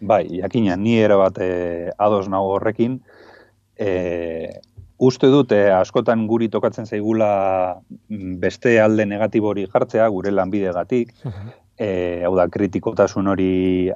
Bai, 0.00 0.24
jakina, 0.40 0.74
ni 0.74 0.96
ere 0.98 1.14
bat 1.20 1.38
e, 1.38 1.52
ados 1.94 2.26
nago 2.32 2.56
horrekin, 2.56 2.98
e, 3.78 4.50
uste 4.98 5.30
dut 5.32 5.54
askotan 5.54 6.26
guri 6.26 6.50
tokatzen 6.52 6.90
zaigula 6.90 7.30
mm, 8.10 8.34
beste 8.42 8.74
alde 8.82 9.06
negatibori 9.06 9.68
jartzea, 9.70 10.08
gure 10.10 10.34
lanbidegatik, 10.34 11.14
e, 11.80 12.22
hau 12.26 12.34
da, 12.36 12.46
kritikotasun 12.52 13.30
hori 13.32 13.52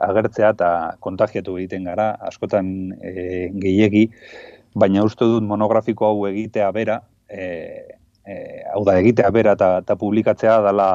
agertzea 0.08 0.54
eta 0.56 0.68
kontagiatu 1.04 1.58
egiten 1.60 1.84
gara, 1.90 2.14
askotan 2.30 2.68
e, 2.96 3.50
gehiegi, 3.60 4.06
baina 4.74 5.04
uste 5.04 5.28
dut 5.28 5.44
monografiko 5.44 6.08
hau 6.08 6.24
egitea 6.30 6.70
bera, 6.74 7.00
e, 7.28 7.44
e, 8.24 8.38
hau 8.72 8.84
da, 8.88 8.96
egitea 9.02 9.30
bera 9.36 9.52
eta 9.58 9.98
publikatzea 10.00 10.60
dala 10.64 10.88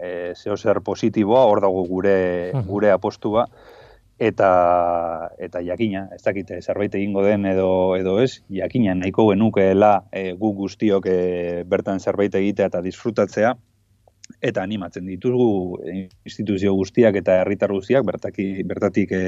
e, 0.00 0.32
zeo 0.34 0.56
zer 0.56 0.80
positiboa, 0.86 1.44
hor 1.50 1.60
dago 1.66 1.84
gure, 1.90 2.16
gure 2.66 2.94
apostua, 2.94 3.46
eta 4.20 4.48
eta 5.40 5.62
jakina, 5.64 6.06
ez 6.12 6.20
dakite 6.24 6.58
zerbait 6.60 6.94
egingo 6.96 7.22
den 7.24 7.46
edo 7.48 7.96
edo 7.96 8.18
ez, 8.20 8.42
jakina 8.52 8.92
nahiko 8.96 9.30
genukeela 9.30 9.94
e, 10.12 10.32
gu 10.40 10.52
guztiok 10.58 11.08
e, 11.08 11.20
bertan 11.68 12.00
zerbait 12.00 12.34
egitea 12.36 12.68
eta 12.68 12.82
disfrutatzea, 12.84 13.54
eta 14.40 14.62
animatzen 14.62 15.06
ditugu 15.08 15.80
instituzio 16.24 16.72
guztiak 16.78 17.16
eta 17.20 17.40
herritar 17.42 17.72
guztiak 17.74 18.04
bertaki, 18.06 18.62
bertatik 18.68 19.12
e, 19.12 19.22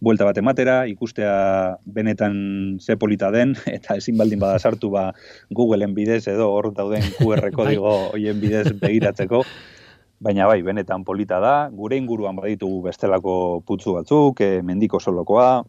buelta 0.00 0.28
bat 0.28 0.38
ematera, 0.40 0.76
ikustea 0.90 1.76
benetan 1.84 2.78
ze 2.80 2.96
polita 2.96 3.30
den, 3.34 3.56
eta 3.76 3.98
ezin 4.00 4.18
baldin 4.20 4.40
bada 4.40 4.58
sartu 4.58 4.92
ba 4.94 5.10
Googleen 5.50 5.94
bidez 5.94 6.26
edo 6.28 6.50
hor 6.54 6.72
dauden 6.74 7.04
QR 7.18 7.42
bai. 7.48 7.52
kodigo 7.56 7.92
hoien 8.14 8.40
bidez 8.40 8.70
begiratzeko. 8.80 9.44
Baina 10.20 10.44
bai, 10.46 10.60
benetan 10.60 11.04
polita 11.04 11.38
da, 11.40 11.70
gure 11.72 11.96
inguruan 11.96 12.36
baditugu 12.36 12.82
bestelako 12.90 13.34
putzu 13.66 13.96
batzuk, 13.96 14.42
e, 14.44 14.60
mendiko 14.60 15.00
solokoa, 15.00 15.62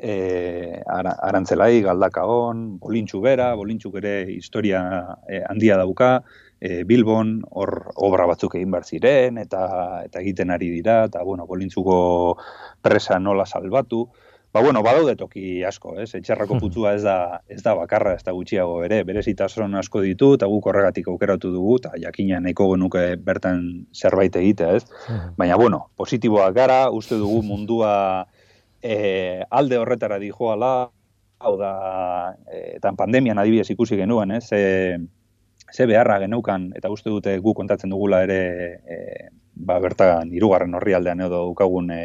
e, 0.00 0.82
arantzelai, 0.86 1.80
galdakaon, 1.84 2.78
bolintxu 2.80 3.20
bera, 3.24 3.54
bolintxu 3.56 3.92
ere 4.00 4.14
historia 4.32 4.80
e, 5.28 5.42
handia 5.48 5.76
dauka, 5.76 6.22
e, 6.60 6.84
Bilbon 6.84 7.40
hor 7.50 7.92
obra 7.94 8.26
batzuk 8.26 8.56
egin 8.56 8.70
bar 8.70 8.84
ziren 8.84 9.38
eta 9.38 10.02
eta 10.04 10.22
egiten 10.22 10.50
ari 10.50 10.70
dira 10.70 11.04
eta 11.10 11.22
bueno, 11.24 11.46
bolintzuko 11.46 12.38
presa 12.82 13.18
nola 13.18 13.46
salbatu. 13.46 14.06
Ba 14.56 14.62
bueno, 14.62 14.80
badaude 14.80 15.16
toki 15.20 15.62
asko, 15.68 15.98
ez? 16.00 16.14
Etxerrako 16.16 16.56
putzua 16.62 16.94
ez 16.96 17.02
da 17.04 17.42
ez 17.52 17.60
da 17.60 17.74
bakarra, 17.76 18.14
ez 18.16 18.24
da 18.24 18.32
gutxiago 18.32 18.78
ere, 18.86 19.02
berezitasun 19.04 19.74
asko 19.76 20.00
ditu 20.00 20.30
eta 20.38 20.48
guk 20.48 20.70
horregatik 20.70 21.10
aukeratu 21.12 21.50
dugu 21.52 21.76
eta 21.82 21.92
jakina 22.00 22.40
nahiko 22.40 22.70
genuke 22.72 23.02
bertan 23.20 23.66
zerbait 23.92 24.36
egitea, 24.40 24.70
ez? 24.78 24.86
Baina 25.36 25.58
bueno, 25.60 25.90
positiboak 25.96 26.54
gara, 26.56 26.86
uste 26.88 27.18
dugu 27.20 27.42
mundua 27.44 27.92
e, 28.80 29.42
alde 29.50 29.76
horretara 29.76 30.18
dijoala, 30.22 30.88
hau 31.38 31.54
da, 31.60 31.74
e, 32.48 32.78
eta 32.78 32.94
pandemian 32.96 33.38
adibidez 33.38 33.68
ikusi 33.74 34.00
genuen, 34.00 34.32
ez? 34.38 34.46
E, 34.56 34.96
ze 35.72 35.86
beharra 35.86 36.20
geneukan, 36.22 36.70
eta 36.76 36.90
uste 36.90 37.10
dute 37.10 37.36
gu 37.42 37.54
kontatzen 37.54 37.90
dugula 37.90 38.22
ere, 38.26 38.40
e, 38.86 39.28
ba, 39.54 39.78
bertan, 39.82 40.32
irugarren 40.34 40.74
horri 40.78 40.94
aldean 40.94 41.24
edo 41.26 41.42
dukagun 41.50 41.90
e, 41.90 42.02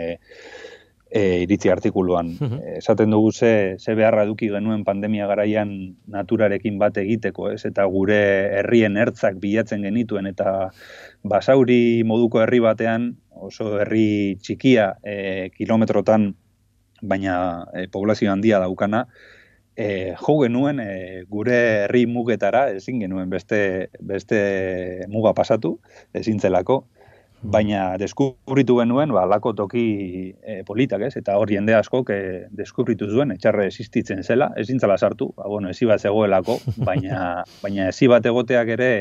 e, 1.11 1.43
iritzi 1.43 1.69
artikuluan. 1.69 2.31
Esaten 2.77 3.11
dugu 3.11 3.31
ze, 3.31 3.75
ze 3.77 3.95
beharra 3.95 4.25
duki 4.25 4.49
genuen 4.49 4.85
pandemia 4.87 5.27
garaian 5.27 5.73
naturarekin 6.07 6.79
bat 6.79 6.97
egiteko, 6.97 7.51
ez? 7.51 7.65
Eta 7.67 7.85
gure 7.91 8.21
herrien 8.61 8.97
ertzak 8.97 9.37
bilatzen 9.43 9.83
genituen, 9.83 10.31
eta 10.31 10.71
basauri 11.23 12.03
moduko 12.07 12.41
herri 12.41 12.63
batean, 12.63 13.11
oso 13.29 13.75
herri 13.81 14.37
txikia 14.41 14.93
e, 15.03 15.51
kilometrotan, 15.57 16.31
baina 17.01 17.35
e, 17.73 17.87
poblazio 17.91 18.31
handia 18.31 18.61
daukana, 18.63 19.05
e, 19.75 20.15
jo 20.19 20.37
genuen 20.43 20.79
e, 20.83 21.23
gure 21.29 21.59
herri 21.85 22.05
mugetara 22.07 22.67
ezin 22.75 22.99
genuen 23.03 23.29
beste 23.29 23.89
beste 23.99 24.41
muga 25.09 25.33
pasatu 25.37 25.77
ezintzelako 26.13 26.83
baina 27.41 27.97
deskubritu 27.97 28.77
genuen 28.77 29.13
ba 29.13 29.25
lako 29.25 29.53
toki 29.57 29.83
e, 30.45 30.61
politak, 30.63 31.01
ez? 31.07 31.15
Eta 31.17 31.37
hor 31.41 31.49
jende 31.49 31.73
asko 31.75 32.03
ke 32.05 32.47
deskubritu 32.53 33.09
zuen 33.09 33.33
etxarre 33.33 33.65
existitzen 33.65 34.21
zela, 34.23 34.51
ezintzala 34.57 34.97
sartu, 34.97 35.31
ba 35.37 35.49
bueno, 35.49 35.69
ezi 35.69 35.89
bat 35.89 36.01
zegoelako, 36.01 36.59
baina 36.87 37.43
baina 37.63 37.89
ezi 37.89 38.07
bat 38.11 38.25
egoteak 38.25 38.75
ere 38.77 38.91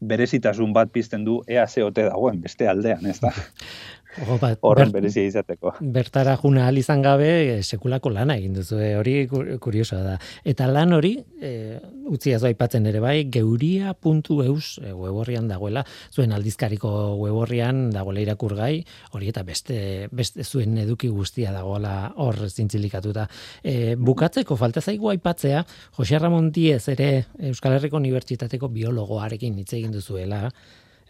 berezitasun 0.00 0.72
bat 0.72 0.92
pizten 0.92 1.24
du 1.24 1.40
ea 1.48 1.66
ze 1.66 1.82
ote 1.84 2.04
dagoen 2.04 2.40
beste 2.40 2.68
aldean, 2.68 3.04
ez 3.06 3.18
da? 3.20 3.32
Ba, 4.40 4.50
Horren 4.66 4.90
berezia 4.90 5.22
izateko. 5.22 5.76
Bertara 5.94 6.34
juna 6.40 6.66
izan 6.74 7.02
gabe, 7.02 7.28
e, 7.58 7.62
sekulako 7.62 8.10
lana 8.10 8.34
egin 8.40 8.56
duzu, 8.56 8.80
e, 8.82 8.88
hori 8.98 9.14
kuriosoa 9.62 10.00
da. 10.02 10.16
Eta 10.44 10.66
lan 10.66 10.92
hori, 10.96 11.12
e, 11.40 11.78
utzi 12.10 12.34
ez 12.34 12.42
aipatzen 12.44 12.86
ere 12.90 13.00
bai, 13.00 13.28
geuria.eus 13.30 14.80
e, 14.82 14.92
weborrian 14.92 15.46
dagoela, 15.48 15.84
zuen 16.12 16.34
aldizkariko 16.34 16.90
weborrian 17.20 17.88
dagoela 17.94 18.24
irakurgai, 18.26 18.72
hori 19.14 19.30
eta 19.30 19.44
beste, 19.46 20.08
beste 20.10 20.44
zuen 20.44 20.76
eduki 20.82 21.08
guztia 21.08 21.54
dagoela 21.54 22.12
hor 22.16 22.42
zintzilikatuta. 22.50 23.28
E, 23.62 23.94
bukatzeko, 23.94 24.58
falta 24.58 24.82
zaigu 24.82 25.14
aipatzea, 25.14 25.64
Jose 25.96 26.18
Ramon 26.18 26.50
Diez 26.50 26.82
ere 26.90 27.26
Euskal 27.52 27.78
Herriko 27.78 28.00
Unibertsitateko 28.02 28.68
biologoarekin 28.74 29.62
hitz 29.62 29.72
egin 29.78 29.94
duzuela, 29.94 30.48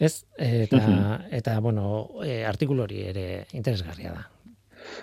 Ez? 0.01 0.25
Eta, 0.41 0.81
eta 1.31 1.59
bueno, 1.61 2.09
e, 2.25 2.41
artikulu 2.49 2.87
hori 2.87 3.03
ere 3.11 3.25
interesgarria 3.53 4.15
da. 4.17 4.29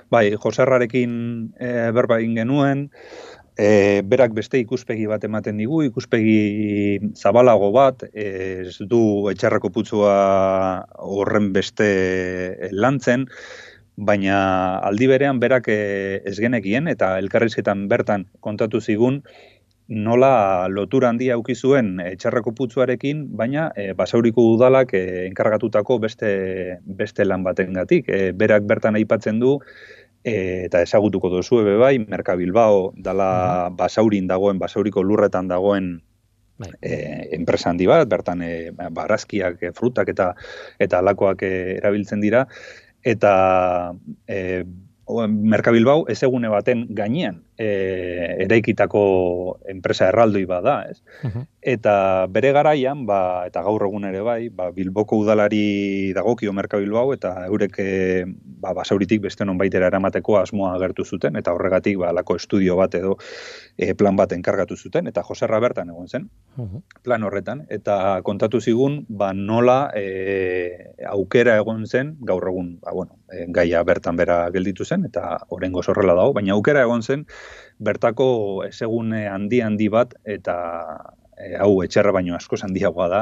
Bai, 0.10 0.32
Joserrarekin 0.41 1.12
e, 1.54 1.70
berba 1.93 2.18
egin 2.18 2.34
genuen, 2.41 2.88
e, 3.54 4.02
berak 4.02 4.34
beste 4.38 4.58
ikuspegi 4.64 5.06
bat 5.10 5.24
ematen 5.28 5.62
digu, 5.62 5.84
ikuspegi 5.86 7.14
zabalago 7.14 7.70
bat, 7.76 8.08
ez 8.14 8.74
du 8.89 9.02
etxarrako 9.30 9.70
putzua 9.76 10.18
horren 10.98 11.52
beste 11.54 11.89
lantzen, 12.74 13.28
baina 13.98 14.39
aldi 14.86 15.10
berean 15.10 15.41
berak 15.41 15.70
e, 15.74 15.80
ez 16.26 16.38
genekien, 16.41 16.89
eta 16.89 17.16
elkarrizketan 17.22 17.88
bertan 17.89 18.28
kontatu 18.45 18.82
zigun, 18.82 19.24
nola 19.88 20.67
lotura 20.67 21.09
handia 21.09 21.35
auki 21.35 21.55
zuen 21.55 21.99
etxarrako 22.03 22.51
putzuarekin, 22.55 23.23
baina 23.39 23.69
e, 23.75 23.93
basauriko 23.95 24.43
udalak 24.55 24.93
e, 24.93 25.03
enkargatutako 25.27 25.99
beste, 26.03 26.31
beste 26.83 27.25
lan 27.25 27.43
batengatik. 27.43 28.09
E, 28.09 28.31
berak 28.35 28.67
bertan 28.67 28.99
aipatzen 28.99 29.39
du, 29.39 29.57
e, 30.23 30.65
eta 30.67 30.81
ezagutuko 30.83 31.31
duzu 31.31 31.61
ebe 31.63 31.77
bai, 31.79 31.95
Merka 32.03 32.35
Bilbao 32.35 32.91
dala 32.97 33.69
basaurin 33.71 34.27
dagoen, 34.27 34.59
basauriko 34.59 35.03
lurretan 35.03 35.47
dagoen 35.47 35.95
bai. 36.59 36.73
E, 36.81 36.93
enpresa 37.39 37.71
handi 37.71 37.88
bat, 37.88 38.07
bertan 38.11 38.43
e, 38.43 38.51
barazkiak, 38.91 39.63
e, 39.63 39.71
frutak 39.71 40.11
eta 40.11 40.33
eta 40.83 40.99
alakoak 40.99 41.47
e, 41.47 41.53
erabiltzen 41.77 42.21
dira, 42.23 42.43
eta 43.03 43.93
e, 44.27 44.63
Merkabilbao 45.07 46.03
ez 46.11 46.19
egune 46.27 46.49
baten 46.51 46.81
gainean 46.91 47.47
e, 47.58 48.38
eraikitako 48.45 49.03
enpresa 49.70 50.08
erraldoi 50.12 50.45
bada, 50.45 50.78
ez? 50.91 51.01
Eta 51.68 52.28
bere 52.32 52.53
garaian, 52.55 53.05
ba, 53.10 53.43
eta 53.49 53.64
gaur 53.66 53.84
egun 53.89 54.05
ere 54.08 54.22
bai, 54.24 54.49
ba, 54.53 54.70
Bilboko 54.72 55.20
udalari 55.24 56.14
dagokio 56.16 56.53
Merkabilbao 56.55 57.12
eta 57.16 57.34
eurek 57.47 57.80
e, 57.84 57.89
ba, 58.62 58.74
basauritik 58.78 59.24
beste 59.26 59.45
non 59.45 59.58
baitera 59.58 59.89
eramateko 59.91 60.38
asmoa 60.39 60.76
agertu 60.76 61.03
zuten, 61.03 61.36
eta 61.36 61.53
horregatik 61.58 61.97
ba, 61.99 62.14
lako 62.16 62.38
estudio 62.39 62.78
bat 62.80 62.95
edo 62.95 63.18
e, 63.76 63.93
plan 63.97 64.16
bat 64.16 64.32
enkargatu 64.38 64.78
zuten, 64.78 65.10
eta 65.10 65.26
Joserra 65.28 65.60
bertan 65.60 65.91
egon 65.91 66.08
zen, 66.08 66.30
plan 67.03 67.24
horretan, 67.24 67.66
eta 67.74 68.22
kontatu 68.24 68.62
zigun, 68.62 69.01
ba, 69.10 69.34
nola 69.34 69.91
e, 69.97 70.93
aukera 71.10 71.58
egon 71.58 71.86
zen, 71.88 72.16
gaur 72.22 72.47
egun, 72.47 72.78
ba, 72.84 72.93
bueno, 72.93 73.18
e, 73.34 73.45
gaia 73.53 73.84
bertan 73.84 74.16
bera 74.16 74.45
gelditu 74.53 74.86
zen, 74.86 75.05
eta 75.10 75.38
horrengo 75.49 75.84
zorrela 75.84 76.16
dago, 76.18 76.34
baina 76.38 76.55
aukera 76.55 76.86
egon 76.88 77.03
zen, 77.03 77.26
bertako 77.80 78.64
esegune 78.68 79.28
handi 79.30 79.62
handi 79.62 79.89
bat 79.93 80.14
eta 80.26 80.58
e, 81.38 81.54
hau 81.62 81.82
etxerra 81.86 82.12
baino 82.16 82.36
asko 82.36 82.58
handiagoa 82.64 83.08
da 83.12 83.20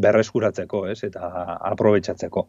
berreskuratzeko, 0.00 0.84
ez? 0.92 1.02
Eta 1.06 1.28
aprobetxatzeko 1.70 2.46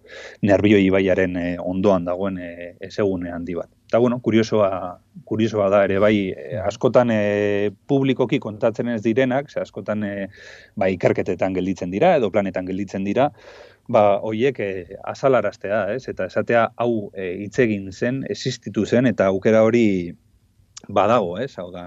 nervio 0.48 0.80
ibaiaren 0.82 1.36
e, 1.38 1.48
ondoan 1.60 2.08
dagoen 2.08 2.40
e, 2.40 2.52
esegune 2.90 3.34
handi 3.36 3.58
bat. 3.60 3.70
Eta 3.90 4.00
bueno, 4.00 4.20
kuriosoa, 4.22 5.00
kuriosoa 5.26 5.70
da 5.74 5.84
ere 5.88 6.00
bai 6.00 6.16
e, 6.30 6.60
askotan 6.64 7.12
e, 7.14 7.72
publikoki 7.90 8.40
kontatzen 8.40 8.94
ez 8.94 9.02
direnak, 9.06 9.50
ze 9.52 9.60
askotan 9.64 10.06
e, 10.06 10.14
bai 10.80 10.94
ikerketetan 10.96 11.58
gelditzen 11.58 11.92
dira 11.92 12.16
edo 12.18 12.32
planetan 12.32 12.70
gelditzen 12.70 13.04
dira, 13.08 13.30
ba 13.90 14.20
hoiek 14.22 14.60
e, 14.62 14.72
azalaraztea, 15.10 15.84
ez? 15.96 16.04
Eta 16.12 16.30
esatea 16.30 16.70
hau 16.78 17.10
e, 17.14 17.34
hitz 17.44 17.58
egin 17.66 17.92
zen, 17.92 18.24
existitu 18.30 18.86
zen 18.86 19.10
eta 19.10 19.32
aukera 19.34 19.66
hori 19.66 20.14
badago, 20.88 21.38
ez? 21.42 21.52
Hau 21.60 21.70
da, 21.74 21.84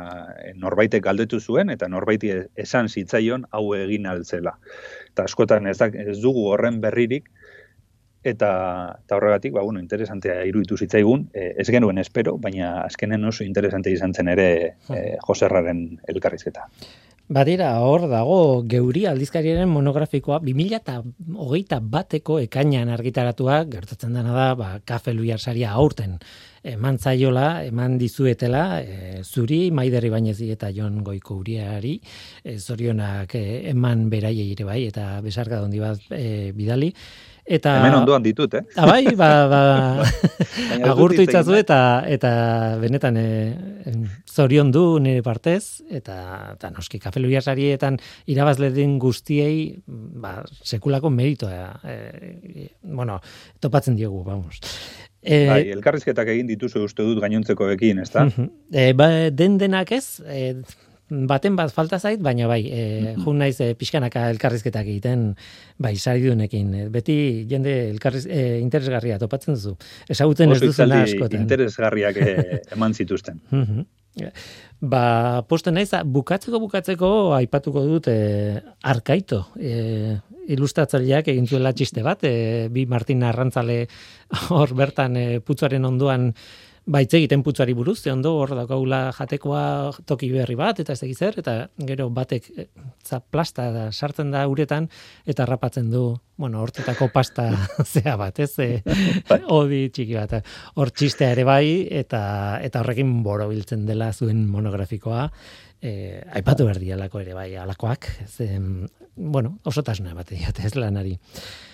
norbaitek 0.59 1.03
galdetu 1.05 1.40
zuen 1.40 1.70
eta 1.72 1.88
norbaiti 1.88 2.32
esan 2.61 2.88
zitzaion 2.88 3.47
hau 3.51 3.64
egin 3.78 4.07
altzela. 4.07 4.57
Eta 5.12 5.26
askotan 5.28 5.66
ez, 5.66 5.78
da, 5.80 5.88
ez 5.88 6.18
dugu 6.20 6.49
horren 6.53 6.80
berririk 6.82 7.30
eta 8.22 8.51
eta 9.03 9.16
horregatik, 9.16 9.53
ba 9.53 9.62
bueno, 9.66 9.80
interesantea 9.82 10.45
iruditu 10.47 10.76
zitzaigun, 10.78 11.26
e, 11.34 11.53
ez 11.59 11.66
genuen 11.74 11.99
espero, 11.99 12.36
baina 12.38 12.76
azkenen 12.84 13.24
oso 13.24 13.45
interesante 13.45 13.90
izan 13.90 14.14
zen 14.14 14.30
ere 14.30 14.49
e, 14.88 15.01
Joserraren 15.26 15.82
elkarrizketa. 16.09 16.68
Badira, 17.32 17.70
hor 17.80 18.02
dago 18.10 18.38
geuri 18.68 19.06
aldizkariaren 19.08 19.70
monografikoa 19.72 20.36
2008 20.44 21.78
bateko 21.94 22.36
ekainan 22.42 22.90
argitaratua, 22.92 23.62
gertatzen 23.72 24.12
dena 24.18 24.34
da, 24.36 24.48
ba, 24.58 24.72
kafe 24.84 25.14
saria 25.38 25.70
aurten 25.72 26.18
eman 26.62 26.98
zaiola, 26.98 27.64
eman 27.64 27.96
dizuetela, 27.98 28.82
e, 28.82 29.22
zuri, 29.24 29.70
maideri 29.70 30.10
bainezi 30.10 30.50
eta 30.50 30.70
jon 30.70 31.02
goiko 31.02 31.36
uriari, 31.36 31.98
e, 32.44 32.58
zorionak 32.58 33.34
e, 33.34 33.70
eman 33.70 34.08
beraiei 34.10 34.52
ere 34.52 34.64
bai, 34.64 34.84
eta 34.86 35.20
besarka 35.22 35.58
dondi 35.58 35.80
bat 35.80 35.98
e, 36.10 36.52
bidali, 36.52 36.92
Eta, 37.43 37.72
Hemen 37.80 37.97
ondoan 37.99 38.22
ditut, 38.22 38.53
eh? 38.55 38.62
Abai, 38.78 39.16
ba, 39.18 39.28
ba, 39.51 39.61
ez 40.76 40.78
dut 40.78 40.86
agurtu 40.93 41.24
itzazu 41.24 41.57
nahi. 41.57 41.64
eta, 41.64 41.78
eta 42.07 42.30
benetan 42.78 43.18
e, 43.18 43.26
zorion 44.30 44.70
du 44.70 44.84
nire 45.03 45.24
partez, 45.26 45.82
eta, 45.90 46.16
eta 46.55 46.70
noski 46.70 47.01
kafe 47.03 47.20
sarietan 47.40 47.99
irabazle 48.26 48.70
den 48.70 48.99
guztiei, 48.99 49.82
ba, 49.86 50.45
sekulako 50.62 51.11
meritoa, 51.11 51.80
e, 51.82 52.68
bueno, 52.82 53.20
topatzen 53.59 53.97
diogu, 53.97 54.22
vamos. 54.22 54.61
E, 55.20 55.47
Bai, 55.49 55.70
elkarrizketak 55.70 56.28
egin 56.28 56.47
dituzu 56.47 56.84
uste 56.84 57.03
dut 57.03 57.20
gainontzekoekin, 57.20 57.99
ezta? 57.99 58.24
Mhm. 58.24 58.49
E, 58.72 58.93
ba, 58.93 59.09
den 59.30 59.59
denak 59.59 59.90
ez, 59.93 60.20
e, 60.26 60.62
baten 61.28 61.56
bat 61.58 61.72
falta 61.74 61.98
zait, 61.98 62.20
baina 62.22 62.48
bai, 62.50 62.60
e, 62.66 63.14
jun 63.22 63.40
naiz 63.42 63.56
e, 63.60 63.72
pixkanaka 63.78 64.24
elkarrizketak 64.32 64.86
egiten, 64.86 65.32
bai, 65.82 65.94
saridunekin. 66.00 66.74
E, 66.74 66.84
beti 66.92 67.16
jende 67.50 67.74
elkarriz, 67.90 68.24
e, 68.26 68.58
interesgarria 68.62 69.18
topatzen 69.22 69.58
duzu. 69.58 69.76
Ezagutzen 70.08 70.52
ez 70.54 70.60
duzuna 70.62 71.02
askotan. 71.06 71.44
interesgarriak 71.44 72.22
eh, 72.22 72.60
eman 72.76 72.94
zituzten. 72.94 73.42
Mhm. 73.50 73.84
Ba, 74.82 75.04
posten 75.48 75.78
naiz, 75.78 75.92
bukatzeko 76.04 76.58
bukatzeko 76.60 77.08
aipatuko 77.38 77.84
dut 77.86 78.10
e, 78.12 78.60
arkaito. 78.82 79.44
E, 79.56 80.18
ilustratzaileak 80.52 81.30
egin 81.32 81.46
zuela 81.46 81.72
txiste 81.72 82.02
bat, 82.04 82.24
e, 82.26 82.68
bi 82.72 82.84
Martin 82.90 83.22
Arrantzale 83.24 83.86
hor 84.50 84.74
bertan 84.76 85.16
e, 85.16 85.26
putzuaren 85.40 85.86
ondoan 85.86 86.32
baitze 86.86 87.18
egiten 87.20 87.42
putzari 87.46 87.74
buruz, 87.78 88.00
ze 88.02 88.10
ondo 88.10 88.32
hor 88.40 88.54
daukagula 88.56 89.12
jatekoa 89.14 89.92
toki 90.06 90.30
berri 90.32 90.56
bat, 90.58 90.80
eta 90.82 90.92
ez 90.92 91.16
zer, 91.16 91.38
eta 91.38 91.68
gero 91.86 92.08
batek 92.10 92.48
e, 92.56 92.66
za 93.04 93.20
plasta 93.20 93.70
da, 93.72 93.84
sartzen 93.92 94.30
da 94.30 94.46
uretan, 94.48 94.88
eta 95.26 95.46
rapatzen 95.46 95.90
du, 95.90 96.16
bueno, 96.36 96.62
hortetako 96.62 97.08
pasta 97.14 97.50
zea 97.92 98.16
bat, 98.16 98.38
ez, 98.40 98.58
e, 98.58 98.82
hodi 99.46 99.88
txiki 99.90 100.18
bat. 100.18 100.40
Hor 100.74 100.90
txistea 100.90 101.30
ere 101.36 101.44
bai, 101.44 101.86
eta, 101.90 102.58
eta 102.62 102.82
horrekin 102.82 103.22
borobiltzen 103.22 103.86
dela 103.86 104.12
zuen 104.12 104.48
monografikoa, 104.50 105.28
e, 105.80 106.20
aipatu 106.34 106.66
berdialako 106.66 107.22
ere 107.22 107.38
bai, 107.38 107.52
alakoak, 107.62 108.10
ze, 108.26 108.50
bueno, 109.16 109.58
osotasuna 109.64 110.14
bat 110.14 110.30
diote 110.30 110.64
ez 110.66 110.74
lanari. 110.76 111.18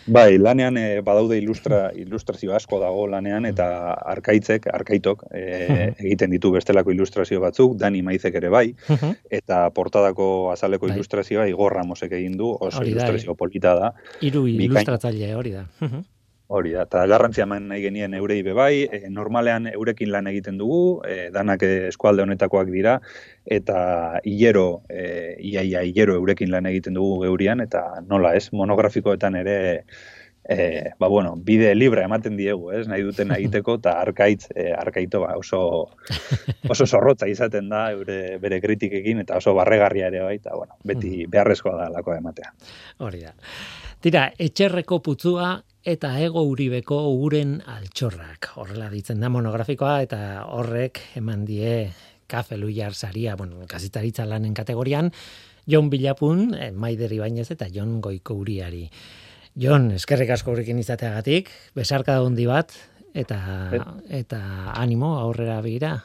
Bai, 0.09 0.39
lanean 0.39 0.76
eh, 0.80 1.01
badaude 1.05 1.36
ilustra, 1.39 1.91
ilustrazio 1.95 2.55
asko 2.57 2.80
dago 2.80 3.07
lanean 3.07 3.47
eta 3.47 3.68
arkaitzek, 4.14 4.66
arkaitok 4.72 5.24
eh, 5.30 5.95
egiten 5.99 6.32
ditu 6.34 6.51
bestelako 6.55 6.95
ilustrazio 6.97 7.41
batzuk, 7.45 7.76
Dani 7.78 8.03
Maizek 8.03 8.34
ere 8.41 8.49
bai, 8.49 8.66
eta 9.30 9.66
portadako 9.76 10.51
azaleko 10.53 10.89
Bai. 10.89 10.97
ilustrazioa 10.97 11.49
Igor 11.49 11.76
Ramosek 11.76 12.12
egin 12.20 12.39
du, 12.41 12.55
oso 12.59 12.82
ilustrazio 12.82 13.34
polita 13.34 13.74
da. 13.78 13.93
Hiru 14.20 14.47
Bikain. 14.49 14.70
ilustratzaile 14.70 15.34
hori 15.34 15.59
da. 15.59 15.66
Hori 16.49 16.70
da, 16.72 16.86
eta 16.86 17.03
garrantzia 17.11 17.44
eman 17.44 17.66
nahi 17.68 17.82
genien 17.82 18.14
eurei 18.16 18.38
be 18.44 18.55
bai, 18.57 18.86
e, 18.88 19.03
normalean 19.12 19.68
eurekin 19.68 20.09
lan 20.14 20.30
egiten 20.30 20.57
dugu, 20.57 21.03
e, 21.05 21.16
danak 21.34 21.64
eh, 21.66 21.88
eskualde 21.90 22.24
honetakoak 22.24 22.70
dira, 22.72 22.94
eta 23.44 23.80
hilero, 24.24 24.80
e, 24.88 25.03
iaia 25.51 25.82
hilero 25.84 26.14
eurekin 26.16 26.49
lan 26.55 26.70
egiten 26.70 26.96
dugu 26.96 27.26
geurian, 27.26 27.61
eta 27.61 27.82
nola 28.07 28.32
ez, 28.38 28.46
monografikoetan 28.57 29.36
ere, 29.42 29.59
e, 30.49 30.94
ba 30.99 31.11
bueno, 31.12 31.34
bide 31.36 31.74
libre 31.76 32.07
ematen 32.09 32.38
diegu, 32.40 32.70
ez, 32.72 32.86
nahi 32.88 33.05
duten 33.05 33.34
egiteko, 33.36 33.76
eta 33.82 33.99
arkaitz, 34.01 34.49
e, 34.55 34.70
arkaito 34.72 35.20
ba, 35.26 35.34
oso, 35.36 35.61
oso 36.72 36.86
zorrotza 36.88 37.28
izaten 37.28 37.68
da, 37.68 37.90
eure, 37.92 38.38
bere 38.40 38.62
kritikekin, 38.64 39.20
eta 39.26 39.36
oso 39.42 39.53
barregarria 39.59 40.09
ere 40.09 40.24
bai, 40.24 40.38
eta 40.40 40.57
bueno, 40.57 40.80
beti 40.88 41.28
beharrezkoa 41.28 41.76
da 41.82 41.90
lakoa 41.99 42.16
ematea. 42.22 42.55
Hori 43.05 43.22
da. 43.26 43.36
Tira, 43.99 44.28
etxerreko 44.38 45.01
putzua 45.03 45.57
eta 45.82 46.12
ego 46.22 46.44
uribeko 46.46 47.01
uren 47.18 47.57
altxorrak. 47.66 48.53
Horrela 48.62 48.86
ditzen 48.92 49.18
da 49.18 49.26
monografikoa 49.34 49.96
eta 50.05 50.18
horrek 50.55 51.01
eman 51.18 51.42
die 51.49 51.88
kafe 52.30 52.61
luiar 52.61 52.94
saria, 52.94 53.34
bueno, 53.34 53.64
kazitaritza 53.66 54.26
lanen 54.28 54.55
kategorian, 54.55 55.11
Jon 55.66 55.90
Bilapun, 55.90 56.55
eh, 56.55 56.70
Maider 56.70 57.11
Ibañez 57.12 57.51
eta 57.51 57.66
Jon 57.74 57.99
Goiko 58.01 58.36
Uriari. 58.38 58.84
Jon, 59.59 59.90
eskerrik 59.96 60.30
asko 60.30 60.55
gurekin 60.55 60.78
izateagatik, 60.78 61.51
besarka 61.74 62.20
handi 62.22 62.46
bat, 62.46 62.76
eta, 63.18 63.40
eta 64.20 64.40
animo 64.78 65.16
aurrera 65.18 65.59
begira. 65.64 65.96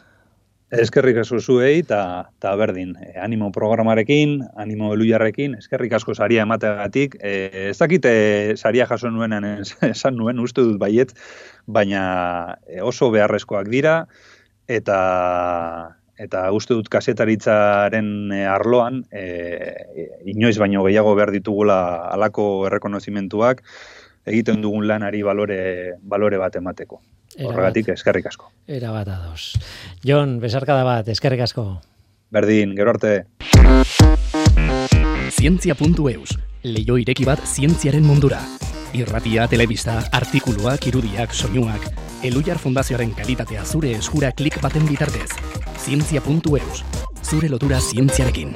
Eskerrik 0.74 1.20
asko 1.22 1.38
zuei 1.38 1.84
eta 1.84 1.98
ta 2.42 2.56
berdin, 2.58 2.96
eh, 2.98 3.20
animo 3.22 3.52
programarekin, 3.54 4.40
animo 4.58 4.94
elujarrekin, 4.96 5.54
eskerrik 5.60 5.94
asko 5.94 6.16
saria 6.18 6.42
emateagatik. 6.48 7.18
Eh, 7.22 7.70
ez 7.70 7.78
dakite 7.78 8.14
saria 8.58 8.88
jaso 8.90 9.12
nuenan 9.14 9.46
es- 9.46 9.76
esan 9.94 10.18
nuen, 10.18 10.40
uste 10.40 10.62
dut 10.66 10.80
baiet, 10.82 11.14
baina 11.68 12.58
eh, 12.68 12.82
oso 12.82 13.12
beharrezkoak 13.14 13.70
dira 13.70 14.08
eta 14.68 14.98
eta 16.24 16.44
uste 16.54 16.74
dut 16.78 16.90
kasetaritzaren 16.90 18.32
eh, 18.32 18.46
arloan 18.50 19.04
eh, 19.12 19.74
inoiz 20.30 20.58
baino 20.62 20.84
gehiago 20.86 21.14
behar 21.18 21.32
ditugula 21.34 21.78
halako 22.14 22.66
errekonozimentuak 22.70 23.64
egiten 24.26 24.62
dugun 24.62 24.88
lanari 24.88 25.22
balore, 25.24 25.98
balore 26.02 26.38
bat 26.38 26.56
emateko. 26.56 27.02
Erabat. 27.34 27.50
Horregatik 27.50 27.90
eskerrik 27.96 28.28
asko. 28.30 28.52
Era 28.68 28.92
bat 28.94 29.08
ados. 29.10 29.54
Jon, 30.06 30.40
besarkada 30.40 30.84
bat, 30.84 31.08
eskerrik 31.10 31.42
asko. 31.48 31.82
Berdin, 32.34 32.76
gero 32.78 32.94
arte. 32.94 33.26
Zientzia.eus, 35.34 36.38
leio 36.64 36.98
ireki 37.02 37.26
bat 37.26 37.42
zientziaren 37.46 38.06
mundura. 38.06 38.40
Irratia, 38.94 39.48
telebista, 39.50 39.98
artikuluak, 40.14 40.86
irudiak, 40.88 41.34
soinuak, 41.34 41.90
Elujar 42.24 42.60
Fundazioaren 42.62 43.12
kalitatea 43.18 43.66
zure 43.66 43.92
eskura 43.98 44.30
klik 44.32 44.62
baten 44.64 44.86
bitartez. 44.88 45.28
Zientzia.eus, 45.84 46.84
zure 47.20 47.50
lotura 47.52 47.82
zientziarekin. 47.82 48.54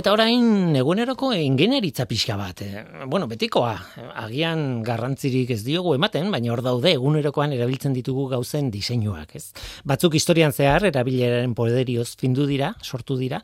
Eta 0.00 0.14
orain 0.14 0.72
eguneroko 0.80 1.28
ingenieritza 1.36 2.06
pixka 2.08 2.36
bat. 2.40 2.62
eh, 2.62 2.84
Bueno, 3.06 3.26
betikoa, 3.28 3.74
agian 4.16 4.82
garrantzirik 4.82 5.50
ez 5.50 5.62
diogu 5.62 5.92
ematen, 5.94 6.30
baina 6.32 6.54
hor 6.54 6.62
daude 6.64 6.94
egunerokoan 6.94 7.52
erabiltzen 7.52 7.92
ditugu 7.92 8.26
gauzen 8.30 8.70
diseinuak, 8.70 9.34
ez? 9.36 9.52
Batzuk 9.84 10.14
historian 10.14 10.52
zehar 10.52 10.86
erabileraren 10.88 11.52
poderioz 11.54 12.16
findu 12.16 12.46
dira, 12.46 12.76
sortu 12.80 13.18
dira, 13.18 13.42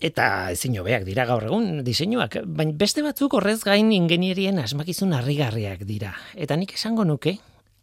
eta 0.00 0.50
ezin 0.50 0.80
hobeak 0.80 1.04
dira 1.04 1.28
gaur 1.30 1.46
egun 1.46 1.84
diseinuak, 1.84 2.40
baina 2.44 2.74
beste 2.74 3.06
batzuk 3.06 3.34
horrez 3.38 3.62
gain 3.62 3.92
ingenierien 3.92 4.58
asmakizun 4.58 5.12
harrigarriak 5.12 5.86
dira. 5.86 6.16
Eta 6.34 6.56
nik 6.56 6.74
esango 6.74 7.04
nuke, 7.04 7.38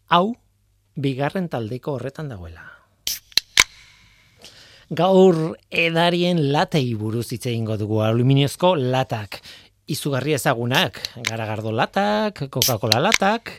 hau 0.09 0.35
bigarren 0.95 1.47
taldeko 1.47 1.93
horretan 1.95 2.27
dagoela. 2.27 2.70
Gaur 4.91 5.37
edarien 5.71 6.49
latei 6.51 6.89
buruz 6.99 7.29
hitz 7.31 7.45
egingo 7.47 7.77
dugu 7.79 8.01
aluminiozko 8.03 8.73
latak. 8.75 9.37
Izugarri 9.87 10.35
ezagunak, 10.35 10.99
garagardo 11.29 11.71
latak, 11.71 12.41
Coca-Cola 12.51 12.99
latak, 12.99 13.53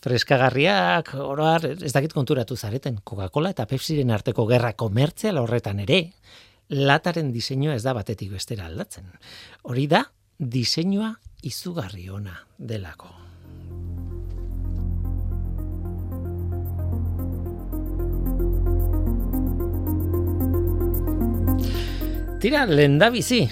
freskagarriak, 0.00 1.12
oroar, 1.20 1.68
ez 1.76 1.92
dakit 1.92 2.16
konturatu 2.16 2.56
zareten, 2.56 3.02
Coca-Cola 3.04 3.52
eta 3.52 3.68
Pepsiren 3.68 4.16
arteko 4.16 4.48
gerra 4.48 4.72
komertzial 4.80 5.42
horretan 5.44 5.84
ere, 5.84 6.02
lataren 6.72 7.34
diseinua 7.36 7.76
ez 7.76 7.84
da 7.84 7.92
batetik 7.92 8.32
bestera 8.32 8.64
aldatzen. 8.72 9.12
Hori 9.68 9.84
da, 9.92 10.06
diseinua 10.40 11.12
izugarri 11.44 12.08
ona 12.08 12.46
delako. 12.56 13.27
Tira, 22.38 22.66
lenda 22.70 23.08
bizi. 23.10 23.48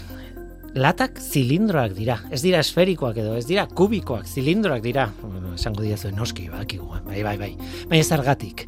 Latak 0.79 1.17
zilindroak 1.19 1.97
dira. 1.97 2.21
Ez 2.31 2.39
dira 2.45 2.61
esferikoak 2.63 3.17
edo, 3.19 3.33
ez 3.35 3.43
dira 3.49 3.65
kubikoak, 3.67 4.29
zilindroak 4.31 4.85
dira. 4.85 5.09
Bueno, 5.25 5.57
esango 5.57 5.83
diazue 5.83 6.13
noski, 6.15 6.45
bakigu, 6.53 6.87
bai, 7.03 7.25
bai, 7.27 7.35
bai. 7.41 7.49
Baina 7.91 8.05
zergatik. 8.05 8.63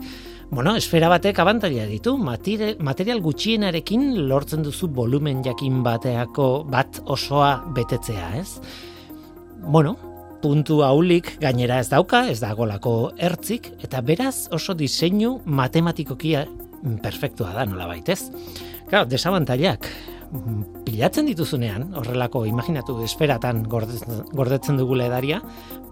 Bueno, 0.50 0.74
esfera 0.80 1.06
batek 1.12 1.38
abantaila 1.38 1.86
ditu, 1.86 2.16
material, 2.18 3.22
gutxienarekin 3.22 4.08
lortzen 4.26 4.66
duzu 4.66 4.88
volumen 4.90 5.44
jakin 5.46 5.84
bateako 5.86 6.48
bat 6.66 6.98
osoa 7.06 7.52
betetzea, 7.76 8.32
ez? 8.40 8.58
Bueno, 9.62 9.94
puntu 10.42 10.80
haulik 10.82 11.36
gainera 11.38 11.78
ez 11.78 11.92
dauka, 11.92 12.24
ez 12.32 12.40
dagolako 12.42 13.12
ertzik, 13.14 13.70
eta 13.86 14.02
beraz 14.02 14.48
oso 14.50 14.74
diseinu 14.74 15.36
matematikoki 15.44 16.34
perfektua 17.04 17.52
da 17.54 17.68
nola 17.68 17.86
baitez. 17.86 18.24
Claro, 18.88 19.04
desabantailak, 19.04 19.86
mm, 20.32 20.84
pilatzen 20.86 21.26
dituzunean, 21.28 21.90
horrelako 22.00 22.46
imaginatu 22.48 23.02
esferatan 23.04 23.62
gordetzen, 23.68 24.22
gordetzen 24.32 24.78
dugula 24.80 25.08
edaria, 25.10 25.42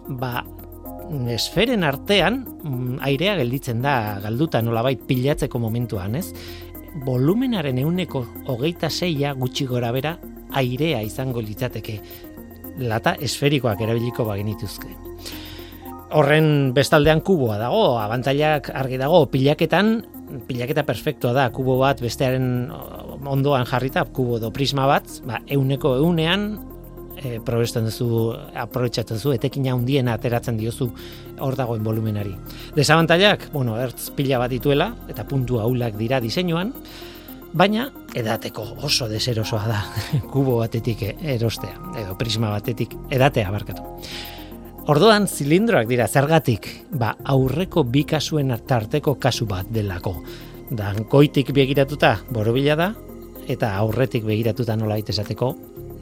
ba, 0.09 0.45
esferen 1.35 1.85
artean 1.85 2.41
mm, 2.47 2.97
airea 3.05 3.37
gelditzen 3.37 3.83
da 3.85 4.19
galduta 4.25 4.63
nolabait 4.63 5.03
pilatzeko 5.07 5.61
momentuan, 5.61 6.17
ez? 6.17 6.33
Volumenaren 7.05 7.79
euneko 7.79 8.25
hogeita 8.49 8.89
seia 8.89 9.35
gutxi 9.37 9.67
gora 9.69 9.93
bera 9.93 10.17
airea 10.57 11.03
izango 11.03 11.43
litzateke. 11.45 12.01
lata 12.77 13.15
esferikoak 13.25 13.81
erabiliko 13.81 14.25
bagenituzke. 14.29 14.91
Horren 16.13 16.75
bestaldean 16.77 17.23
kuboa 17.25 17.57
dago, 17.57 17.97
abantailak 17.99 18.69
argi 18.69 18.99
dago, 19.01 19.23
pilaketan, 19.33 20.03
pilaketa 20.47 20.85
perfektua 20.87 21.33
da, 21.37 21.49
kubo 21.55 21.79
bat 21.81 22.01
bestearen 22.03 22.71
ondoan 23.27 23.67
jarrita, 23.69 24.05
kubo 24.05 24.41
do 24.43 24.51
prisma 24.55 24.87
bat, 24.91 25.21
ba, 25.27 25.41
euneko 25.57 25.97
eunean, 26.03 26.49
e, 27.17 27.39
probesten 27.45 27.89
duzu, 27.89 28.09
aprobetsatzen 28.55 29.21
zu, 29.21 29.33
etekina 29.37 29.75
handiena 29.75 30.17
ateratzen 30.17 30.59
diozu 30.61 30.91
hor 31.41 31.57
dagoen 31.59 31.85
volumenari. 31.85 32.35
Desabantailak, 32.77 33.51
bueno, 33.55 33.77
ertz 33.81 34.11
pila 34.17 34.41
bat 34.43 34.53
dituela, 34.53 34.93
eta 35.11 35.27
puntu 35.29 35.61
haulak 35.63 35.97
dira 36.01 36.21
diseinuan, 36.21 36.73
baina 37.57 37.89
edateko 38.17 38.65
oso 38.85 39.09
deserosoa 39.09 39.67
da 39.69 39.83
kubo 40.33 40.59
batetik 40.61 41.05
erostea, 41.23 41.77
edo 42.03 42.17
prisma 42.19 42.53
batetik 42.53 42.97
edatea 43.11 43.53
barkatu. 43.55 43.85
Orduan 44.87 45.25
zilindroak 45.27 45.89
dira 45.91 46.05
zergatik, 46.07 46.69
ba 46.95 47.17
aurreko 47.27 47.83
bi 47.91 48.05
kasuen 48.07 48.53
tarteko 48.71 49.17
kasu 49.19 49.47
bat 49.51 49.67
delako. 49.75 50.13
Da 50.71 50.93
goitik 51.11 51.51
begiratuta 51.55 52.13
borobila 52.31 52.77
da 52.79 52.93
eta 53.51 53.73
aurretik 53.81 54.23
begiratuta 54.27 54.77
nola 54.77 54.99
esateko, 54.99 55.49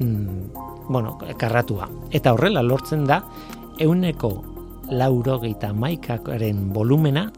mm, 0.01 0.51
bueno, 0.89 1.17
karratua. 1.39 1.89
Eta 2.13 2.35
horrela 2.35 2.63
lortzen 2.63 3.07
da 3.09 3.23
euneko 3.81 4.45
laurogeita 4.91 5.73
maikaren 5.73 6.69
volumena 6.75 7.31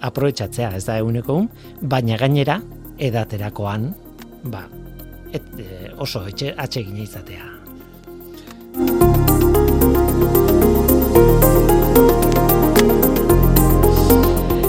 aprobetsatzea, 0.00 0.72
ez 0.76 0.84
da 0.86 0.96
euneko 0.98 1.34
un, 1.42 1.50
baina 1.82 2.16
gainera 2.16 2.62
edaterakoan, 2.96 3.94
ba, 4.44 4.64
et, 5.32 5.44
e, 5.60 5.92
oso 5.98 6.24
etxe 6.26 6.54
atsegina 6.56 7.04
izatea. 7.04 7.65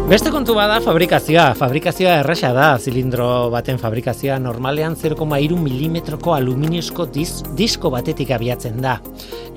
Beste 0.08 0.32
kontu 0.32 0.54
bada 0.56 0.78
fabrikazioa. 0.80 1.50
Fabrikazioa 1.60 2.14
erresa 2.22 2.54
da, 2.56 2.68
zilindro 2.80 3.26
baten 3.52 3.76
fabrikazioa 3.82 4.38
normalean 4.40 4.96
0,3 4.96 5.58
milimetroko 5.60 6.32
aluminiozko 6.32 7.10
diz, 7.12 7.42
disko 7.60 7.92
batetik 7.92 8.32
abiatzen 8.32 8.80
da. 8.86 8.94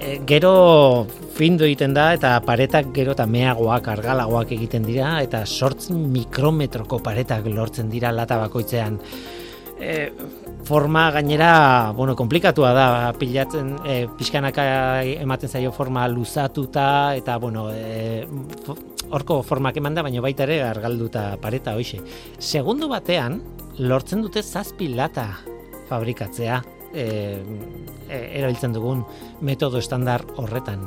E, 0.03 0.17
gero 0.27 1.07
findu 1.39 1.69
egiten 1.69 1.95
da 1.95 2.09
eta 2.17 2.35
paretak 2.43 2.91
gero 2.97 3.15
eta 3.15 3.29
meagoak, 3.31 3.93
argalagoak 3.95 4.51
egiten 4.59 4.91
dira 4.91 5.21
eta 5.23 5.45
sortzen 5.47 6.03
mikrometroko 6.11 6.99
paretak 6.99 7.47
lortzen 7.55 7.87
dira 7.95 8.11
lata 8.11 8.43
bakoitzean. 8.43 8.99
E, 9.79 9.97
forma 10.67 11.13
gainera, 11.15 11.93
bueno, 11.95 12.19
komplikatua 12.19 12.75
da, 12.75 12.89
pilatzen, 13.15 13.77
e, 13.87 14.03
pixkanaka 14.19 14.65
ematen 15.15 15.49
zaio 15.49 15.71
forma 15.71 16.09
luzatuta, 16.11 17.15
eta, 17.15 17.39
bueno, 17.39 17.71
e, 17.71 18.27
horko 19.11 19.41
formak 19.47 19.79
eman 19.81 19.97
da, 19.97 20.05
baina 20.07 20.23
baita 20.25 20.47
ere 20.47 20.61
argalduta 20.65 21.35
pareta 21.43 21.77
hoxe. 21.79 22.01
Segundu 22.39 22.89
batean, 22.91 23.41
lortzen 23.79 24.23
dute 24.23 24.43
zazpi 24.43 24.91
lata 24.95 25.27
fabrikatzea, 25.91 26.61
e, 26.95 27.07
e, 28.09 28.21
erabiltzen 28.41 28.75
dugun 28.75 29.03
metodo 29.47 29.79
estandar 29.79 30.25
horretan. 30.37 30.87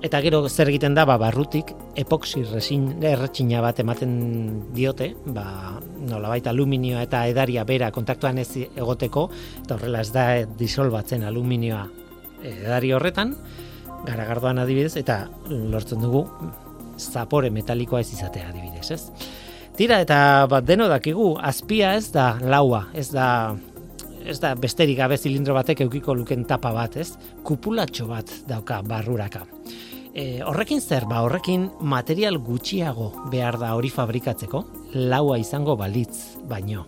Eta 0.00 0.22
gero 0.24 0.46
zer 0.48 0.70
egiten 0.72 0.94
da, 0.96 1.04
ba, 1.04 1.18
barrutik, 1.20 1.74
epoxi 2.00 2.40
resin, 2.48 2.86
erretxina 3.04 3.60
bat 3.60 3.82
ematen 3.82 4.14
diote, 4.72 5.10
ba, 5.28 5.76
nola 6.08 6.30
baita 6.32 6.54
aluminioa 6.54 7.02
eta 7.04 7.26
edaria 7.28 7.66
bera 7.68 7.90
kontaktuan 7.92 8.40
ez 8.40 8.48
egoteko, 8.62 9.26
eta 9.60 9.76
horrela 9.76 10.00
ez 10.00 10.12
da 10.14 10.24
disolbatzen 10.56 11.26
aluminioa 11.28 11.84
edari 12.48 12.94
horretan, 12.96 13.36
garagardoan 14.06 14.62
adibidez, 14.62 14.96
eta 14.96 15.26
lortzen 15.50 16.00
dugu 16.00 16.24
zapore 17.00 17.50
metalikoa 17.50 18.00
ez 18.04 18.12
izatea 18.12 18.50
adibidez, 18.52 18.90
ez? 18.94 19.02
Tira, 19.76 20.00
eta 20.04 20.46
bat 20.50 20.66
deno 20.66 20.88
dakigu, 20.90 21.32
azpia 21.40 21.94
ez 21.96 22.10
da 22.12 22.34
laua, 22.42 22.86
ez 22.94 23.08
da 23.14 23.26
ez 24.26 24.38
da 24.40 24.54
besterik 24.58 24.98
gabe 24.98 25.16
zilindro 25.16 25.54
batek 25.56 25.84
eukiko 25.86 26.14
luken 26.14 26.44
tapa 26.48 26.72
bat, 26.76 26.96
ez? 27.00 27.14
Kupulatxo 27.46 28.06
bat 28.10 28.30
dauka 28.48 28.80
barruraka. 28.86 29.46
E, 30.10 30.42
horrekin 30.42 30.80
zer, 30.82 31.06
ba, 31.08 31.22
horrekin 31.24 31.68
material 31.80 32.40
gutxiago 32.42 33.12
behar 33.30 33.60
da 33.60 33.74
hori 33.78 33.90
fabrikatzeko, 33.94 34.64
laua 35.10 35.38
izango 35.38 35.76
balitz 35.78 36.42
baino. 36.50 36.86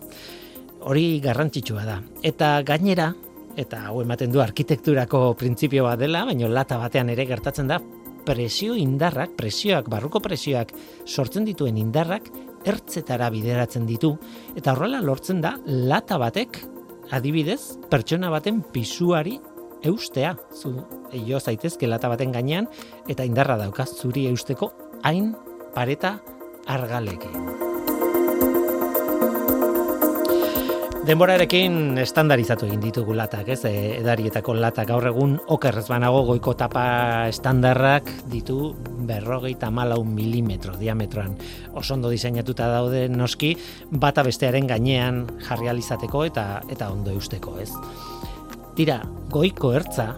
Hori 0.83 1.19
garrantzitsua 1.23 1.85
da. 1.87 1.99
Eta 2.23 2.57
gainera, 2.67 3.13
eta 3.55 3.85
hau 3.87 4.01
ematen 4.03 4.31
du 4.33 4.41
arkitekturako 4.43 5.33
printzipio 5.39 5.87
bat 5.87 6.01
dela, 6.01 6.25
baino 6.27 6.49
lata 6.51 6.77
batean 6.81 7.13
ere 7.13 7.25
gertatzen 7.29 7.71
da, 7.71 7.79
presio 8.25 8.75
indarrak, 8.79 9.35
presioak, 9.37 9.89
barruko 9.91 10.21
presioak 10.23 10.73
sortzen 11.05 11.45
dituen 11.45 11.77
indarrak, 11.77 12.29
ertzetara 12.65 13.29
bideratzen 13.33 13.87
ditu, 13.87 14.13
eta 14.55 14.73
horrela 14.73 15.01
lortzen 15.03 15.41
da, 15.43 15.57
lata 15.67 16.17
batek, 16.21 16.61
adibidez, 17.11 17.77
pertsona 17.91 18.31
baten 18.33 18.61
pisuari 18.73 19.39
eustea, 19.83 20.37
zu 20.55 20.77
jo 21.27 21.39
zaitezke 21.39 21.87
lata 21.87 22.09
baten 22.09 22.31
gainean 22.31 22.69
eta 23.09 23.27
indarra 23.27 23.59
dauka 23.59 23.85
zuri 23.85 24.27
eusteko 24.31 24.71
hain 25.03 25.33
pareta 25.75 26.17
argaleke. 26.65 27.62
Denborarekin 31.03 31.97
estandarizatu 31.99 32.63
egin 32.69 32.79
ditugu 32.79 33.11
latak, 33.17 33.49
ez? 33.51 33.65
E, 33.67 33.71
edarietako 33.97 34.53
latak 34.55 34.87
gaur 34.87 35.03
egun 35.09 35.33
okerrez 35.51 35.83
banago 35.89 36.21
goiko 36.29 36.53
tapa 36.55 36.85
estandarrak 37.27 38.07
ditu 38.31 38.71
berrogeita 39.09 39.67
malau 39.67 39.99
milimetro 40.07 40.77
diametroan. 40.79 41.35
Osondo 41.75 42.07
diseinatuta 42.13 42.69
daude 42.71 43.09
noski, 43.11 43.51
bata 43.91 44.23
bestearen 44.23 44.71
gainean 44.71 45.25
jarri 45.43 45.67
alizateko 45.73 46.23
eta 46.31 46.47
eta 46.71 46.87
ondo 46.95 47.11
eusteko, 47.11 47.57
ez? 47.59 47.73
Tira, 48.79 49.01
goiko 49.27 49.75
ertza 49.75 50.13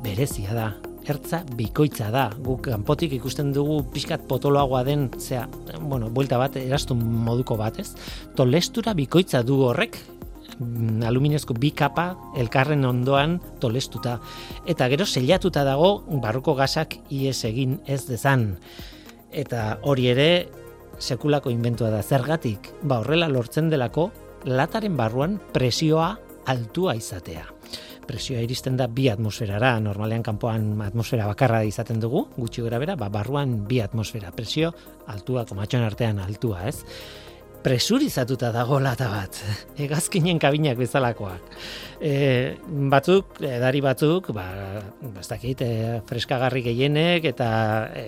berezia 0.00 0.56
da. 0.56 0.70
Ertza 1.06 1.44
bikoitza 1.54 2.10
da. 2.10 2.26
Guk 2.42 2.64
kanpotik 2.66 3.14
ikusten 3.14 3.52
dugu 3.54 3.78
pixkat 3.94 4.24
potoloagoa 4.26 4.82
den, 4.86 5.06
zea, 5.22 5.44
bueno, 5.78 6.10
buelta 6.10 6.38
bat, 6.40 6.58
erastun 6.58 7.00
moduko 7.26 7.56
bat, 7.60 7.78
ez? 7.78 7.92
Tolestura 8.34 8.94
bikoitza 8.98 9.44
du 9.46 9.60
horrek, 9.68 10.00
mm, 10.58 11.04
aluminiozko 11.06 11.54
bi 11.54 11.70
kapa 11.70 12.08
elkarren 12.36 12.84
ondoan 12.84 13.38
tolestuta. 13.62 14.18
Eta 14.66 14.90
gero 14.90 15.06
selatuta 15.06 15.64
dago 15.64 16.02
barruko 16.22 16.56
gasak 16.58 16.98
ies 17.08 17.44
egin 17.44 17.80
ez 17.86 18.04
dezan. 18.10 18.56
Eta 19.30 19.78
hori 19.82 20.08
ere 20.10 20.30
sekulako 20.98 21.50
inventua 21.50 21.90
da. 21.90 22.02
Zergatik, 22.02 22.72
ba 22.82 22.98
horrela 22.98 23.28
lortzen 23.28 23.70
delako 23.70 24.10
lataren 24.44 24.96
barruan 24.96 25.38
presioa 25.52 26.16
altua 26.46 26.94
izatea 26.96 27.55
presioa 28.06 28.42
iristen 28.44 28.78
da 28.78 28.86
bi 28.88 29.08
atmosferara, 29.10 29.76
normalean 29.82 30.24
kanpoan 30.26 30.72
atmosfera 30.86 31.26
bakarra 31.28 31.62
izaten 31.66 32.00
dugu, 32.02 32.26
gutxi 32.36 32.64
gara 32.64 32.80
bera, 32.82 32.96
ba, 32.96 33.10
barruan 33.12 33.62
bi 33.68 33.82
atmosfera, 33.84 34.32
presio 34.34 34.72
altua, 35.12 35.46
komatxon 35.48 35.86
artean 35.86 36.20
altua, 36.22 36.66
ez? 36.70 36.80
Presurizatuta 37.66 38.52
dago 38.54 38.78
lata 38.78 39.08
bat, 39.10 39.40
egazkinen 39.86 40.38
kabinak 40.38 40.78
bezalakoak. 40.78 41.48
E, 41.98 42.12
batzuk, 42.92 43.40
edari 43.42 43.80
batzuk, 43.82 44.30
ba, 44.36 44.44
ez 45.18 45.26
dakit, 45.26 45.64
e, 45.66 45.96
freskagarri 46.06 46.62
gehienek 46.68 47.26
eta 47.32 47.48
e, 47.90 48.04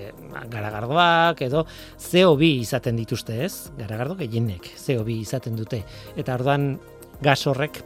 garagardoak 0.53 1.43
edo 1.49 1.65
CO2 1.97 2.53
izaten 2.69 3.01
dituzte, 3.01 3.41
ez? 3.49 3.73
Garagardo 3.81 4.15
gehienek 4.21 4.71
CO2 4.77 5.19
izaten 5.25 5.59
dute. 5.59 5.83
Eta 6.15 6.39
orduan 6.39 6.77
gas 7.25 7.41
horrek 7.51 7.83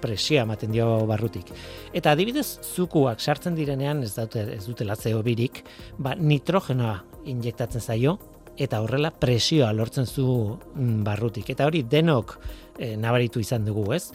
presioa 0.00 0.44
ematen 0.46 0.72
dio 0.72 0.86
barrutik. 1.08 1.52
Eta 1.96 2.14
adibidez, 2.14 2.60
zukuak 2.74 3.20
sartzen 3.20 3.56
direnean 3.58 4.02
ez 4.06 4.14
dute 4.14 4.46
ez 4.56 4.64
dute 4.66 4.86
latzeo 4.86 5.22
birik, 5.26 5.64
ba 5.98 6.14
nitrogenoa 6.18 6.98
injektatzen 7.30 7.80
zaio 7.80 8.18
eta 8.60 8.82
horrela 8.84 9.10
presioa 9.10 9.72
lortzen 9.72 10.06
zu 10.06 10.26
mm, 10.74 11.02
barrutik. 11.04 11.50
Eta 11.50 11.66
hori 11.66 11.82
denok 11.88 12.36
e, 12.78 12.94
nabaritu 13.00 13.40
izan 13.40 13.64
dugu, 13.64 13.90
ez? 13.96 14.10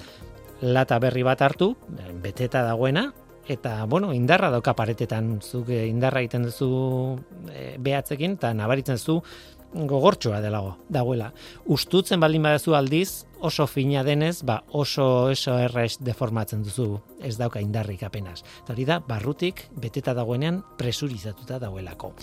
Lata 0.61 0.99
berri 1.03 1.23
bat 1.26 1.41
hartu, 1.41 1.73
beteta 2.23 2.61
dagoena, 2.63 3.09
eta, 3.47 3.84
bueno, 3.86 4.13
indarra 4.13 4.49
dauka 4.53 4.73
paretetan, 4.78 5.39
zuk 5.41 5.69
eh, 5.73 5.86
indarra 5.89 6.21
egiten 6.23 6.47
duzu 6.47 6.69
e, 7.51 7.76
behatzekin, 7.82 8.38
eta 8.39 8.53
nabaritzen 8.57 8.97
zu 8.97 9.19
gogortxoa 9.76 10.39
delago, 10.41 10.76
dagoela. 10.89 11.32
Ustutzen 11.67 12.21
baldin 12.23 12.45
badazu 12.47 12.76
aldiz, 12.78 13.26
oso 13.43 13.67
fina 13.67 14.03
denez, 14.07 14.41
ba 14.47 14.61
oso 14.71 15.30
eso 15.32 15.57
errez 15.59 15.97
deformatzen 15.99 16.63
duzu, 16.63 16.88
ez 17.21 17.36
dauka 17.38 17.61
indarrik 17.61 18.05
apenas. 18.07 18.45
Hori 18.69 18.88
da, 18.88 19.01
barrutik, 19.03 19.67
beteta 19.82 20.15
dagoenean, 20.15 20.61
presurizatuta 20.80 21.59
dagoelako. 21.59 22.13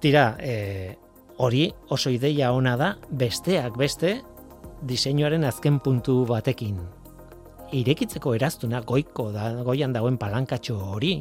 Tira, 0.00 0.36
e, 0.40 0.96
hori 1.38 1.68
oso 1.90 2.10
ideia 2.10 2.52
ona 2.52 2.76
da, 2.76 2.96
besteak 3.10 3.76
beste, 3.78 4.20
diseinuaren 4.82 5.44
azken 5.44 5.78
puntu 5.80 6.24
batekin. 6.26 6.80
irekitzeko 7.72 8.34
eraztuna 8.36 8.82
goiko 8.84 9.30
da, 9.32 9.46
goian 9.64 9.94
dagoen 9.94 10.18
palankatxo 10.20 10.74
hori, 10.92 11.14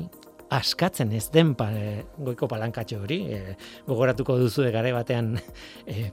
askatzen 0.52 1.14
ez 1.16 1.30
den 1.32 1.54
pa, 1.56 1.70
e, 1.72 2.04
goiko 2.20 2.48
palankatxo 2.52 3.00
hori, 3.02 3.20
e, 3.32 3.56
gogoratuko 3.88 4.36
duzu 4.40 4.66
gare 4.74 4.92
batean 4.92 5.34
e, 5.88 6.10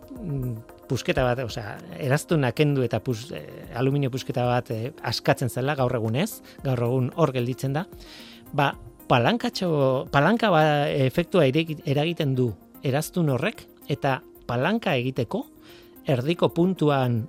pusketa 0.89 1.25
bat, 1.27 1.43
osea, 1.45 1.77
eraztuna 1.99 2.53
kendu 2.57 2.85
eta 2.87 3.01
pus, 3.05 3.33
e, 3.35 3.43
aluminio 3.79 4.13
pusketa 4.15 4.47
bat 4.47 4.71
e, 4.75 4.93
askatzen 5.11 5.51
zela 5.51 5.75
gaur 5.79 5.95
egun 5.99 6.17
ez, 6.23 6.41
gaur 6.65 6.85
egun 6.87 7.11
hor 7.17 7.35
gelditzen 7.35 7.75
da, 7.75 7.85
ba, 8.53 8.73
palankatxo, 9.11 9.71
palanka 10.15 10.53
ba, 10.55 10.63
efektua 10.89 11.49
eragiten 11.49 12.37
du 12.39 12.53
eraztun 12.87 13.33
horrek, 13.35 13.65
eta 13.91 14.21
palanka 14.47 14.95
egiteko, 14.97 15.45
erdiko 16.09 16.53
puntuan 16.55 17.25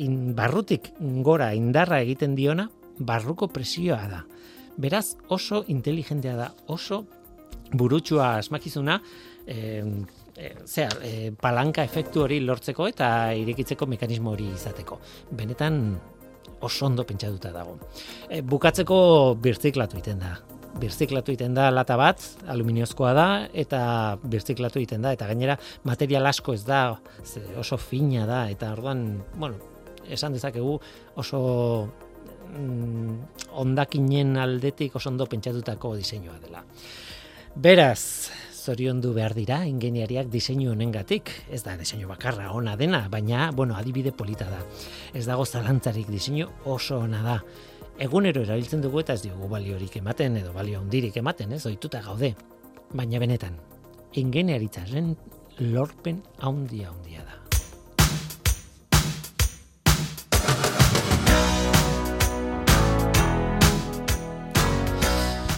in, 0.00 0.34
barrutik 0.38 0.90
gora 1.26 1.52
indarra 1.54 2.00
egiten 2.04 2.34
diona, 2.38 2.70
barruko 2.96 3.48
presioa 3.52 4.06
da. 4.08 4.22
Beraz, 4.76 5.16
oso 5.32 5.64
inteligentea 5.72 6.36
da, 6.36 6.50
oso 6.68 7.04
burutsua 7.72 8.36
asmakizuna, 8.36 9.00
e, 9.46 9.82
e, 10.36 10.50
e, 11.02 11.32
palanka 11.40 11.84
efektu 11.84 12.26
hori 12.26 12.40
lortzeko 12.44 12.88
eta 12.90 13.08
irekitzeko 13.34 13.88
mekanismo 13.88 14.34
hori 14.34 14.50
izateko. 14.52 15.00
Benetan 15.32 15.80
oso 16.60 16.86
ondo 16.86 17.06
pentsatuta 17.08 17.52
dago. 17.54 17.78
E, 18.28 18.42
bukatzeko 18.42 18.98
birziklatu 19.42 19.98
iten 20.02 20.20
da. 20.20 20.36
Birziklatu 20.76 21.32
iten 21.32 21.54
da 21.56 21.70
lata 21.72 21.96
bat, 21.96 22.20
aluminiozkoa 22.52 23.12
da, 23.16 23.28
eta 23.56 23.80
birziklatu 24.22 24.82
iten 24.82 25.06
da, 25.06 25.14
eta 25.16 25.28
gainera 25.30 25.56
material 25.88 26.28
asko 26.28 26.52
ez 26.52 26.66
da, 26.68 26.90
oso 27.56 27.78
fina 27.80 28.26
da, 28.28 28.42
eta 28.52 28.74
orduan, 28.76 29.06
bueno, 29.40 29.56
esan 30.12 30.36
dezakegu 30.36 30.76
oso 31.16 31.40
mm, 32.46 33.18
ondakinen 33.62 34.36
aldetik 34.36 34.96
oso 34.96 35.10
ondo 35.10 35.26
pentsatutako 35.26 35.94
diseinua 35.96 36.38
dela. 36.42 36.64
Beraz, 37.56 38.30
zorion 38.52 39.00
du 39.00 39.12
behar 39.16 39.34
dira 39.34 39.62
ingeniariak 39.68 40.28
diseinu 40.32 40.72
honengatik, 40.72 41.30
ez 41.52 41.62
da 41.64 41.76
diseinu 41.78 42.08
bakarra 42.10 42.50
ona 42.52 42.76
dena, 42.76 43.06
baina, 43.08 43.50
bueno, 43.52 43.76
adibide 43.76 44.12
polita 44.12 44.48
da. 44.50 44.60
Ez 45.14 45.24
dago 45.26 45.46
zalantzarik 45.46 46.10
diseinu 46.12 46.50
oso 46.64 47.00
ona 47.04 47.22
da. 47.24 47.38
Egunero 48.02 48.42
erabiltzen 48.44 48.82
dugu 48.84 49.00
eta 49.00 49.16
ez 49.16 49.22
diogu 49.22 49.48
baliorik 49.48 49.96
ematen 50.02 50.36
edo 50.42 50.52
balio 50.52 50.82
handirik 50.82 51.16
ematen, 51.16 51.54
ez 51.56 51.64
ohituta 51.64 52.02
gaude. 52.04 52.34
Baina 52.92 53.22
benetan, 53.22 53.56
ingeniaritzaren 54.20 55.14
lorpen 55.72 56.20
handia 56.44 56.92
handia 56.92 57.24
da. 57.24 57.35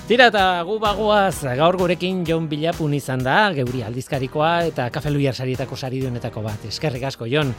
Tira 0.08 0.30
eta 0.30 0.62
gu 0.64 0.78
bagoaz 0.80 1.44
gaur 1.58 1.76
gurekin 1.76 2.22
Jon 2.24 2.46
Bilapun 2.48 2.94
izan 2.96 3.20
da, 3.20 3.50
geuri 3.52 3.82
aldizkarikoa 3.84 4.52
eta 4.70 4.86
kafe 4.88 5.10
luiar 5.12 5.36
sarietako 5.36 5.76
saridunetako 5.76 6.40
bat. 6.46 6.64
Eskerrik 6.64 7.04
asko, 7.10 7.28
Jon. 7.28 7.50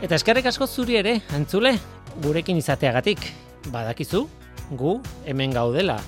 Eta 0.00 0.16
eskerrik 0.16 0.48
asko 0.48 0.64
zuri 0.64 0.96
ere, 1.02 1.18
antzule, 1.36 1.74
gurekin 2.24 2.56
izateagatik. 2.56 3.28
Badakizu, 3.68 4.22
gu 4.80 4.94
hemen 5.28 5.52
gaudela. 5.52 5.98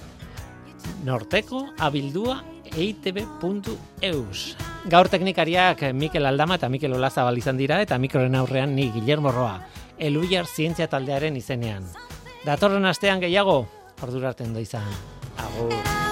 Norteko 1.05 1.67
abildua 1.77 2.41
eitb.eus. 2.73 4.49
Gaur 4.89 5.13
teknikariak 5.13 5.91
Mikel 5.93 6.33
Aldama 6.33 6.57
eta 6.57 6.73
Mikel 6.73 6.97
Olazabal 6.97 7.45
izan 7.45 7.61
dira 7.61 7.85
eta 7.85 8.01
mikroren 8.01 8.41
aurrean 8.41 8.73
ni 8.73 8.89
Guillermo 8.97 9.37
Roa, 9.37 9.59
eluiar 9.99 10.49
zientzia 10.49 10.89
taldearen 10.89 11.37
izenean. 11.37 11.85
Datorren 12.49 12.89
astean 12.89 13.21
gehiago, 13.21 13.67
ordurarten 14.01 14.57
da 14.57 14.65
izan. 14.65 15.20
Agur. 15.41 16.10